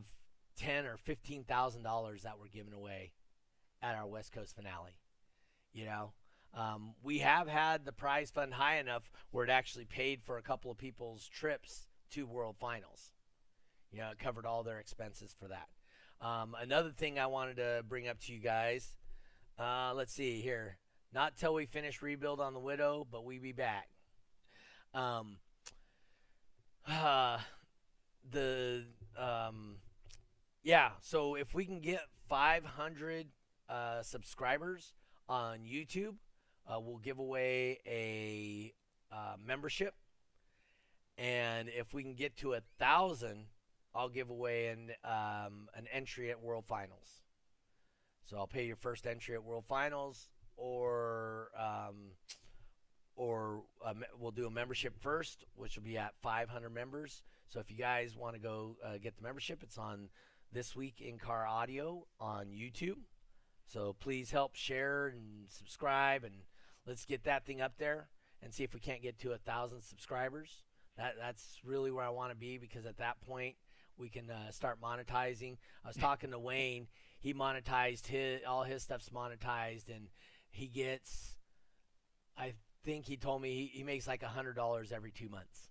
ten 0.55 0.85
or 0.85 0.97
fifteen 0.97 1.43
thousand 1.43 1.83
dollars 1.83 2.23
that 2.23 2.39
we're 2.39 2.47
giving 2.47 2.73
away 2.73 3.11
at 3.81 3.95
our 3.95 4.07
West 4.07 4.31
Coast 4.31 4.55
finale. 4.55 4.97
You 5.73 5.85
know, 5.85 6.13
Um, 6.53 6.95
we 7.01 7.19
have 7.19 7.47
had 7.47 7.85
the 7.85 7.93
prize 7.93 8.29
fund 8.29 8.53
high 8.53 8.77
enough 8.77 9.09
where 9.31 9.45
it 9.45 9.49
actually 9.49 9.85
paid 9.85 10.21
for 10.21 10.37
a 10.37 10.41
couple 10.41 10.69
of 10.69 10.77
people's 10.77 11.27
trips 11.27 11.87
to 12.11 12.25
World 12.25 12.57
Finals. 12.59 13.11
You 13.91 13.99
know, 13.99 14.11
it 14.11 14.19
covered 14.19 14.45
all 14.45 14.63
their 14.63 14.79
expenses 14.79 15.35
for 15.37 15.47
that. 15.49 15.67
Um, 16.25 16.55
another 16.59 16.91
thing 16.91 17.19
I 17.19 17.25
wanted 17.27 17.57
to 17.57 17.83
bring 17.87 18.07
up 18.07 18.19
to 18.21 18.33
you 18.33 18.39
guys. 18.39 18.95
Uh, 19.59 19.93
let's 19.95 20.13
see 20.13 20.39
here. 20.41 20.77
Not 21.13 21.35
till 21.35 21.53
we 21.53 21.65
finish 21.65 22.01
rebuild 22.01 22.39
on 22.39 22.53
the 22.53 22.59
widow, 22.59 23.05
but 23.11 23.25
we 23.25 23.37
be 23.37 23.51
back. 23.51 23.89
Um, 24.93 25.37
uh, 26.87 27.39
the 28.29 28.85
um, 29.17 29.77
yeah. 30.63 30.91
So 31.01 31.35
if 31.35 31.53
we 31.53 31.65
can 31.65 31.81
get 31.81 32.01
500 32.29 33.27
uh, 33.67 34.03
subscribers 34.03 34.93
on 35.27 35.59
YouTube, 35.59 36.15
uh, 36.67 36.79
we'll 36.79 36.97
give 36.97 37.19
away 37.19 37.79
a 37.85 38.73
uh, 39.11 39.35
membership, 39.43 39.95
and 41.17 41.67
if 41.69 41.93
we 41.93 42.03
can 42.03 42.13
get 42.13 42.37
to 42.37 42.53
a 42.53 42.61
thousand, 42.79 43.47
I'll 43.93 44.09
give 44.09 44.29
away 44.29 44.67
an 44.67 44.91
um, 45.03 45.69
an 45.75 45.87
entry 45.91 46.31
at 46.31 46.41
World 46.41 46.65
Finals. 46.65 47.21
So 48.25 48.37
I'll 48.37 48.47
pay 48.47 48.65
your 48.65 48.77
first 48.77 49.05
entry 49.05 49.35
at 49.35 49.43
World 49.43 49.65
Finals, 49.67 50.29
or 50.55 51.49
um, 51.59 52.13
or 53.15 53.63
uh, 53.85 53.93
we'll 54.17 54.31
do 54.31 54.47
a 54.47 54.51
membership 54.51 54.93
first, 54.99 55.45
which 55.55 55.75
will 55.75 55.83
be 55.83 55.97
at 55.97 56.13
500 56.21 56.69
members. 56.69 57.23
So 57.49 57.59
if 57.59 57.69
you 57.69 57.77
guys 57.77 58.15
want 58.15 58.35
to 58.35 58.41
go 58.41 58.77
uh, 58.83 58.97
get 59.01 59.17
the 59.17 59.23
membership, 59.23 59.61
it's 59.63 59.77
on 59.77 60.09
this 60.51 60.75
week 60.75 61.01
in 61.01 61.17
car 61.17 61.45
audio 61.45 62.05
on 62.19 62.47
YouTube. 62.47 62.99
So 63.67 63.95
please 63.99 64.31
help 64.31 64.55
share 64.55 65.07
and 65.07 65.49
subscribe, 65.49 66.23
and 66.23 66.35
let's 66.85 67.05
get 67.05 67.23
that 67.25 67.45
thing 67.45 67.61
up 67.61 67.73
there 67.77 68.09
and 68.41 68.53
see 68.53 68.63
if 68.63 68.73
we 68.73 68.79
can't 68.79 69.01
get 69.01 69.19
to 69.19 69.31
a 69.33 69.37
thousand 69.37 69.81
subscribers. 69.81 70.63
That 70.97 71.15
that's 71.19 71.59
really 71.63 71.91
where 71.91 72.05
I 72.05 72.09
want 72.09 72.31
to 72.31 72.37
be 72.37 72.57
because 72.57 72.85
at 72.85 72.97
that 72.97 73.19
point 73.21 73.55
we 73.97 74.09
can 74.09 74.29
uh, 74.29 74.51
start 74.51 74.79
monetizing. 74.81 75.57
I 75.83 75.87
was 75.87 75.97
talking 75.97 76.31
to 76.31 76.39
Wayne. 76.39 76.87
He 77.19 77.33
monetized 77.33 78.07
his 78.07 78.41
all 78.47 78.63
his 78.63 78.83
stuff's 78.83 79.09
monetized, 79.09 79.89
and 79.89 80.07
he 80.49 80.67
gets. 80.67 81.37
I 82.37 82.53
think 82.83 83.05
he 83.05 83.17
told 83.17 83.41
me 83.41 83.53
he, 83.53 83.77
he 83.77 83.83
makes 83.83 84.07
like 84.07 84.23
a 84.23 84.27
hundred 84.27 84.55
dollars 84.55 84.91
every 84.91 85.11
two 85.11 85.29
months. 85.29 85.69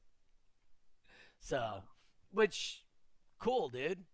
So, 1.40 1.82
which 2.32 2.84
cool, 3.38 3.68
dude. 3.68 4.04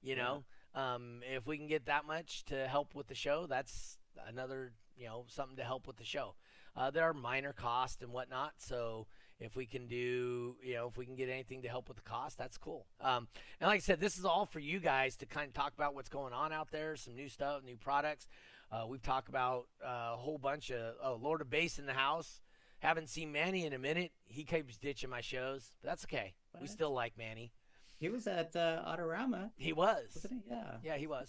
You 0.00 0.14
know, 0.14 0.44
yeah. 0.74 0.94
um, 0.94 1.20
if 1.28 1.46
we 1.46 1.58
can 1.58 1.66
get 1.66 1.86
that 1.86 2.06
much 2.06 2.44
to 2.46 2.68
help 2.68 2.94
with 2.94 3.08
the 3.08 3.14
show, 3.14 3.46
that's 3.46 3.98
another 4.28 4.72
you 4.96 5.06
know 5.06 5.24
something 5.28 5.56
to 5.56 5.64
help 5.64 5.86
with 5.86 5.96
the 5.96 6.04
show. 6.04 6.34
Uh, 6.76 6.90
there 6.90 7.04
are 7.04 7.14
minor 7.14 7.52
costs 7.52 8.02
and 8.02 8.12
whatnot, 8.12 8.52
so 8.58 9.08
if 9.40 9.54
we 9.54 9.66
can 9.66 9.86
do, 9.86 10.56
you 10.62 10.74
know, 10.74 10.88
if 10.88 10.96
we 10.96 11.06
can 11.06 11.14
get 11.14 11.28
anything 11.28 11.62
to 11.62 11.68
help 11.68 11.88
with 11.88 11.96
the 11.96 12.02
cost, 12.02 12.36
that's 12.36 12.56
cool. 12.56 12.86
Um, 13.00 13.28
and 13.60 13.68
like 13.68 13.76
I 13.76 13.80
said, 13.80 14.00
this 14.00 14.18
is 14.18 14.24
all 14.24 14.46
for 14.46 14.58
you 14.58 14.80
guys 14.80 15.16
to 15.16 15.26
kind 15.26 15.46
of 15.46 15.54
talk 15.54 15.72
about 15.74 15.94
what's 15.94 16.08
going 16.08 16.32
on 16.32 16.52
out 16.52 16.70
there, 16.70 16.96
some 16.96 17.14
new 17.14 17.28
stuff, 17.28 17.62
new 17.64 17.76
products. 17.76 18.26
Uh, 18.70 18.84
we've 18.86 19.02
talked 19.02 19.28
about 19.28 19.66
uh, 19.82 20.12
a 20.12 20.16
whole 20.16 20.38
bunch 20.38 20.70
of 20.70 20.94
oh, 21.02 21.18
Lord 21.22 21.40
of 21.40 21.50
Bass 21.50 21.78
in 21.78 21.86
the 21.86 21.94
house. 21.94 22.40
Haven't 22.80 23.08
seen 23.08 23.32
Manny 23.32 23.64
in 23.64 23.72
a 23.72 23.78
minute. 23.78 24.12
He 24.26 24.44
keeps 24.44 24.76
ditching 24.76 25.10
my 25.10 25.20
shows, 25.20 25.72
but 25.82 25.88
that's 25.90 26.04
okay. 26.04 26.34
What? 26.52 26.62
We 26.62 26.68
still 26.68 26.92
like 26.92 27.16
Manny. 27.16 27.52
He 27.98 28.08
was 28.08 28.26
at 28.26 28.54
uh, 28.54 28.82
Autorama. 28.86 29.50
He 29.56 29.72
was. 29.72 30.26
He? 30.28 30.42
Yeah. 30.48 30.76
Yeah, 30.84 30.96
he 30.96 31.06
was. 31.06 31.28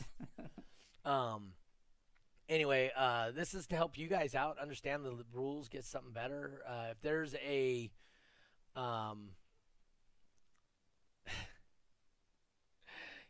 um. 1.06 1.54
Anyway, 2.50 2.92
uh, 2.98 3.30
this 3.30 3.54
is 3.54 3.68
to 3.68 3.76
help 3.76 3.96
you 3.96 4.08
guys 4.08 4.34
out, 4.34 4.58
understand 4.60 5.06
the 5.06 5.24
rules, 5.32 5.70
get 5.70 5.86
something 5.86 6.12
better. 6.12 6.64
Uh, 6.68 6.88
if 6.92 7.02
there's 7.04 7.36
a, 7.36 7.92
um, 8.76 9.30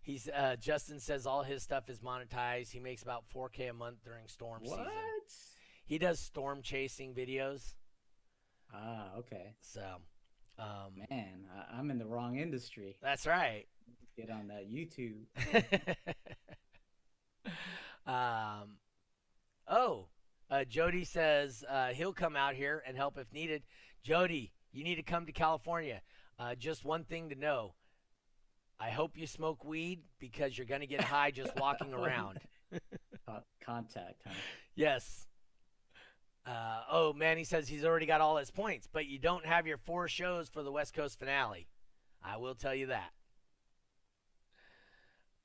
he's 0.01 0.29
uh, 0.29 0.55
Justin 0.57 1.01
says 1.01 1.27
all 1.27 1.43
his 1.43 1.61
stuff 1.61 1.89
is 1.89 1.99
monetized. 1.99 2.71
He 2.71 2.79
makes 2.79 3.03
about 3.03 3.25
4K 3.35 3.71
a 3.71 3.73
month 3.73 3.97
during 4.05 4.29
storm 4.29 4.61
what? 4.63 4.79
season. 4.79 4.93
He 5.85 5.97
does 5.97 6.19
storm 6.19 6.61
chasing 6.61 7.13
videos. 7.13 7.73
Ah, 8.73 9.15
okay. 9.17 9.55
So, 9.59 9.83
um, 10.57 10.93
man, 11.09 11.45
I, 11.73 11.77
am 11.77 11.91
in 11.91 11.97
the 11.97 12.05
wrong 12.05 12.37
industry. 12.37 12.95
That's 13.01 13.27
right. 13.27 13.65
Get 14.15 14.29
on 14.29 14.47
that 14.47 14.71
YouTube. 14.71 15.25
um, 18.07 18.77
oh, 19.69 20.07
uh, 20.49 20.63
Jody 20.65 21.05
says 21.05 21.63
uh, 21.69 21.89
he'll 21.89 22.13
come 22.13 22.35
out 22.35 22.55
here 22.55 22.83
and 22.85 22.97
help 22.97 23.17
if 23.17 23.31
needed. 23.31 23.63
Jody, 24.03 24.51
you 24.71 24.83
need 24.83 24.95
to 24.95 25.03
come 25.03 25.25
to 25.25 25.31
California. 25.31 26.01
Uh, 26.37 26.55
just 26.55 26.83
one 26.83 27.03
thing 27.03 27.29
to 27.29 27.35
know. 27.35 27.73
I 28.79 28.89
hope 28.89 29.17
you 29.17 29.27
smoke 29.27 29.63
weed 29.63 29.99
because 30.19 30.57
you're 30.57 30.65
going 30.65 30.81
to 30.81 30.87
get 30.87 31.01
high 31.01 31.31
just 31.31 31.55
walking 31.57 31.93
around. 31.93 32.39
contact, 33.63 34.21
huh? 34.25 34.33
Yes. 34.75 35.27
Uh, 36.45 36.81
oh, 36.89 37.13
Manny 37.13 37.43
says 37.43 37.67
he's 37.67 37.83
already 37.83 38.05
got 38.05 38.21
all 38.21 38.37
his 38.37 38.49
points, 38.49 38.87
but 38.91 39.05
you 39.05 39.19
don't 39.19 39.45
have 39.45 39.67
your 39.67 39.77
four 39.77 40.07
shows 40.07 40.49
for 40.49 40.63
the 40.63 40.71
West 40.71 40.93
Coast 40.93 41.19
finale. 41.19 41.67
I 42.23 42.37
will 42.37 42.55
tell 42.55 42.73
you 42.73 42.87
that. 42.87 43.11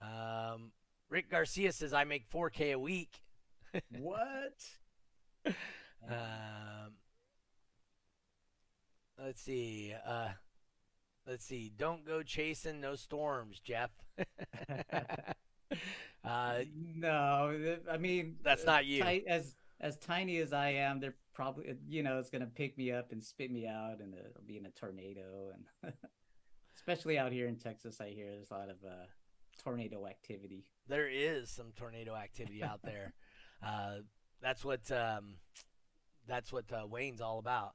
Um, 0.00 0.70
Rick 1.10 1.30
Garcia 1.30 1.72
says 1.72 1.92
I 1.92 2.04
make 2.04 2.30
4K 2.30 2.72
a 2.74 2.78
week. 2.78 3.20
What? 3.98 4.64
um, 6.08 6.92
let's 9.22 9.42
see. 9.42 9.94
Uh, 10.06 10.28
let's 11.26 11.44
see. 11.44 11.72
Don't 11.76 12.06
go 12.06 12.22
chasing 12.22 12.80
no 12.80 12.94
storms, 12.94 13.60
Jeff. 13.60 13.90
uh, 16.24 16.60
no, 16.96 17.80
I 17.90 17.96
mean 17.96 18.36
that's 18.42 18.64
not 18.64 18.86
you. 18.86 19.02
As 19.26 19.56
as 19.80 19.96
tiny 19.98 20.38
as 20.38 20.52
I 20.52 20.70
am, 20.70 21.00
they're 21.00 21.16
probably 21.32 21.74
you 21.88 22.02
know 22.02 22.18
it's 22.18 22.30
gonna 22.30 22.46
pick 22.46 22.78
me 22.78 22.92
up 22.92 23.12
and 23.12 23.22
spit 23.22 23.50
me 23.50 23.66
out, 23.66 24.00
and 24.00 24.14
it'll 24.14 24.42
be 24.46 24.56
in 24.56 24.66
a 24.66 24.70
tornado. 24.70 25.52
And 25.52 25.92
especially 26.76 27.18
out 27.18 27.32
here 27.32 27.48
in 27.48 27.56
Texas, 27.56 28.00
I 28.00 28.10
hear 28.10 28.30
there's 28.30 28.50
a 28.50 28.54
lot 28.54 28.68
of 28.68 28.76
uh, 28.84 29.06
tornado 29.62 30.06
activity. 30.06 30.64
There 30.88 31.08
is 31.08 31.50
some 31.50 31.72
tornado 31.76 32.14
activity 32.14 32.62
out 32.62 32.80
there. 32.82 33.14
Uh, 33.62 33.96
that's 34.40 34.64
what 34.64 34.90
um, 34.90 35.34
that's 36.26 36.52
what 36.52 36.64
uh, 36.72 36.86
Wayne's 36.86 37.20
all 37.20 37.38
about. 37.38 37.74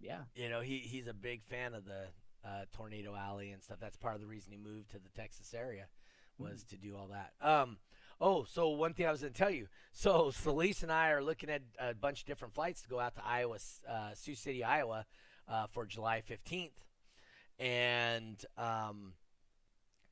Yeah, 0.00 0.22
you 0.34 0.48
know 0.48 0.60
he 0.60 0.78
he's 0.78 1.06
a 1.06 1.14
big 1.14 1.44
fan 1.44 1.74
of 1.74 1.84
the 1.84 2.06
uh, 2.44 2.64
tornado 2.72 3.14
alley 3.14 3.50
and 3.50 3.62
stuff. 3.62 3.78
That's 3.80 3.96
part 3.96 4.14
of 4.14 4.20
the 4.20 4.26
reason 4.26 4.52
he 4.52 4.58
moved 4.58 4.90
to 4.90 4.98
the 4.98 5.10
Texas 5.10 5.54
area 5.54 5.86
was 6.38 6.64
mm. 6.64 6.68
to 6.68 6.76
do 6.76 6.96
all 6.96 7.08
that. 7.08 7.32
Um, 7.46 7.78
Oh, 8.24 8.44
so 8.44 8.68
one 8.68 8.94
thing 8.94 9.08
I 9.08 9.10
was 9.10 9.22
going 9.22 9.32
to 9.32 9.38
tell 9.38 9.50
you. 9.50 9.66
So 9.92 10.30
Celise 10.30 10.84
and 10.84 10.92
I 10.92 11.10
are 11.10 11.24
looking 11.24 11.50
at 11.50 11.62
a 11.76 11.92
bunch 11.92 12.20
of 12.20 12.26
different 12.26 12.54
flights 12.54 12.80
to 12.82 12.88
go 12.88 13.00
out 13.00 13.16
to 13.16 13.26
Iowa, 13.26 13.58
uh, 13.90 14.14
Sioux 14.14 14.36
City, 14.36 14.62
Iowa, 14.62 15.06
uh, 15.48 15.66
for 15.66 15.84
July 15.86 16.22
15th. 16.30 16.70
And 17.58 18.42
um, 18.56 19.14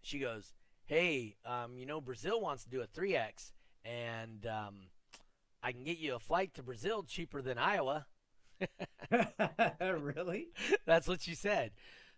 she 0.03 0.19
goes, 0.19 0.55
hey, 0.87 1.37
um, 1.47 1.77
you 1.77 1.87
know, 1.87 2.01
Brazil 2.01 2.41
wants 2.41 2.65
to 2.65 2.71
do 2.71 2.81
a 2.81 2.87
3X, 2.89 3.53
and 3.85 4.47
um, 4.47 4.75
I 5.63 5.73
can 5.73 5.85
get 5.85 5.99
you 5.99 6.15
a 6.15 6.19
flight 6.19 6.55
to 6.55 6.63
Brazil 6.63 7.03
cheaper 7.03 7.43
than 7.43 7.59
Iowa. 7.59 8.07
really? 9.81 10.49
That's 10.87 11.09
what 11.09 11.23
she 11.23 11.35
said. 11.35 11.73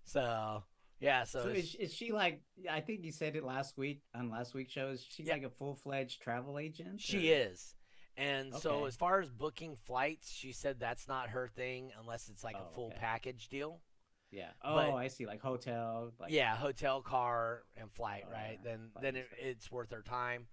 So 0.04 0.64
yeah, 1.02 1.24
so, 1.24 1.42
so 1.42 1.48
is, 1.48 1.74
is, 1.74 1.92
she 1.92 2.12
like? 2.12 2.42
I 2.70 2.80
think 2.80 3.04
you 3.04 3.10
said 3.12 3.34
it 3.34 3.44
last 3.44 3.76
week 3.76 4.02
on 4.14 4.30
last 4.30 4.54
week's 4.54 4.72
show. 4.72 4.90
Is 4.90 5.04
she 5.08 5.24
yeah. 5.24 5.34
like 5.34 5.42
a 5.42 5.50
full 5.50 5.74
fledged 5.74 6.22
travel 6.22 6.58
agent? 6.58 7.00
She 7.00 7.32
or? 7.32 7.48
is, 7.48 7.74
and 8.16 8.52
okay. 8.52 8.60
so 8.60 8.84
as 8.84 8.94
far 8.94 9.20
as 9.20 9.30
booking 9.30 9.74
flights, 9.74 10.30
she 10.32 10.52
said 10.52 10.78
that's 10.78 11.08
not 11.08 11.30
her 11.30 11.48
thing 11.48 11.90
unless 12.00 12.28
it's 12.28 12.44
like 12.44 12.56
oh, 12.56 12.68
a 12.70 12.74
full 12.74 12.86
okay. 12.86 12.98
package 13.00 13.48
deal. 13.48 13.80
Yeah. 14.30 14.50
Oh, 14.64 14.76
but, 14.76 14.94
I 14.94 15.08
see. 15.08 15.26
Like 15.26 15.40
hotel. 15.40 16.12
Like... 16.20 16.30
Yeah, 16.30 16.54
hotel, 16.56 17.02
car, 17.02 17.64
and 17.76 17.90
flight. 17.90 18.24
Oh, 18.28 18.32
right. 18.32 18.58
Yeah. 18.64 18.70
Then 18.70 18.90
flight 18.92 19.02
then 19.02 19.16
it, 19.16 19.28
it's 19.38 19.70
worth 19.70 19.90
her 19.90 20.02
time. 20.02 20.46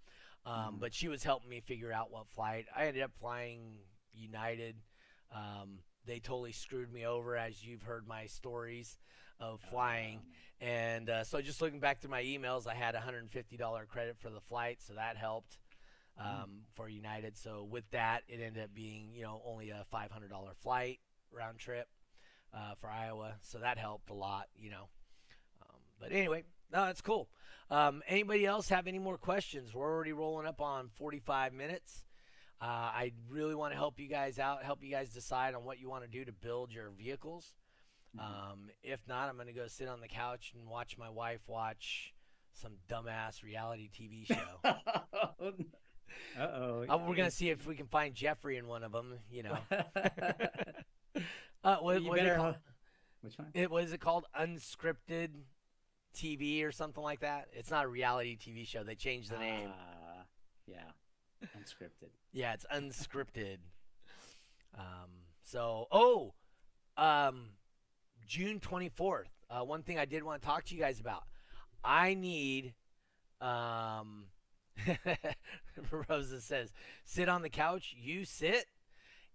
Um, 0.45 0.53
mm-hmm. 0.53 0.75
But 0.79 0.93
she 0.93 1.07
was 1.07 1.23
helping 1.23 1.49
me 1.49 1.59
figure 1.59 1.91
out 1.91 2.11
what 2.11 2.27
flight. 2.27 2.65
I 2.75 2.85
ended 2.85 3.03
up 3.03 3.11
flying 3.19 3.75
United. 4.13 4.75
Um, 5.33 5.79
they 6.05 6.19
totally 6.19 6.51
screwed 6.51 6.91
me 6.91 7.05
over, 7.05 7.37
as 7.37 7.63
you've 7.63 7.83
heard 7.83 8.07
my 8.07 8.25
stories 8.25 8.97
of 9.39 9.61
flying. 9.69 10.21
And 10.61 11.09
uh, 11.09 11.23
so 11.23 11.39
just 11.41 11.61
looking 11.61 11.79
back 11.79 12.01
through 12.01 12.11
my 12.11 12.23
emails, 12.23 12.67
I 12.67 12.73
had 12.73 12.95
$150 12.95 13.87
credit 13.87 14.17
for 14.19 14.29
the 14.29 14.41
flight, 14.41 14.79
so 14.81 14.93
that 14.95 15.15
helped 15.15 15.57
um, 16.17 16.25
mm. 16.25 16.45
for 16.75 16.89
United. 16.89 17.37
So 17.37 17.65
with 17.69 17.89
that, 17.91 18.23
it 18.27 18.41
ended 18.41 18.63
up 18.63 18.73
being 18.73 19.09
you 19.13 19.23
know 19.23 19.41
only 19.45 19.69
a 19.69 19.85
$500 19.93 20.09
flight 20.61 20.99
round 21.31 21.59
trip 21.59 21.87
uh, 22.53 22.73
for 22.79 22.89
Iowa, 22.89 23.35
so 23.41 23.59
that 23.59 23.77
helped 23.77 24.09
a 24.09 24.13
lot, 24.13 24.47
you 24.57 24.69
know. 24.71 24.89
Um, 25.61 25.79
but 25.99 26.11
anyway, 26.11 26.43
no, 26.71 26.85
that's 26.85 27.01
cool. 27.01 27.29
Um, 27.71 28.01
anybody 28.07 28.45
else 28.45 28.69
have 28.69 28.87
any 28.87 28.99
more 28.99 29.17
questions? 29.17 29.73
We're 29.73 29.91
already 29.91 30.13
rolling 30.13 30.47
up 30.47 30.61
on 30.61 30.89
45 30.97 31.53
minutes. 31.53 32.03
Uh, 32.61 32.65
I 32.65 33.13
really 33.29 33.55
want 33.55 33.71
to 33.73 33.77
help 33.77 33.99
you 33.99 34.07
guys 34.07 34.37
out, 34.39 34.63
help 34.63 34.83
you 34.83 34.91
guys 34.91 35.09
decide 35.09 35.53
on 35.55 35.63
what 35.63 35.79
you 35.79 35.89
want 35.89 36.03
to 36.03 36.09
do 36.09 36.25
to 36.25 36.31
build 36.31 36.73
your 36.73 36.89
vehicles. 36.89 37.53
Mhm. 38.17 38.21
Um, 38.21 38.69
if 38.83 39.07
not, 39.07 39.29
I'm 39.29 39.35
going 39.35 39.47
to 39.47 39.53
go 39.53 39.67
sit 39.67 39.87
on 39.87 40.01
the 40.01 40.07
couch 40.07 40.53
and 40.55 40.67
watch 40.67 40.97
my 40.97 41.09
wife 41.09 41.41
watch 41.47 42.13
some 42.53 42.73
dumbass 42.89 43.43
reality 43.43 43.89
TV 43.89 44.25
show. 44.27 44.59
uh 44.63 44.73
oh. 46.39 46.85
uh, 46.89 46.97
we're 46.97 47.15
going 47.15 47.29
to 47.29 47.31
see 47.31 47.49
if 47.49 47.65
we 47.65 47.75
can 47.75 47.87
find 47.87 48.13
Jeffrey 48.15 48.57
in 48.57 48.67
one 48.67 48.83
of 48.83 48.91
them, 48.91 49.19
you 49.31 49.43
know. 49.43 49.57
uh, 51.63 51.77
what, 51.77 52.01
You 52.01 52.09
what 52.09 52.19
is 52.19 52.23
it 52.23 52.27
better 52.27 52.35
called? 52.35 52.55
Which 53.21 53.37
one? 53.37 53.47
It 53.53 53.71
was 53.71 53.93
it 53.93 53.99
called 54.01 54.25
unscripted 54.37 55.29
TV 56.19 56.65
or 56.65 56.71
something 56.71 57.03
like 57.03 57.21
that. 57.21 57.47
It's 57.53 57.71
not 57.71 57.85
a 57.85 57.87
reality 57.87 58.37
TV 58.37 58.67
show. 58.67 58.83
They 58.83 58.95
changed 58.95 59.31
the 59.31 59.37
name. 59.37 59.69
Ah, 59.71 60.23
yeah, 60.67 61.47
unscripted. 61.57 62.09
Yeah, 62.33 62.53
it's 62.53 62.65
unscripted. 62.73 63.57
um, 64.77 65.09
so 65.43 65.87
oh, 65.91 66.33
um, 66.97 67.51
June 68.27 68.59
twenty 68.59 68.89
fourth. 68.89 69.29
Uh, 69.49 69.63
one 69.63 69.81
thing 69.83 69.97
I 69.97 70.05
did 70.05 70.23
want 70.23 70.41
to 70.41 70.47
talk 70.47 70.65
to 70.65 70.75
you 70.75 70.81
guys 70.81 70.99
about. 70.99 71.23
I 71.83 72.13
need. 72.13 72.73
Um, 73.41 74.25
Rosa 76.09 76.41
says, 76.41 76.73
"Sit 77.05 77.29
on 77.29 77.41
the 77.41 77.49
couch. 77.49 77.95
You 77.97 78.25
sit." 78.25 78.65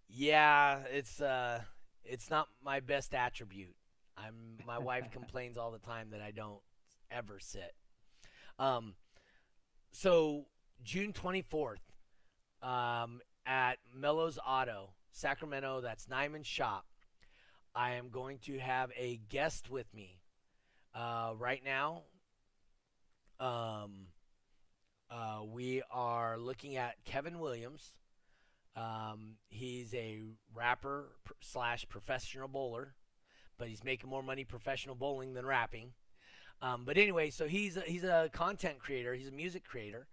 Yeah, 0.09 0.81
it's 0.93 1.21
uh, 1.21 1.63
it's 2.05 2.31
not 2.31 2.49
my 2.63 2.81
best 2.81 3.15
attribute. 3.15 3.75
I'm. 4.19 4.59
My 4.67 4.79
wife 4.79 5.11
complains 5.13 5.57
all 5.57 5.71
the 5.71 5.79
time 5.79 6.11
that 6.11 6.21
I 6.21 6.31
don't 6.31 6.61
ever 7.15 7.39
sit. 7.39 7.75
Um, 8.59 8.95
so 9.93 10.47
June 10.83 11.13
twenty 11.13 11.43
fourth, 11.43 11.81
um, 12.63 13.21
at 13.47 13.79
Mellows 13.95 14.39
Auto, 14.47 14.91
Sacramento. 15.13 15.81
That's 15.81 16.07
Nyman 16.07 16.45
Shop. 16.45 16.85
I 17.75 17.93
am 17.93 18.09
going 18.11 18.39
to 18.47 18.59
have 18.59 18.91
a 18.97 19.21
guest 19.29 19.71
with 19.71 19.93
me. 19.95 20.21
Uh, 20.95 21.33
right 21.37 21.63
now, 21.65 22.03
um, 23.41 24.07
uh, 25.11 25.43
we 25.45 25.83
are 25.91 26.39
looking 26.39 26.77
at 26.77 27.05
Keven 27.05 27.39
Williams. 27.41 27.93
Um, 28.77 29.37
he's 29.49 29.93
a 29.95 30.21
rapper 30.55 31.17
slash 31.41 31.85
professional 31.89 32.49
bowler, 32.49 32.95
but 33.59 33.69
he's 33.69 33.85
making 33.85 34.11
more 34.11 34.23
money 34.23 34.45
professional 34.45 34.95
bowling 34.95 35.35
than 35.35 35.47
rapping. 35.47 35.93
Um, 36.65 36.85
but 36.87 36.97
anyway, 36.97 37.29
so 37.29 37.47
he's 37.47 37.77
a, 37.77 37.83
he's 37.83 38.05
a 38.05 38.31
content 38.33 38.79
creator. 38.79 39.13
He's 39.13 39.29
a 39.29 39.33
music 39.33 39.65
creator, 39.65 40.07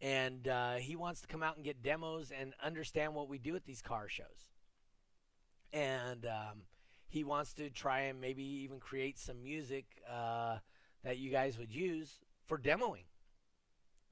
and 0.00 0.48
uh, 0.48 0.76
he 0.76 0.96
wants 0.96 1.20
to 1.20 1.26
come 1.26 1.42
out 1.42 1.56
and 1.56 1.64
get 1.64 1.82
demos 1.82 2.32
and 2.32 2.54
understand 2.64 3.14
what 3.14 3.28
we 3.28 3.36
do 3.36 3.54
at 3.56 3.66
these 3.66 3.82
car 3.82 4.08
shows. 4.08 4.48
And 5.70 6.24
um, 6.24 6.62
he 7.10 7.24
wants 7.24 7.52
to 7.54 7.68
try 7.68 8.00
and 8.02 8.22
maybe 8.22 8.42
even 8.42 8.80
create 8.80 9.18
some 9.18 9.42
music 9.42 9.84
uh, 10.10 10.56
that 11.04 11.18
you 11.18 11.30
guys 11.30 11.58
would 11.58 11.74
use 11.74 12.20
for 12.46 12.56
demoing. 12.56 13.04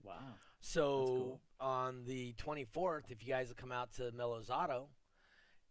Wow. 0.03 0.15
So 0.61 1.07
cool. 1.07 1.41
on 1.61 2.05
the 2.05 2.35
24th, 2.35 3.11
if 3.11 3.27
you 3.27 3.33
guys 3.33 3.49
will 3.49 3.57
come 3.57 3.73
out 3.73 3.95
to 3.95 4.13
Mellows 4.13 4.51
Auto 4.51 4.89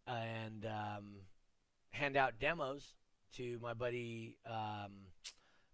and 0.07 0.65
um, 0.65 1.17
hand 1.91 2.17
out 2.17 2.39
demos 2.39 2.95
to 3.35 3.59
my 3.61 3.75
buddy, 3.75 4.37
um, 4.49 4.91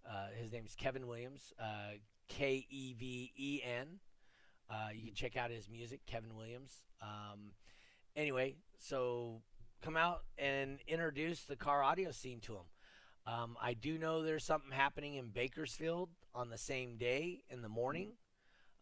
uh, 0.10 0.28
his 0.40 0.54
is 0.54 0.76
Keven 0.76 1.08
Williams, 1.08 1.54
uh, 1.60 1.98
K 2.28 2.66
E 2.70 2.94
V 2.94 3.32
E 3.38 3.62
N. 3.64 4.00
Uh, 4.70 4.90
you 4.94 5.08
can 5.08 5.16
check 5.16 5.36
out 5.36 5.52
his 5.52 5.70
music, 5.70 6.02
Keven 6.06 6.36
Williams. 6.36 6.82
Um, 7.02 7.52
anyway, 8.16 8.56
so 8.80 9.42
come 9.82 9.98
out 9.98 10.22
and 10.38 10.80
introduce 10.88 11.44
the 11.44 11.56
car 11.56 11.84
audio 11.84 12.12
scene 12.12 12.40
to 12.42 12.54
him. 12.54 12.66
Um, 13.28 13.58
I 13.62 13.74
do 13.74 13.98
know 13.98 14.24
there's 14.24 14.46
something 14.46 14.72
happening 14.72 15.16
in 15.16 15.30
Bakersfield 15.30 16.10
on 16.34 16.50
the 16.50 16.58
same 16.58 16.98
day 16.98 17.44
in 17.50 17.62
the 17.62 17.70
morning. 17.70 18.14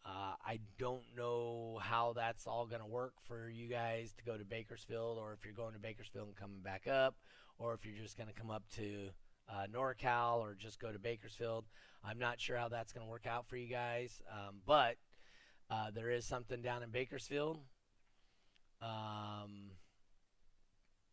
Uh, 0.05 0.33
I 0.45 0.59
don't 0.77 1.03
know 1.17 1.79
how 1.81 2.13
that's 2.13 2.47
all 2.47 2.65
going 2.65 2.81
to 2.81 2.87
work 2.87 3.13
for 3.27 3.49
you 3.49 3.67
guys 3.67 4.13
to 4.17 4.23
go 4.23 4.37
to 4.37 4.45
Bakersfield, 4.45 5.17
or 5.17 5.33
if 5.33 5.43
you're 5.43 5.53
going 5.53 5.73
to 5.73 5.79
Bakersfield 5.79 6.27
and 6.27 6.35
coming 6.35 6.61
back 6.61 6.87
up, 6.87 7.15
or 7.57 7.73
if 7.73 7.85
you're 7.85 8.01
just 8.01 8.17
going 8.17 8.29
to 8.29 8.33
come 8.33 8.49
up 8.49 8.63
to 8.75 9.09
uh, 9.49 9.65
NorCal 9.73 10.39
or 10.39 10.55
just 10.55 10.79
go 10.79 10.91
to 10.91 10.99
Bakersfield. 10.99 11.65
I'm 12.03 12.19
not 12.19 12.39
sure 12.39 12.57
how 12.57 12.69
that's 12.69 12.93
going 12.93 13.05
to 13.05 13.09
work 13.09 13.27
out 13.27 13.47
for 13.47 13.57
you 13.57 13.67
guys, 13.67 14.21
um, 14.31 14.61
but 14.65 14.95
uh, 15.69 15.91
there 15.93 16.09
is 16.09 16.25
something 16.25 16.61
down 16.61 16.83
in 16.83 16.89
Bakersfield. 16.89 17.59
Um, 18.81 19.71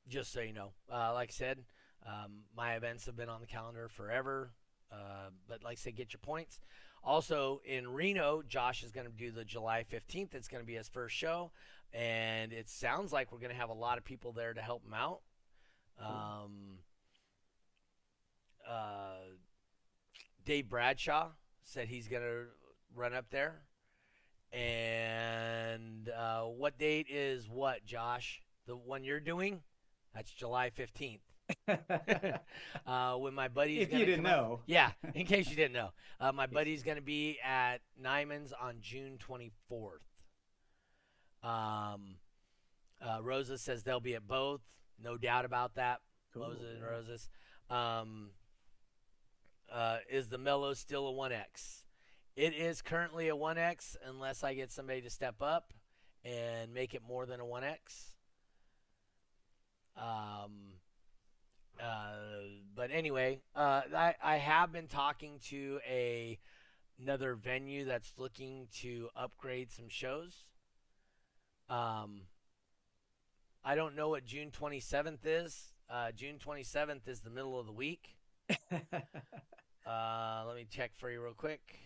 just 0.08 0.32
so 0.32 0.40
you 0.40 0.52
know, 0.52 0.72
uh, 0.92 1.12
like 1.12 1.30
I 1.30 1.32
said, 1.32 1.64
um, 2.06 2.42
my 2.56 2.74
events 2.74 3.06
have 3.06 3.16
been 3.16 3.28
on 3.28 3.40
the 3.40 3.46
calendar 3.46 3.88
forever. 3.88 4.52
Uh, 4.92 5.30
but 5.48 5.64
like 5.64 5.72
I 5.72 5.74
said, 5.76 5.96
get 5.96 6.12
your 6.12 6.20
points. 6.22 6.60
Also 7.02 7.60
in 7.64 7.88
Reno, 7.88 8.42
Josh 8.46 8.82
is 8.82 8.92
going 8.92 9.06
to 9.06 9.12
do 9.12 9.30
the 9.30 9.44
July 9.44 9.84
15th. 9.90 10.34
It's 10.34 10.48
going 10.48 10.62
to 10.62 10.66
be 10.66 10.74
his 10.74 10.88
first 10.88 11.14
show, 11.14 11.52
and 11.92 12.52
it 12.52 12.68
sounds 12.68 13.12
like 13.12 13.32
we're 13.32 13.38
going 13.38 13.52
to 13.52 13.56
have 13.56 13.70
a 13.70 13.74
lot 13.74 13.98
of 13.98 14.04
people 14.04 14.32
there 14.32 14.52
to 14.52 14.60
help 14.60 14.84
him 14.84 14.94
out. 14.94 15.20
Um, 16.00 16.78
uh, 18.68 19.34
Dave 20.44 20.68
Bradshaw 20.68 21.28
said 21.64 21.88
he's 21.88 22.08
going 22.08 22.22
to 22.22 22.44
run 22.94 23.14
up 23.14 23.26
there. 23.30 23.62
And 24.52 26.08
uh, 26.08 26.42
what 26.42 26.78
date 26.78 27.06
is 27.10 27.48
what, 27.48 27.84
Josh? 27.84 28.42
The 28.66 28.76
one 28.76 29.04
you're 29.04 29.20
doing? 29.20 29.60
That's 30.14 30.30
July 30.32 30.70
15th. 30.70 31.20
uh, 32.86 33.14
when 33.16 33.34
my 33.34 33.48
buddy's 33.48 33.82
if 33.82 33.92
you 33.92 34.04
didn't 34.04 34.24
know. 34.24 34.60
yeah, 34.66 34.90
in 35.14 35.26
case 35.26 35.48
you 35.48 35.54
didn't 35.54 35.74
know, 35.74 35.90
uh, 36.20 36.32
my 36.32 36.46
buddy's 36.46 36.82
going 36.82 36.96
to 36.96 37.02
be 37.02 37.38
at 37.44 37.78
Nyman's 38.02 38.52
on 38.52 38.78
June 38.80 39.18
24th. 39.18 40.00
Um, 41.42 42.16
uh, 43.00 43.22
Rosa 43.22 43.58
says 43.58 43.82
they'll 43.84 44.00
be 44.00 44.14
at 44.14 44.26
both. 44.26 44.60
No 45.02 45.16
doubt 45.16 45.44
about 45.44 45.74
that. 45.76 46.00
Cool. 46.32 46.48
Moses 46.48 46.74
and 46.74 46.82
Roses. 46.82 47.28
Um, 47.70 48.30
uh, 49.72 49.98
is 50.10 50.28
the 50.28 50.38
Mellow 50.38 50.74
still 50.74 51.08
a 51.08 51.12
1X? 51.12 51.82
It 52.36 52.54
is 52.54 52.82
currently 52.82 53.28
a 53.28 53.36
1X 53.36 53.96
unless 54.06 54.44
I 54.44 54.54
get 54.54 54.70
somebody 54.70 55.00
to 55.02 55.10
step 55.10 55.36
up 55.40 55.72
and 56.24 56.74
make 56.74 56.94
it 56.94 57.02
more 57.06 57.26
than 57.26 57.40
a 57.40 57.44
1X. 57.44 58.12
Um, 59.96 60.52
uh, 61.82 62.12
but 62.74 62.90
anyway, 62.90 63.40
uh, 63.54 63.82
I, 63.94 64.14
I 64.22 64.36
have 64.36 64.72
been 64.72 64.86
talking 64.86 65.38
to 65.48 65.80
a 65.88 66.38
another 66.98 67.34
venue 67.34 67.84
that's 67.84 68.12
looking 68.16 68.68
to 68.80 69.08
upgrade 69.14 69.70
some 69.70 69.88
shows. 69.88 70.44
Um, 71.68 72.22
I 73.64 73.74
don't 73.74 73.96
know 73.96 74.08
what 74.08 74.24
June 74.24 74.50
27th 74.50 75.18
is. 75.24 75.72
Uh, 75.90 76.10
June 76.12 76.36
27th 76.44 77.06
is 77.06 77.20
the 77.20 77.30
middle 77.30 77.58
of 77.58 77.66
the 77.66 77.72
week. 77.72 78.16
Uh, 79.86 80.44
let 80.46 80.56
me 80.56 80.66
check 80.68 80.92
for 80.94 81.10
you 81.10 81.22
real 81.22 81.32
quick. 81.34 81.78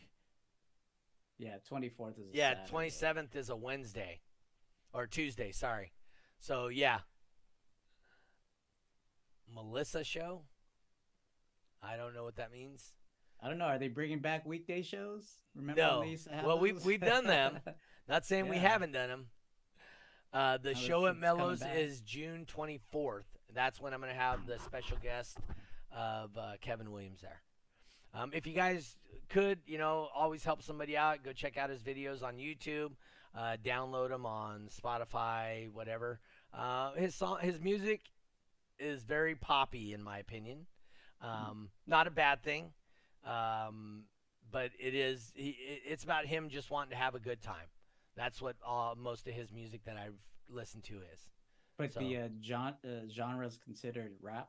yeah, 1.38 1.56
twenty 1.66 1.88
fourth 1.88 2.18
is. 2.18 2.32
a 2.32 2.36
Yeah, 2.36 2.54
Saturday. 2.66 2.90
27th 2.90 3.36
is 3.36 3.50
a 3.50 3.56
Wednesday 3.56 4.20
or 4.92 5.06
Tuesday, 5.06 5.52
sorry. 5.52 5.92
So, 6.38 6.68
yeah. 6.68 7.00
Melissa 9.52 10.04
show? 10.04 10.42
I 11.82 11.96
don't 11.96 12.14
know 12.14 12.24
what 12.24 12.36
that 12.36 12.52
means. 12.52 12.92
I 13.42 13.48
don't 13.48 13.58
know. 13.58 13.64
Are 13.66 13.78
they 13.78 13.88
bringing 13.88 14.20
back 14.20 14.46
weekday 14.46 14.82
shows? 14.82 15.24
Remember 15.54 15.80
No. 15.80 15.98
when 15.98 16.06
they 16.06 16.12
used 16.12 16.26
to 16.28 16.34
have 16.34 16.44
Well, 16.44 16.58
we've- 16.58 16.78
we've 16.84 17.00
done 17.00 17.26
them. 17.26 17.58
Not 18.08 18.24
saying 18.26 18.48
we 18.48 18.56
haven't 18.58 18.92
done 18.92 19.08
them. 19.08 19.30
Uh, 20.32 20.58
the 20.58 20.74
show 20.74 21.06
at 21.06 21.16
Mellows 21.16 21.62
is 21.74 22.00
June 22.02 22.46
24th. 22.46 23.24
That's 23.52 23.80
when 23.80 23.92
I'm 23.92 24.00
going 24.00 24.12
to 24.12 24.18
have 24.18 24.46
the 24.46 24.58
special 24.60 24.96
guest 25.02 25.38
of 25.90 26.36
uh, 26.38 26.52
Keven 26.60 26.90
Williams 26.92 27.20
there. 27.20 27.40
Um, 28.14 28.30
if 28.34 28.46
you 28.46 28.54
guys 28.54 28.96
could, 29.28 29.58
you 29.66 29.78
know, 29.78 30.08
always 30.14 30.44
help 30.44 30.62
somebody 30.62 30.96
out, 30.96 31.22
go 31.22 31.32
check 31.32 31.56
out 31.56 31.70
his 31.70 31.80
videos 31.82 32.22
on 32.22 32.36
YouTube, 32.36 32.90
uh, 33.36 33.56
download 33.64 34.08
them 34.10 34.26
on 34.26 34.68
Spotify, 34.68 35.70
whatever. 35.72 36.18
Uh, 36.52 36.92
his 36.94 37.14
song, 37.14 37.38
his 37.40 37.60
music 37.60 38.00
is 38.78 39.04
very 39.04 39.34
poppy, 39.36 39.92
in 39.92 40.02
my 40.02 40.18
opinion. 40.18 40.66
Um, 41.22 41.68
not 41.86 42.06
a 42.06 42.10
bad 42.10 42.42
thing, 42.42 42.72
um, 43.24 44.04
but 44.50 44.70
it 44.80 44.94
is. 44.94 45.32
He, 45.36 45.50
it's 45.86 46.02
about 46.02 46.26
him 46.26 46.48
just 46.48 46.70
wanting 46.70 46.90
to 46.90 46.96
have 46.96 47.14
a 47.14 47.20
good 47.20 47.40
time. 47.42 47.66
That's 48.16 48.42
what 48.42 48.56
all, 48.66 48.96
most 48.96 49.28
of 49.28 49.34
his 49.34 49.52
music 49.52 49.84
that 49.84 49.96
I've 49.96 50.18
listened 50.48 50.82
to 50.84 50.94
is. 51.12 51.28
But 51.76 51.92
So- 51.92 52.00
the 52.00 52.16
uh, 52.16 52.28
gen- 52.40 52.74
uh, 52.84 53.08
genre 53.08 53.46
is 53.46 53.58
considered 53.62 54.14
rap. 54.20 54.48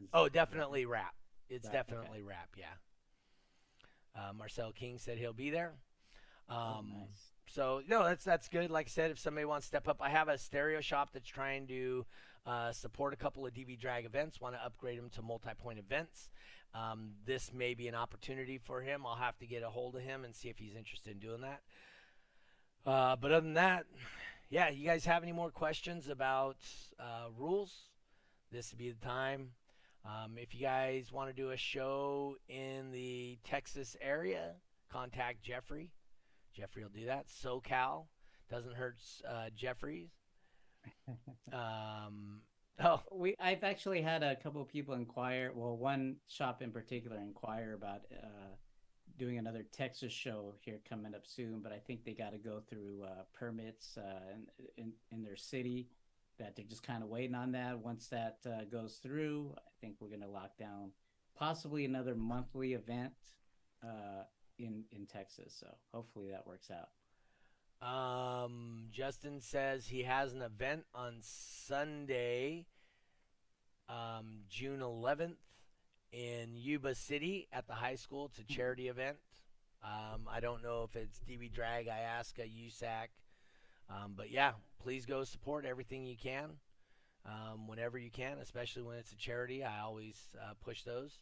Is- 0.00 0.08
Oh, 0.14 0.28
definitely 0.28 0.86
rap. 0.86 1.14
It's 1.50 1.66
Rap, 1.66 1.74
okay. 1.74 1.94
definitely 1.96 2.22
rap. 2.22 2.48
Yeah. 2.56 2.64
Uh, 4.16 4.32
Marcel 4.32 4.72
King 4.72 4.98
said 4.98 5.18
he'll 5.18 5.32
be 5.32 5.50
there. 5.50 5.74
Oh, 6.48 6.54
Um, 6.78 6.92
nice. 6.98 7.32
so 7.46 7.82
no, 7.88 8.04
that's 8.04 8.24
that's 8.24 8.48
good. 8.48 8.70
Like 8.70 8.86
I 8.86 8.90
said, 8.90 9.10
if 9.10 9.18
somebody 9.18 9.44
wants 9.44 9.66
to 9.66 9.68
step 9.68 9.88
up, 9.88 10.00
I 10.00 10.08
have 10.10 10.28
a 10.28 10.38
stereo 10.38 10.80
shop 10.80 11.10
that's 11.12 11.28
trying 11.28 11.66
to 11.68 12.06
uh, 12.46 12.72
support 12.72 13.12
a 13.12 13.16
couple 13.16 13.46
of 13.46 13.52
DB 13.54 13.78
Drag 13.78 14.04
events. 14.04 14.40
Want 14.40 14.54
to 14.54 14.64
upgrade 14.64 14.98
them 14.98 15.10
to 15.10 15.22
multi-point 15.22 15.78
events. 15.78 16.28
Um, 16.74 17.12
this 17.24 17.52
may 17.52 17.74
be 17.74 17.88
an 17.88 17.94
opportunity 17.94 18.58
for 18.58 18.80
him. 18.82 19.06
I'll 19.06 19.14
have 19.16 19.38
to 19.38 19.46
get 19.46 19.62
a 19.62 19.70
hold 19.70 19.94
of 19.96 20.02
him 20.02 20.24
and 20.24 20.34
see 20.34 20.48
if 20.48 20.58
he's 20.58 20.74
interested 20.74 21.12
in 21.12 21.18
doing 21.20 21.40
that. 21.42 21.62
Uh, 22.84 23.16
but 23.16 23.30
other 23.32 23.40
than 23.40 23.54
that, 23.54 23.86
yeah, 24.50 24.68
you 24.68 24.84
guys 24.84 25.04
have 25.06 25.22
any 25.22 25.32
more 25.32 25.50
questions 25.50 26.08
about 26.08 26.56
uh, 27.00 27.28
rules? 27.38 27.72
This 28.52 28.70
would 28.72 28.78
be 28.78 28.90
the 28.90 29.04
time. 29.04 29.50
Um, 30.04 30.36
if 30.36 30.54
you 30.54 30.60
guys 30.60 31.10
want 31.12 31.34
to 31.34 31.34
do 31.34 31.50
a 31.50 31.56
show 31.56 32.36
in 32.48 32.90
the 32.92 33.38
Texas 33.44 33.96
area, 34.02 34.52
contact 34.92 35.42
Jeffrey. 35.42 35.90
Jeffrey 36.54 36.82
will 36.82 36.90
do 36.90 37.06
that. 37.06 37.26
SoCal 37.28 38.04
doesn't 38.50 38.74
hurt 38.74 38.96
uh, 39.28 39.46
Jeffrey. 39.54 40.10
Um, 41.52 42.40
oh, 42.82 43.00
we 43.12 43.36
I've 43.38 43.62
actually 43.62 44.02
had 44.02 44.24
a 44.24 44.34
couple 44.34 44.60
of 44.60 44.68
people 44.68 44.94
inquire. 44.94 45.52
Well, 45.54 45.76
one 45.76 46.16
shop 46.28 46.62
in 46.62 46.72
particular 46.72 47.16
inquire 47.18 47.74
about 47.74 48.00
uh, 48.12 48.56
doing 49.18 49.38
another 49.38 49.64
Texas 49.70 50.12
show 50.12 50.54
here 50.60 50.80
coming 50.88 51.14
up 51.14 51.26
soon, 51.26 51.60
but 51.62 51.70
I 51.70 51.78
think 51.78 52.04
they 52.04 52.12
got 52.12 52.32
to 52.32 52.38
go 52.38 52.60
through 52.68 53.04
uh, 53.04 53.22
permits 53.32 53.96
uh, 53.96 54.34
in, 54.34 54.84
in, 54.84 54.92
in 55.12 55.22
their 55.22 55.36
city. 55.36 55.88
That 56.38 56.56
they're 56.56 56.64
just 56.64 56.82
kind 56.82 57.04
of 57.04 57.08
waiting 57.08 57.36
on 57.36 57.52
that. 57.52 57.78
Once 57.78 58.08
that 58.08 58.38
uh, 58.44 58.64
goes 58.64 58.98
through, 59.00 59.54
I 59.56 59.60
think 59.84 59.96
we're 60.00 60.08
going 60.08 60.20
to 60.20 60.28
lock 60.28 60.56
down 60.58 60.92
possibly 61.36 61.84
another 61.84 62.14
monthly 62.14 62.72
event 62.72 63.12
uh, 63.82 64.24
in 64.58 64.84
in 64.92 65.06
Texas. 65.06 65.54
So 65.58 65.66
hopefully 65.92 66.30
that 66.30 66.46
works 66.46 66.70
out. 66.70 66.88
Um, 67.86 68.86
Justin 68.90 69.40
says 69.40 69.86
he 69.86 70.04
has 70.04 70.32
an 70.32 70.40
event 70.40 70.84
on 70.94 71.18
Sunday, 71.20 72.64
um, 73.90 74.38
June 74.48 74.80
11th 74.80 75.36
in 76.12 76.54
Yuba 76.54 76.94
City 76.94 77.48
at 77.52 77.66
the 77.66 77.74
high 77.74 77.96
school. 77.96 78.26
It's 78.26 78.38
a 78.38 78.44
charity 78.44 78.88
event. 78.88 79.16
Um, 79.82 80.22
I 80.30 80.40
don't 80.40 80.62
know 80.62 80.88
if 80.88 80.96
it's 80.96 81.20
DB 81.28 81.52
Drag, 81.52 81.88
Iasca, 81.88 82.48
USAC. 82.48 83.08
Um, 83.90 84.14
but 84.16 84.30
yeah, 84.30 84.52
please 84.82 85.04
go 85.04 85.24
support 85.24 85.66
everything 85.66 86.06
you 86.06 86.16
can 86.16 86.52
um, 87.26 87.66
whenever 87.66 87.98
you 87.98 88.10
can, 88.10 88.38
especially 88.38 88.82
when 88.82 88.96
it's 88.96 89.12
a 89.12 89.16
charity. 89.16 89.64
I 89.64 89.80
always 89.80 90.16
uh, 90.40 90.54
push 90.62 90.82
those. 90.82 91.18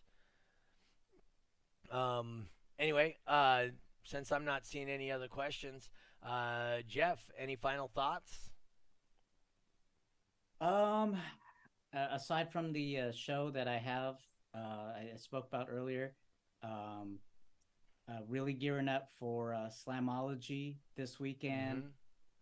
Um, 1.91 2.47
anyway, 2.79 3.17
uh, 3.27 3.67
since 4.05 4.33
I'm 4.33 4.45
not 4.45 4.67
seeing 4.67 4.89
any 4.89 5.11
other 5.13 5.29
questions, 5.29 5.89
uh, 6.27 6.79
Jeff, 6.89 7.31
any 7.39 7.57
final 7.57 7.89
thoughts? 7.89 8.51
Um, 10.61 11.17
aside 11.93 12.53
from 12.53 12.73
the 12.73 12.99
uh, 12.99 13.13
show 13.13 13.51
that 13.51 13.69
I 13.69 13.79
have, 13.79 14.17
uh, 14.55 14.93
I 14.97 15.11
spoke 15.17 15.47
about 15.47 15.69
earlier, 15.71 16.15
um, 16.63 17.19
uh, 18.09 18.21
really 18.29 18.53
gearing 18.53 18.89
up 18.89 19.09
for 19.19 19.55
uh, 19.55 19.69
Slamology 19.69 20.77
this 20.97 21.19
weekend. 21.19 21.85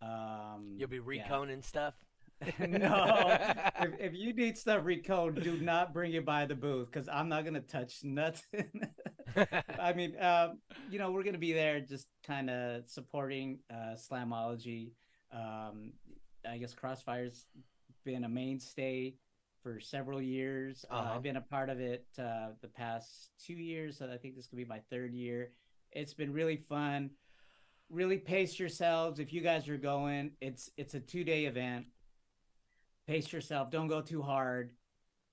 Mm-hmm. 0.03 0.55
Um, 0.55 0.75
You'll 0.77 0.89
be 0.89 0.99
reconing 0.99 1.57
yeah. 1.57 1.65
stuff. 1.65 1.93
no, 2.59 3.37
if, 3.79 3.91
if 3.99 4.13
you 4.15 4.33
need 4.33 4.57
stuff 4.57 4.83
reconed, 4.83 5.43
do 5.43 5.57
not 5.57 5.93
bring 5.93 6.13
it 6.13 6.25
by 6.25 6.45
the 6.45 6.55
booth 6.55 6.89
because 6.91 7.07
I'm 7.07 7.29
not 7.29 7.45
gonna 7.45 7.61
touch 7.61 8.03
nothing. 8.03 8.69
I 9.79 9.93
mean, 9.93 10.15
uh, 10.17 10.53
you 10.89 10.97
know, 10.97 11.11
we're 11.11 11.23
gonna 11.23 11.37
be 11.37 11.53
there 11.53 11.79
just 11.79 12.07
kind 12.25 12.49
of 12.49 12.89
supporting 12.89 13.59
uh, 13.71 13.95
Slamology. 13.95 14.91
Um, 15.31 15.93
I 16.49 16.57
guess 16.57 16.73
Crossfire's 16.73 17.45
been 18.03 18.23
a 18.23 18.29
mainstay 18.29 19.15
for 19.61 19.79
several 19.79 20.21
years. 20.21 20.85
Uh, 20.89 20.95
uh-huh. 20.95 21.11
Uh, 21.11 21.15
I've 21.15 21.23
been 21.23 21.37
a 21.37 21.41
part 21.41 21.69
of 21.69 21.79
it 21.79 22.05
uh, 22.17 22.49
the 22.61 22.67
past 22.67 23.29
two 23.45 23.53
years, 23.53 23.99
so 23.99 24.09
I 24.11 24.17
think 24.17 24.35
this 24.35 24.47
could 24.47 24.57
be 24.57 24.65
my 24.65 24.79
third 24.89 25.13
year. 25.13 25.51
It's 25.91 26.13
been 26.13 26.33
really 26.33 26.57
fun. 26.57 27.11
Really 27.89 28.17
pace 28.17 28.57
yourselves 28.59 29.19
if 29.19 29.33
you 29.33 29.41
guys 29.41 29.67
are 29.69 29.77
going. 29.77 30.31
It's 30.41 30.71
it's 30.77 30.93
a 30.93 30.99
two 30.99 31.23
day 31.23 31.45
event. 31.45 31.85
Pace 33.07 33.31
yourself. 33.31 33.71
Don't 33.71 33.87
go 33.87 34.01
too 34.01 34.21
hard. 34.21 34.71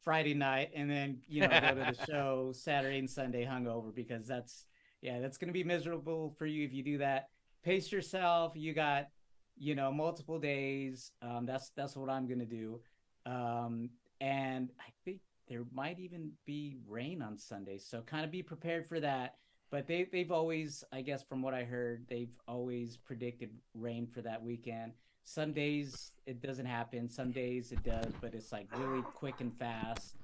Friday 0.00 0.32
night 0.32 0.70
and 0.74 0.88
then 0.88 1.18
you 1.28 1.42
know 1.42 1.48
go 1.48 1.74
to 1.74 1.92
the 1.92 2.06
show 2.10 2.52
Saturday 2.54 2.98
and 2.98 3.10
Sunday 3.10 3.44
hungover 3.44 3.94
because 3.94 4.26
that's 4.26 4.66
yeah 5.02 5.20
that's 5.20 5.36
going 5.36 5.48
to 5.48 5.52
be 5.52 5.64
miserable 5.64 6.34
for 6.38 6.46
you 6.46 6.64
if 6.64 6.72
you 6.72 6.82
do 6.82 6.98
that. 6.98 7.28
Pace 7.62 7.90
yourself. 7.92 8.52
You 8.54 8.72
got 8.72 9.08
you 9.58 9.74
know 9.74 9.92
multiple 9.92 10.38
days. 10.38 11.12
Um, 11.20 11.46
that's 11.46 11.70
that's 11.76 11.96
what 11.96 12.08
I'm 12.08 12.26
going 12.26 12.38
to 12.38 12.46
do. 12.46 12.80
Um, 13.26 13.90
and 14.20 14.70
I 14.80 14.90
think 15.04 15.20
there 15.48 15.64
might 15.72 15.98
even 15.98 16.32
be 16.46 16.76
rain 16.86 17.22
on 17.22 17.36
Sunday, 17.36 17.78
so 17.78 18.02
kind 18.02 18.24
of 18.24 18.30
be 18.30 18.42
prepared 18.42 18.86
for 18.86 19.00
that. 19.00 19.34
But 19.70 19.86
they 19.86 20.08
they've 20.10 20.32
always, 20.32 20.84
I 20.92 21.02
guess, 21.02 21.22
from 21.22 21.42
what 21.42 21.54
I 21.54 21.64
heard, 21.64 22.06
they've 22.08 22.34
always 22.46 22.96
predicted 22.96 23.50
rain 23.74 24.06
for 24.06 24.22
that 24.22 24.42
weekend. 24.42 24.92
Some 25.28 25.52
days 25.52 26.12
it 26.24 26.40
doesn't 26.40 26.64
happen. 26.64 27.06
Some 27.10 27.32
days 27.32 27.70
it 27.70 27.84
does, 27.84 28.14
but 28.22 28.32
it's 28.32 28.50
like 28.50 28.66
really 28.78 29.02
quick 29.02 29.42
and 29.42 29.54
fast. 29.58 30.14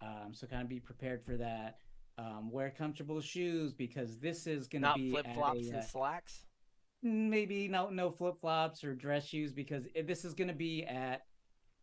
Um, 0.00 0.32
so 0.32 0.46
kind 0.46 0.62
of 0.62 0.68
be 0.68 0.78
prepared 0.78 1.24
for 1.24 1.36
that. 1.36 1.78
Um, 2.16 2.48
wear 2.48 2.70
comfortable 2.70 3.20
shoes 3.20 3.72
because 3.72 4.18
this 4.18 4.46
is 4.46 4.68
going 4.68 4.82
to 4.82 4.92
be 4.94 5.10
flip 5.10 5.26
flops 5.34 5.66
and 5.66 5.78
uh, 5.78 5.82
slacks. 5.82 6.44
Maybe 7.02 7.66
no 7.66 7.90
no 7.90 8.08
flip 8.08 8.36
flops 8.40 8.84
or 8.84 8.94
dress 8.94 9.26
shoes 9.26 9.52
because 9.52 9.82
this 10.04 10.24
is 10.24 10.32
going 10.32 10.46
to 10.46 10.54
be 10.54 10.84
at 10.84 11.22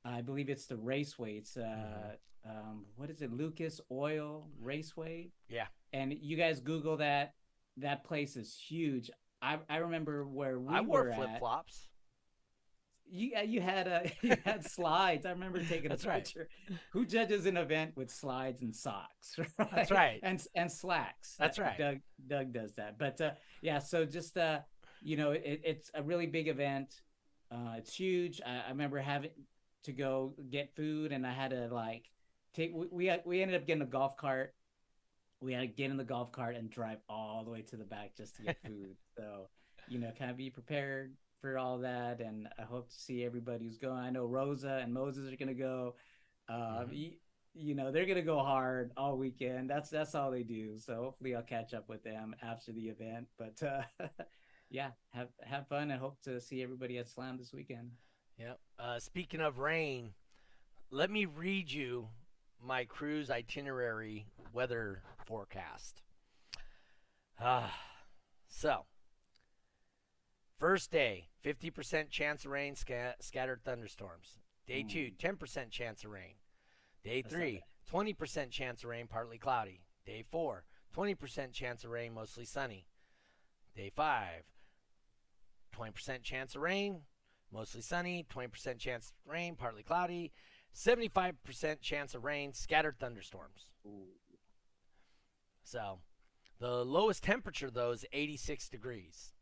I 0.06 0.22
believe 0.22 0.48
it's 0.48 0.66
the 0.66 0.78
Raceway. 0.78 1.36
It's 1.36 1.58
uh, 1.58 1.60
mm-hmm. 1.60 2.50
um, 2.50 2.86
what 2.96 3.10
is 3.10 3.22
it? 3.22 3.34
Lucas 3.34 3.82
Oil 3.92 4.48
Raceway. 4.62 5.32
Yeah. 5.50 5.66
And 5.92 6.14
you 6.14 6.38
guys 6.38 6.62
Google 6.62 6.96
that. 6.98 7.34
That 7.76 8.06
place 8.06 8.38
is 8.38 8.56
huge. 8.56 9.12
I 9.42 9.58
I 9.70 9.78
remember 9.78 10.26
where 10.26 10.58
we 10.58 10.74
I 10.74 10.80
wore 10.80 11.12
flip 11.14 11.40
flops. 11.40 11.89
You 13.12 13.32
you 13.46 13.62
had 13.62 13.88
a 13.88 14.12
you 14.22 14.36
had 14.46 14.64
slides. 14.66 15.26
I 15.26 15.32
remember 15.32 15.64
taking 15.64 15.88
a 15.88 15.90
That's 15.90 16.06
picture. 16.06 16.50
Right. 16.70 16.80
Who 16.92 17.06
judges 17.06 17.46
an 17.46 17.58
event 17.58 17.94
with 17.96 18.12
slides 18.12 18.62
and 18.62 18.76
socks? 18.76 19.38
Right? 19.38 19.70
That's 19.76 19.92
right. 19.92 20.20
And 20.24 20.46
and 20.56 20.72
slacks. 20.72 21.36
That's 21.38 21.60
right. 21.60 21.78
Doug 21.78 21.98
Doug 22.28 22.54
does 22.54 22.74
that. 22.74 22.98
But 22.98 23.20
uh, 23.22 23.32
yeah, 23.62 23.80
so 23.80 24.06
just 24.06 24.38
uh, 24.38 24.60
you 25.02 25.18
know, 25.18 25.32
it, 25.32 25.62
it's 25.64 25.92
a 25.94 26.04
really 26.04 26.28
big 26.28 26.48
event. 26.48 27.02
Uh, 27.52 27.76
it's 27.78 27.96
huge. 27.96 28.42
I, 28.46 28.68
I 28.68 28.70
remember 28.70 29.00
having 29.00 29.32
to 29.84 29.92
go 29.92 30.34
get 30.50 30.76
food, 30.76 31.12
and 31.12 31.26
I 31.26 31.34
had 31.34 31.52
to 31.52 31.68
like 31.68 32.06
take. 32.54 32.72
We 32.74 32.88
we, 32.92 33.18
we 33.26 33.42
ended 33.42 33.60
up 33.60 33.68
getting 33.68 33.84
a 33.84 33.88
golf 33.88 34.18
cart. 34.18 34.54
We 35.42 35.54
had 35.54 35.62
to 35.62 35.68
get 35.68 35.90
in 35.90 35.98
the 35.98 36.04
golf 36.04 36.32
cart 36.32 36.56
and 36.56 36.70
drive 36.70 36.98
all 37.08 37.44
the 37.46 37.52
way 37.52 37.62
to 37.62 37.78
the 37.78 37.86
back 37.86 38.16
just 38.16 38.36
to 38.36 38.44
get 38.44 38.58
food. 38.66 38.98
so, 39.16 39.48
you 39.88 39.98
know, 39.98 40.12
kind 40.18 40.30
of 40.30 40.36
be 40.36 40.50
prepared 40.50 41.14
for 41.42 41.58
all 41.58 41.80
that, 41.80 42.20
and 42.20 42.48
I 42.58 42.64
hope 42.64 42.90
to 42.90 43.00
see 43.00 43.24
everybody 43.24 43.66
who's 43.66 43.78
going. 43.78 43.98
I 43.98 44.10
know 44.10 44.26
Rosa 44.26 44.80
and 44.82 44.94
Moses 44.94 45.32
are 45.32 45.36
gonna 45.36 45.54
go. 45.54 45.96
Uh, 46.48 46.82
mm-hmm. 46.82 46.94
you, 46.94 47.12
you 47.54 47.76
know, 47.76 47.92
they're 47.92 48.06
gonna 48.06 48.22
go 48.22 48.40
hard 48.40 48.92
all 48.98 49.18
weekend. 49.18 49.70
That's 49.70 49.90
that's 49.90 50.16
all 50.16 50.32
they 50.32 50.44
do. 50.44 50.78
So 50.78 50.96
hopefully, 50.96 51.36
I'll 51.36 51.42
catch 51.42 51.74
up 51.74 51.90
with 51.90 52.04
them 52.04 52.36
after 52.42 52.72
the 52.72 52.90
event. 52.90 53.28
But 53.38 53.62
uh, 53.64 53.82
yeah, 54.70 54.92
have 55.12 55.30
have 55.44 55.68
fun 55.68 55.92
and 55.92 56.00
hope 56.00 56.22
to 56.24 56.40
see 56.40 56.62
everybody 56.62 56.98
at 56.98 57.10
Slam 57.10 57.38
this 57.38 57.54
weekend. 57.54 57.92
Yep. 58.38 58.60
Uh, 58.80 59.00
speaking 59.00 59.42
of 59.42 59.60
rain, 59.60 60.14
let 60.92 61.10
me 61.12 61.26
read 61.26 61.72
you 61.72 62.08
my 62.62 62.86
cruise 62.86 63.30
itinerary 63.30 64.26
weather 64.54 65.02
forecast. 65.26 66.02
Ah, 67.42 67.74
so 68.50 68.86
First 70.60 70.92
day, 70.92 71.29
50% 71.44 72.10
chance 72.10 72.46
of 72.46 72.52
rain, 72.52 72.76
sca- 72.76 73.16
scattered 73.20 73.62
thunderstorms. 73.64 74.40
Day 74.68 74.84
two, 74.84 75.12
10% 75.18 75.72
chance 75.72 76.04
of 76.04 76.12
rain. 76.12 76.36
Day 77.04 77.22
three, 77.22 77.64
20% 77.92 78.52
chance 78.52 78.84
of 78.84 78.90
rain, 78.90 79.08
partly 79.08 79.38
cloudy. 79.38 79.82
Day 80.06 80.24
four, 80.30 80.66
20% 80.96 81.52
chance 81.54 81.84
of 81.84 81.92
rain, 81.92 82.14
mostly 82.14 82.46
sunny. 82.46 82.86
Day 83.76 83.90
five, 83.96 84.44
20% 85.76 86.22
chance 86.24 86.56
of 86.56 86.62
rain, 86.62 87.02
mostly 87.52 87.82
sunny. 87.82 88.26
20% 88.30 88.78
chance 88.78 89.14
of 89.26 89.32
rain, 89.32 89.56
partly 89.56 89.82
cloudy. 89.84 90.32
75% 90.76 91.82
chance 91.82 92.14
of 92.14 92.24
rain, 92.24 92.54
scattered 92.54 93.00
thunderstorms. 93.00 93.72
So, 95.64 96.00
the 96.60 96.84
lowest 96.86 97.24
temperature, 97.24 97.72
though, 97.72 97.92
is 97.92 98.06
86 98.12 98.70
degrees. 98.70 99.34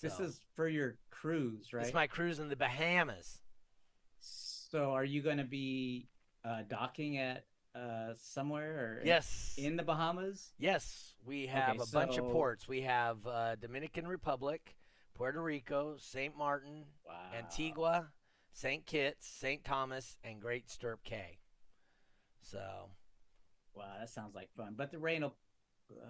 This 0.00 0.20
is 0.20 0.40
for 0.54 0.68
your 0.68 0.96
cruise, 1.10 1.72
right? 1.72 1.84
It's 1.84 1.94
my 1.94 2.06
cruise 2.06 2.38
in 2.38 2.48
the 2.48 2.56
Bahamas. 2.56 3.40
So, 4.20 4.92
are 4.92 5.04
you 5.04 5.22
going 5.22 5.38
to 5.38 5.44
be 5.44 6.08
uh, 6.44 6.62
docking 6.68 7.18
at 7.18 7.44
uh, 7.74 8.14
somewhere 8.16 9.00
or 9.00 9.02
yes 9.04 9.54
in 9.56 9.76
the 9.76 9.82
Bahamas? 9.82 10.52
Yes, 10.58 11.14
we 11.24 11.46
have 11.46 11.70
okay, 11.70 11.78
a 11.82 11.86
so... 11.86 11.98
bunch 11.98 12.18
of 12.18 12.30
ports. 12.30 12.68
We 12.68 12.82
have 12.82 13.26
uh, 13.26 13.56
Dominican 13.56 14.06
Republic, 14.06 14.76
Puerto 15.14 15.42
Rico, 15.42 15.96
St. 15.98 16.36
Martin, 16.36 16.84
Wow. 17.06 17.14
Antigua, 17.36 18.08
St. 18.52 18.84
Kitts, 18.86 19.26
St. 19.26 19.64
Thomas, 19.64 20.16
and 20.22 20.40
Great 20.40 20.70
Stirrup 20.70 21.02
Cay. 21.04 21.38
So 22.42 22.90
Wow, 23.78 23.84
that 24.00 24.10
sounds 24.10 24.34
like 24.34 24.50
fun. 24.56 24.74
But 24.76 24.90
the 24.90 24.98
rain 24.98 25.22
will. 25.22 25.36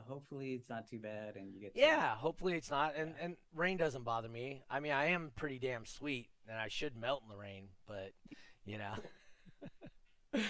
Hopefully, 0.09 0.55
it's 0.55 0.69
not 0.69 0.89
too 0.89 0.99
bad, 0.99 1.37
and 1.37 1.53
you 1.55 1.61
get. 1.61 1.75
to- 1.75 1.81
yeah, 1.81 2.15
hopefully 2.17 2.55
it's 2.55 2.71
not. 2.71 2.95
And 2.97 3.15
and 3.21 3.37
rain 3.55 3.77
doesn't 3.77 4.05
bother 4.05 4.29
me. 4.29 4.63
I 4.71 4.81
mean, 4.81 4.93
I 4.93 5.07
am 5.07 5.33
pretty 5.37 5.59
damn 5.59 5.85
sweet, 5.85 6.29
and 6.49 6.59
I 6.59 6.69
should 6.69 6.97
melt 6.97 7.23
in 7.23 7.29
the 7.29 7.37
rain, 7.37 7.69
but 7.87 8.13
you 8.65 8.79
know, 8.79 8.95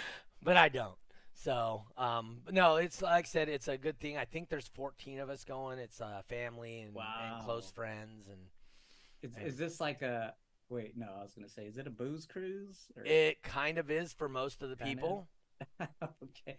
but 0.42 0.56
I 0.56 0.68
don't. 0.68 0.96
So, 1.34 1.82
um, 1.96 2.38
no, 2.50 2.76
it's 2.76 3.00
like 3.00 3.26
I 3.26 3.28
said, 3.28 3.48
it's 3.48 3.68
a 3.68 3.78
good 3.78 4.00
thing. 4.00 4.16
I 4.16 4.24
think 4.24 4.48
there's 4.48 4.66
14 4.68 5.20
of 5.20 5.30
us 5.30 5.44
going. 5.44 5.78
It's 5.78 6.00
uh, 6.00 6.22
family 6.28 6.80
and, 6.80 6.96
and 6.96 7.44
close 7.44 7.70
friends, 7.70 8.26
and 8.28 8.40
Is, 9.22 9.36
and- 9.36 9.46
is 9.46 9.56
this 9.56 9.80
like 9.80 10.02
a? 10.02 10.34
Wait, 10.68 10.96
no. 10.96 11.06
I 11.18 11.22
was 11.22 11.32
gonna 11.34 11.48
say, 11.48 11.64
is 11.66 11.78
it 11.78 11.86
a 11.86 11.90
booze 11.90 12.26
cruise? 12.26 12.88
Or... 12.96 13.04
it 13.04 13.42
kind 13.42 13.78
of 13.78 13.90
is 13.90 14.12
for 14.12 14.28
most 14.28 14.62
of 14.62 14.70
the 14.70 14.76
Kinda. 14.76 14.94
people. 14.94 15.28
okay. 16.02 16.58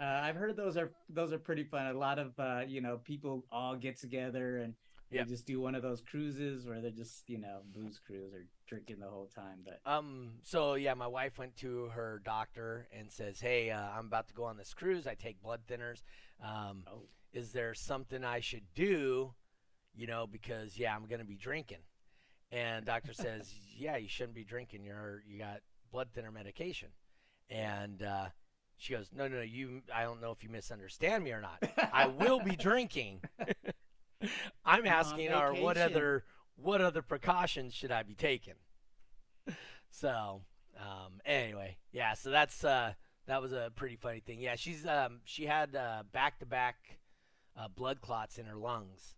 Uh, 0.00 0.04
I've 0.04 0.36
heard 0.36 0.56
those 0.56 0.76
are 0.76 0.92
those 1.08 1.32
are 1.32 1.38
pretty 1.38 1.64
fun. 1.64 1.86
A 1.86 1.92
lot 1.92 2.18
of 2.18 2.38
uh, 2.38 2.62
you 2.66 2.80
know 2.80 2.98
people 3.04 3.44
all 3.50 3.76
get 3.76 3.98
together 3.98 4.58
and 4.58 4.74
they 5.10 5.24
just 5.24 5.44
do 5.44 5.60
one 5.60 5.74
of 5.74 5.82
those 5.82 6.00
cruises 6.00 6.66
where 6.66 6.80
they're 6.80 6.90
just 6.90 7.28
you 7.28 7.38
know 7.38 7.62
booze 7.74 7.98
cruise 7.98 8.32
or 8.32 8.46
drinking 8.68 9.00
the 9.00 9.08
whole 9.08 9.28
time. 9.34 9.64
But 9.64 9.80
Um. 9.84 10.34
So 10.42 10.74
yeah, 10.74 10.94
my 10.94 11.08
wife 11.08 11.38
went 11.38 11.56
to 11.58 11.86
her 11.88 12.20
doctor 12.24 12.86
and 12.96 13.10
says, 13.10 13.40
"Hey, 13.40 13.70
uh, 13.70 13.90
I'm 13.90 14.06
about 14.06 14.28
to 14.28 14.34
go 14.34 14.44
on 14.44 14.56
this 14.56 14.72
cruise. 14.72 15.06
I 15.06 15.14
take 15.14 15.42
blood 15.42 15.60
thinners. 15.68 16.02
Um, 16.42 16.84
oh, 16.86 17.08
is 17.32 17.52
there 17.52 17.74
something 17.74 18.24
I 18.24 18.40
should 18.40 18.72
do? 18.74 19.34
You 19.94 20.06
know, 20.06 20.26
because 20.30 20.78
yeah, 20.78 20.94
I'm 20.94 21.06
gonna 21.06 21.24
be 21.24 21.36
drinking." 21.36 21.82
And 22.52 22.84
doctor 22.84 23.12
says, 23.12 23.52
"Yeah, 23.76 23.96
you 23.96 24.08
shouldn't 24.08 24.34
be 24.34 24.44
drinking. 24.44 24.84
You're 24.84 25.22
you 25.26 25.38
got 25.38 25.60
blood 25.90 26.08
thinner 26.14 26.30
medication." 26.30 26.90
And 27.48 28.00
uh, 28.04 28.28
she 28.80 28.94
goes, 28.94 29.10
"No, 29.14 29.28
no, 29.28 29.36
no. 29.36 29.42
You. 29.42 29.82
I 29.94 30.04
don't 30.04 30.22
know 30.22 30.32
if 30.32 30.42
you 30.42 30.48
misunderstand 30.48 31.22
me 31.22 31.32
or 31.32 31.42
not. 31.42 31.62
I 31.92 32.06
will 32.06 32.40
be 32.40 32.56
drinking. 32.56 33.20
I'm 34.64 34.86
asking 34.86 35.30
her 35.30 35.52
what 35.52 35.76
other 35.76 36.24
what 36.56 36.80
other 36.80 37.02
precautions 37.02 37.74
should 37.74 37.92
I 37.92 38.02
be 38.02 38.14
taking? 38.14 38.54
So, 39.90 40.42
um, 40.78 41.20
anyway, 41.26 41.76
yeah. 41.92 42.14
So 42.14 42.30
that's 42.30 42.64
uh, 42.64 42.94
that 43.26 43.42
was 43.42 43.52
a 43.52 43.70
pretty 43.76 43.96
funny 43.96 44.20
thing. 44.20 44.40
Yeah, 44.40 44.56
she's 44.56 44.86
um, 44.86 45.20
she 45.24 45.44
had 45.44 45.76
uh, 45.76 46.04
back-to-back 46.10 46.76
uh, 47.58 47.68
blood 47.68 48.00
clots 48.00 48.38
in 48.38 48.46
her 48.46 48.56
lungs, 48.56 49.14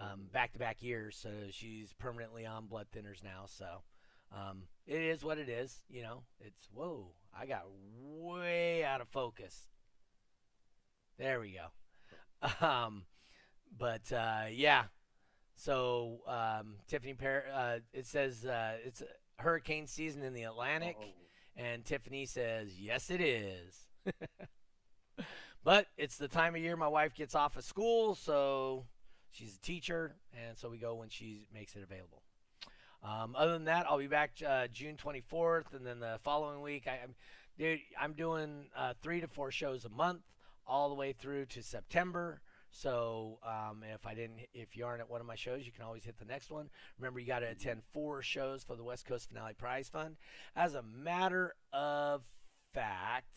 um, 0.00 0.28
back-to-back 0.32 0.82
years. 0.82 1.18
So 1.20 1.28
she's 1.50 1.92
permanently 1.92 2.46
on 2.46 2.66
blood 2.66 2.86
thinners 2.96 3.22
now. 3.22 3.44
So 3.46 3.82
um, 4.34 4.62
it 4.86 5.02
is 5.02 5.22
what 5.22 5.36
it 5.36 5.50
is. 5.50 5.82
You 5.90 6.02
know, 6.02 6.22
it's 6.40 6.70
whoa. 6.72 7.08
I 7.38 7.46
got 7.46 7.64
way 7.98 8.84
out 8.84 9.00
of 9.00 9.08
focus. 9.08 9.68
There 11.18 11.40
we 11.40 11.52
go. 11.52 11.66
Um, 12.60 13.04
but 13.78 14.12
uh, 14.12 14.46
yeah. 14.50 14.84
So 15.54 16.22
um, 16.26 16.74
Tiffany, 16.88 17.14
Par- 17.14 17.44
uh, 17.54 17.76
it 17.92 18.06
says 18.06 18.44
uh, 18.44 18.72
it's 18.84 19.00
hurricane 19.38 19.86
season 19.86 20.22
in 20.22 20.34
the 20.34 20.42
Atlantic. 20.42 20.96
oh. 21.00 21.04
And 21.56 21.84
Tiffany 21.84 22.26
says, 22.26 22.80
Yes, 22.80 23.10
it 23.10 23.20
is. 23.20 23.86
but 25.64 25.86
it's 25.96 26.16
the 26.16 26.28
time 26.28 26.56
of 26.56 26.62
year 26.62 26.76
my 26.76 26.88
wife 26.88 27.14
gets 27.14 27.34
off 27.34 27.56
of 27.56 27.64
school, 27.64 28.14
so 28.14 28.86
she's 29.30 29.56
a 29.56 29.60
teacher, 29.60 30.16
and 30.32 30.56
so 30.56 30.68
we 30.70 30.78
go 30.78 30.94
when 30.94 31.10
she 31.10 31.46
makes 31.52 31.76
it 31.76 31.82
available. 31.82 32.22
Um, 33.02 33.34
other 33.36 33.52
than 33.52 33.64
that, 33.64 33.86
I'll 33.88 33.98
be 33.98 34.06
back 34.06 34.32
uh, 34.46 34.68
June 34.68 34.96
24th, 34.96 35.74
and 35.74 35.84
then 35.84 35.98
the 35.98 36.18
following 36.22 36.60
week, 36.62 36.86
I, 36.86 37.00
I'm, 37.02 37.14
dude, 37.58 37.80
I'm 38.00 38.12
doing 38.12 38.66
uh, 38.76 38.94
three 39.02 39.20
to 39.20 39.26
four 39.26 39.50
shows 39.50 39.84
a 39.84 39.88
month, 39.88 40.22
all 40.66 40.88
the 40.88 40.94
way 40.94 41.12
through 41.12 41.46
to 41.46 41.62
September. 41.62 42.40
So 42.70 43.38
um, 43.44 43.82
if 43.92 44.06
I 44.06 44.14
didn't, 44.14 44.40
if 44.54 44.76
you 44.76 44.86
aren't 44.86 45.00
at 45.00 45.10
one 45.10 45.20
of 45.20 45.26
my 45.26 45.34
shows, 45.34 45.66
you 45.66 45.72
can 45.72 45.84
always 45.84 46.04
hit 46.04 46.18
the 46.18 46.24
next 46.24 46.50
one. 46.50 46.70
Remember, 46.98 47.20
you 47.20 47.26
got 47.26 47.40
to 47.40 47.50
attend 47.50 47.82
four 47.92 48.22
shows 48.22 48.62
for 48.64 48.76
the 48.76 48.84
West 48.84 49.04
Coast 49.04 49.28
Finale 49.28 49.54
Prize 49.54 49.88
Fund. 49.88 50.16
As 50.56 50.74
a 50.74 50.82
matter 50.82 51.54
of 51.72 52.22
fact, 52.72 53.36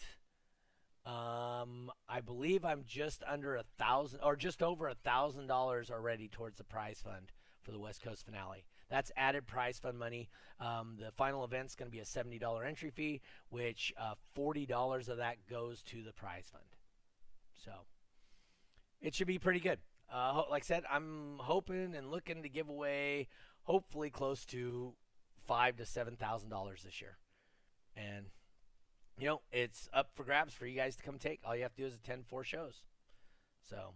um, 1.05 1.91
I 2.07 2.22
believe 2.22 2.63
I'm 2.63 2.84
just 2.88 3.24
under 3.28 3.55
a 3.55 3.63
thousand, 3.78 4.22
or 4.24 4.36
just 4.36 4.63
over 4.63 4.88
a 4.88 4.95
thousand 4.95 5.47
dollars 5.47 5.91
already 5.91 6.30
towards 6.30 6.57
the 6.57 6.63
prize 6.63 7.01
fund 7.03 7.32
for 7.61 7.72
the 7.72 7.80
West 7.80 8.01
Coast 8.01 8.26
finale. 8.26 8.66
That's 8.90 9.12
added 9.16 9.48
prize 9.48 9.80
fund 9.80 9.98
money. 9.98 10.30
Um, 10.60 10.98
the 11.00 11.12
final 11.12 11.44
event's 11.44 11.76
going 11.76 11.90
to 11.90 11.92
be 11.92 12.02
a 12.02 12.06
seventy 12.06 12.38
dollar 12.38 12.64
entry 12.64 12.92
fee, 12.92 13.22
which 13.50 13.94
uh, 14.00 14.14
forty 14.34 14.66
dollars 14.66 15.10
of 15.10 15.18
that 15.18 15.38
goes 15.50 15.82
to 15.84 16.04
the 16.04 16.14
prize 16.14 16.46
fund. 16.52 16.64
So 17.64 17.72
it 19.02 19.16
should 19.16 19.28
be 19.28 19.40
pretty 19.40 19.60
good. 19.60 19.80
Uh, 20.12 20.44
like 20.50 20.64
I 20.64 20.66
said, 20.66 20.84
I'm 20.92 21.38
hoping 21.40 21.96
and 21.96 22.12
looking 22.12 22.44
to 22.44 22.50
give 22.50 22.70
away, 22.70 23.28
hopefully 23.64 24.10
close 24.10 24.46
to 24.48 24.94
five 25.48 25.78
to 25.78 25.86
seven 25.86 26.16
thousand 26.16 26.50
dollars 26.50 26.84
this 26.84 27.02
year, 27.02 27.18
and 27.98 28.28
you 29.18 29.26
know 29.26 29.42
it's 29.52 29.90
up 29.94 30.12
for 30.14 30.24
grabs 30.24 30.54
for 30.54 30.68
you 30.68 30.76
guys 30.76 30.96
to 30.96 31.04
come 31.04 31.18
take. 31.18 31.42
All 31.44 31.56
you 31.56 31.64
have 31.64 31.74
to 31.76 31.82
do 31.82 31.88
is 31.88 31.96
attend 31.96 32.28
four 32.28 32.44
shows. 32.44 32.84
So, 33.68 33.94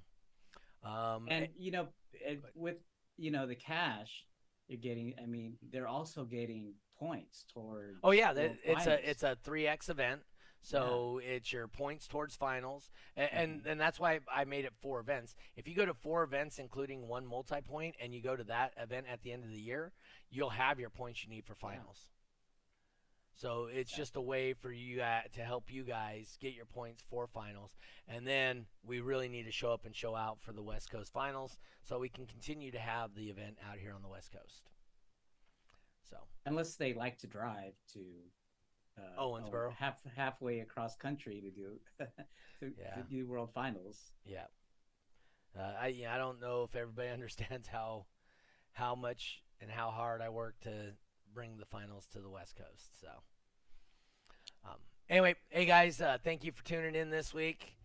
um, 0.84 1.28
and 1.30 1.46
eh, 1.46 1.48
you 1.58 1.72
know 1.72 1.88
it, 2.14 2.42
with 2.56 2.78
you 3.18 3.30
know 3.30 3.46
the 3.46 3.56
cash 3.56 4.26
you're 4.70 4.80
getting. 4.80 5.14
I 5.22 5.26
mean, 5.26 5.58
they're 5.72 5.88
also 5.88 6.24
getting 6.24 6.76
points 6.98 7.46
toward. 7.54 7.98
oh 8.04 8.12
yeah, 8.12 8.32
it's 8.32 8.64
Finals. 8.66 8.88
a 8.88 9.10
it's 9.10 9.24
a 9.24 9.38
three 9.44 9.68
X 9.68 9.90
event. 9.90 10.22
So 10.62 11.22
it's 11.24 11.54
your 11.54 11.70
points 11.70 12.06
towards 12.06 12.36
finals, 12.36 12.92
and, 13.16 13.30
mm-hmm. 13.30 13.38
and 13.38 13.66
and 13.66 13.82
that's 13.82 13.98
why 13.98 14.20
I 14.34 14.44
made 14.44 14.66
it 14.66 14.74
four 14.82 15.00
events. 15.00 15.36
If 15.56 15.70
you 15.70 15.76
go 15.76 15.86
to 15.86 15.94
four 15.94 16.22
events, 16.24 16.60
including 16.60 17.08
one 17.08 17.26
multi-point, 17.26 17.96
and 18.02 18.14
you 18.14 18.22
go 18.22 18.36
to 18.36 18.44
that 18.44 18.74
event 18.78 19.06
at 19.10 19.22
the 19.22 19.32
end 19.32 19.46
of 19.46 19.52
the 19.52 19.60
year, 19.60 19.94
you'll 20.30 20.50
have 20.50 20.78
your 20.78 20.90
points 20.90 21.24
you 21.24 21.30
need 21.30 21.46
for 21.46 21.56
Yeah. 21.62 21.70
finals. 21.70 22.10
So 23.40 23.70
it's 23.72 23.96
just 23.96 24.18
a 24.18 24.22
way 24.22 24.52
for 24.52 24.70
you 24.70 25.02
uh, 25.02 25.22
to 25.36 25.42
help 25.42 25.72
you 25.72 25.84
guys 25.86 26.38
get 26.42 26.54
your 26.54 26.66
points 26.66 27.02
for 27.10 27.26
finals, 27.26 27.72
and 28.06 28.28
then 28.28 28.66
we 28.86 29.00
really 29.00 29.30
need 29.30 29.44
to 29.46 29.52
show 29.52 29.72
up 29.72 29.86
and 29.86 29.96
show 29.96 30.14
out 30.14 30.40
for 30.42 30.52
the 30.52 30.62
West 30.62 30.92
Coast 30.92 31.14
finals, 31.14 31.58
so 31.82 31.98
we 32.00 32.10
can 32.10 32.26
continue 32.26 32.70
to 32.72 32.80
have 32.80 33.16
the 33.16 33.30
event 33.30 33.56
out 33.66 33.78
here 33.78 33.94
on 33.96 34.02
the 34.02 34.10
West 34.10 34.34
Coast. 34.34 34.64
So 36.10 36.18
unless 36.46 36.76
they 36.76 36.94
like 36.94 37.18
to 37.20 37.28
drive 37.28 37.76
to 37.94 38.00
uh, 38.98 39.22
Owensboro. 39.22 39.54
or 39.54 39.74
half 39.80 40.02
halfway 40.18 40.60
across 40.60 40.98
country 40.98 41.40
to 41.40 41.50
do 41.50 41.80
to, 42.60 42.74
Yeah. 42.78 42.96
to 42.96 43.04
do 43.10 43.26
world 43.26 43.52
finals. 43.54 44.12
Yeah. 44.26 44.48
Uh, 45.58 45.76
I 45.80 45.88
yeah, 45.88 46.14
I 46.14 46.18
don't 46.18 46.42
know 46.42 46.64
if 46.64 46.76
everybody 46.76 47.08
understands 47.14 47.70
how 47.70 48.06
how 48.74 48.96
much 48.96 49.42
and 49.62 49.72
how 49.72 49.92
hard 49.92 50.22
I 50.22 50.28
work 50.28 50.60
to 50.64 50.92
bring 51.34 51.58
the 51.58 51.66
finals 51.66 52.06
to 52.14 52.20
the 52.20 52.30
West 52.30 52.56
Coast. 52.56 53.00
So 53.02 53.08
um, 54.66 54.78
anyway, 55.10 55.36
hey 55.50 55.66
guys, 55.66 56.02
uh, 56.02 56.18
thank 56.24 56.44
you 56.44 56.52
for 56.52 56.64
tuning 56.64 56.96
in 56.96 57.10
this 57.10 57.34
week, 57.34 57.76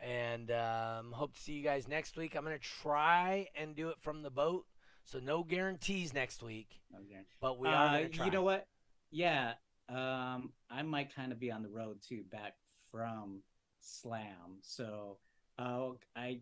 and 0.00 0.50
um, 0.50 1.12
hope 1.12 1.34
to 1.34 1.40
see 1.40 1.52
you 1.54 1.62
guys 1.64 1.88
next 1.88 2.16
week. 2.16 2.34
I'm 2.34 2.44
gonna 2.44 2.58
try 2.58 3.48
and 3.54 3.74
do 3.74 3.88
it 3.88 3.96
from 4.00 4.22
the 4.22 4.30
boat, 4.30 4.66
so 5.04 5.18
no 5.18 5.42
guarantees 5.42 6.12
next 6.14 6.42
week, 6.42 6.80
Okay. 6.94 7.22
but 7.40 7.58
we 7.58 7.68
are 7.68 7.96
Uh, 7.96 8.08
try. 8.08 8.24
you 8.26 8.30
know 8.30 8.42
what? 8.42 8.66
Yeah, 9.10 9.54
um, 9.88 10.52
I 10.70 10.82
might 10.82 11.14
kind 11.14 11.32
of 11.32 11.38
be 11.38 11.50
on 11.50 11.62
the 11.62 11.68
road 11.70 12.02
too, 12.02 12.24
back 12.30 12.54
from 12.90 13.42
Slam. 13.80 14.58
So 14.62 15.18
uh, 15.58 15.90
I 16.14 16.40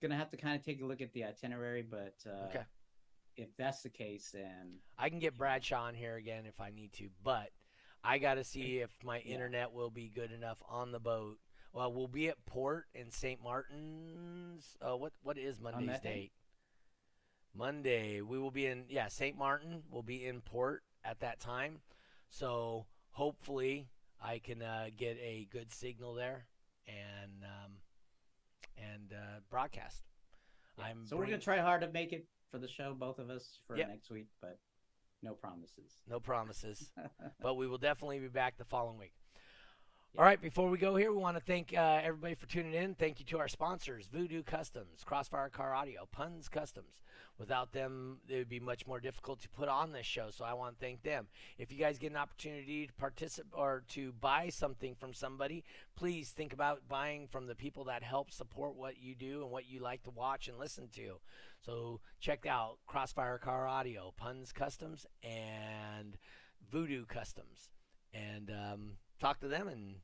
gonna 0.00 0.16
have 0.16 0.30
to 0.30 0.36
kind 0.38 0.58
of 0.58 0.64
take 0.64 0.80
a 0.80 0.84
look 0.86 1.00
at 1.02 1.12
the 1.12 1.24
itinerary, 1.24 1.82
but 1.82 2.14
uh, 2.26 2.46
Okay. 2.48 2.62
If 3.36 3.56
that's 3.56 3.82
the 3.82 3.88
case, 3.90 4.30
then 4.32 4.78
I 4.98 5.08
can 5.08 5.18
get 5.18 5.36
Bradshaw 5.36 5.82
on 5.84 5.94
here 5.94 6.16
again 6.16 6.44
if 6.46 6.60
I 6.60 6.70
need 6.70 6.92
to, 6.94 7.08
but 7.22 7.50
I 8.02 8.18
got 8.18 8.34
to 8.34 8.44
see 8.44 8.78
if 8.78 8.90
my 9.04 9.18
Yeah. 9.18 9.34
internet 9.34 9.72
will 9.72 9.90
be 9.90 10.08
good 10.08 10.32
enough 10.32 10.62
on 10.68 10.92
the 10.92 11.00
boat. 11.00 11.38
Well, 11.72 11.92
we'll 11.92 12.08
be 12.08 12.28
at 12.28 12.44
port 12.46 12.86
in 12.94 13.10
St. 13.10 13.42
Martin's. 13.42 14.76
Uh, 14.80 14.96
what 14.96 15.12
what 15.22 15.38
is 15.38 15.60
Monday's 15.60 16.00
day? 16.00 16.14
date? 16.14 16.32
Monday 17.54 18.20
we 18.20 18.38
will 18.38 18.50
be 18.50 18.66
in 18.66 18.84
yeah 18.88 19.08
St. 19.08 19.36
Martin. 19.36 19.82
We'll 19.90 20.02
be 20.02 20.24
in 20.26 20.40
port 20.40 20.82
at 21.04 21.20
that 21.20 21.40
time, 21.40 21.80
so 22.28 22.86
hopefully 23.10 23.88
I 24.22 24.38
can 24.38 24.62
uh, 24.62 24.86
get 24.96 25.16
a 25.20 25.46
good 25.50 25.72
signal 25.72 26.14
there 26.14 26.46
and 26.86 27.44
um, 27.44 27.72
and 28.76 29.12
uh, 29.12 29.40
broadcast. 29.50 30.02
yeah. 30.78 30.84
I'm 30.84 31.06
so 31.06 31.16
we're 31.16 31.24
gonna 31.26 31.38
try 31.38 31.58
hard 31.58 31.80
to 31.82 31.88
make 31.90 32.12
it 32.12 32.26
for 32.50 32.58
the 32.58 32.68
show, 32.68 32.94
both 32.94 33.18
of 33.18 33.30
us, 33.30 33.58
for 33.66 33.76
Yep. 33.76 33.88
next 33.88 34.10
week, 34.10 34.28
but 34.40 34.58
no 35.22 35.34
promises. 35.34 36.02
No 36.08 36.20
promises. 36.20 36.90
but 37.40 37.54
we 37.54 37.66
will 37.66 37.78
definitely 37.78 38.18
be 38.18 38.28
back 38.28 38.56
the 38.58 38.64
following 38.64 38.98
week. 38.98 39.14
All 40.18 40.24
right, 40.24 40.42
before 40.42 40.68
we 40.68 40.76
go 40.76 40.96
here, 40.96 41.12
we 41.12 41.18
want 41.18 41.36
to 41.36 41.42
thank 41.42 41.72
uh, 41.72 42.00
everybody 42.02 42.34
for 42.34 42.46
tuning 42.46 42.74
in. 42.74 42.96
Thank 42.96 43.20
you 43.20 43.24
to 43.26 43.38
our 43.38 43.46
sponsors, 43.46 44.08
Voodoo 44.12 44.42
Customs, 44.42 45.04
Crossfire 45.04 45.48
Car 45.48 45.72
Audio, 45.72 46.08
Puns 46.10 46.48
Customs. 46.48 47.00
Without 47.38 47.72
them, 47.72 48.18
it 48.28 48.36
would 48.36 48.48
be 48.48 48.58
much 48.58 48.88
more 48.88 48.98
difficult 48.98 49.40
to 49.42 49.48
put 49.48 49.68
on 49.68 49.92
this 49.92 50.04
show, 50.04 50.30
so 50.30 50.44
I 50.44 50.52
want 50.52 50.74
to 50.74 50.84
thank 50.84 51.04
them. 51.04 51.28
If 51.58 51.70
you 51.70 51.78
guys 51.78 51.96
get 51.96 52.10
an 52.10 52.16
opportunity 52.16 52.88
to 52.88 52.92
participate 52.94 53.52
or 53.54 53.84
to 53.90 54.12
buy 54.20 54.48
something 54.48 54.96
from 54.96 55.14
somebody, 55.14 55.62
please 55.94 56.30
think 56.30 56.52
about 56.52 56.88
buying 56.88 57.28
from 57.28 57.46
the 57.46 57.54
people 57.54 57.84
that 57.84 58.02
help 58.02 58.32
support 58.32 58.74
what 58.74 59.00
you 59.00 59.14
do 59.14 59.42
and 59.42 59.50
what 59.52 59.70
you 59.70 59.78
like 59.78 60.02
to 60.02 60.10
watch 60.10 60.48
and 60.48 60.58
listen 60.58 60.88
to. 60.96 61.20
So 61.64 62.00
check 62.18 62.46
out 62.46 62.78
Crossfire 62.84 63.38
Car 63.38 63.68
Audio, 63.68 64.12
Puns 64.16 64.50
Customs, 64.50 65.06
and 65.22 66.18
Voodoo 66.68 67.06
Customs, 67.06 67.70
and 68.12 68.50
um, 68.50 68.92
talk 69.20 69.40
to 69.40 69.48
them 69.48 69.68
and 69.68 69.96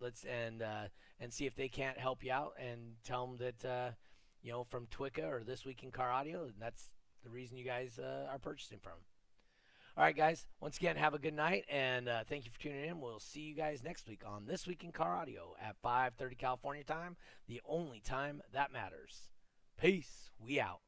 let's 0.00 0.24
and 0.24 0.62
uh, 0.62 0.84
and 1.20 1.32
see 1.32 1.46
if 1.46 1.54
they 1.54 1.68
can't 1.68 1.98
help 1.98 2.24
you 2.24 2.32
out 2.32 2.54
and 2.58 2.94
tell 3.04 3.26
them 3.26 3.36
that 3.38 3.68
uh, 3.68 3.90
you 4.42 4.52
know 4.52 4.64
from 4.64 4.86
Twicka 4.86 5.30
or 5.30 5.42
this 5.44 5.64
week 5.64 5.82
in 5.82 5.90
car 5.90 6.10
audio 6.10 6.44
and 6.44 6.54
that's 6.58 6.90
the 7.24 7.30
reason 7.30 7.58
you 7.58 7.64
guys 7.64 7.98
uh, 7.98 8.26
are 8.30 8.38
purchasing 8.38 8.78
from. 8.80 8.94
All 9.94 10.02
right, 10.02 10.16
guys. 10.16 10.46
Once 10.58 10.78
again, 10.78 10.96
have 10.96 11.12
a 11.12 11.18
good 11.18 11.34
night 11.34 11.64
and 11.70 12.08
uh, 12.08 12.24
thank 12.26 12.46
you 12.46 12.50
for 12.50 12.58
tuning 12.58 12.86
in. 12.86 13.00
We'll 13.00 13.20
see 13.20 13.40
you 13.40 13.54
guys 13.54 13.82
next 13.84 14.08
week 14.08 14.22
on 14.26 14.46
this 14.46 14.66
week 14.66 14.84
in 14.84 14.92
car 14.92 15.14
audio 15.16 15.54
at 15.60 15.76
5:30 15.84 16.38
California 16.38 16.84
time, 16.84 17.16
the 17.46 17.60
only 17.66 18.00
time 18.00 18.40
that 18.52 18.72
matters. 18.72 19.28
Peace. 19.78 20.30
We 20.38 20.60
out. 20.60 20.80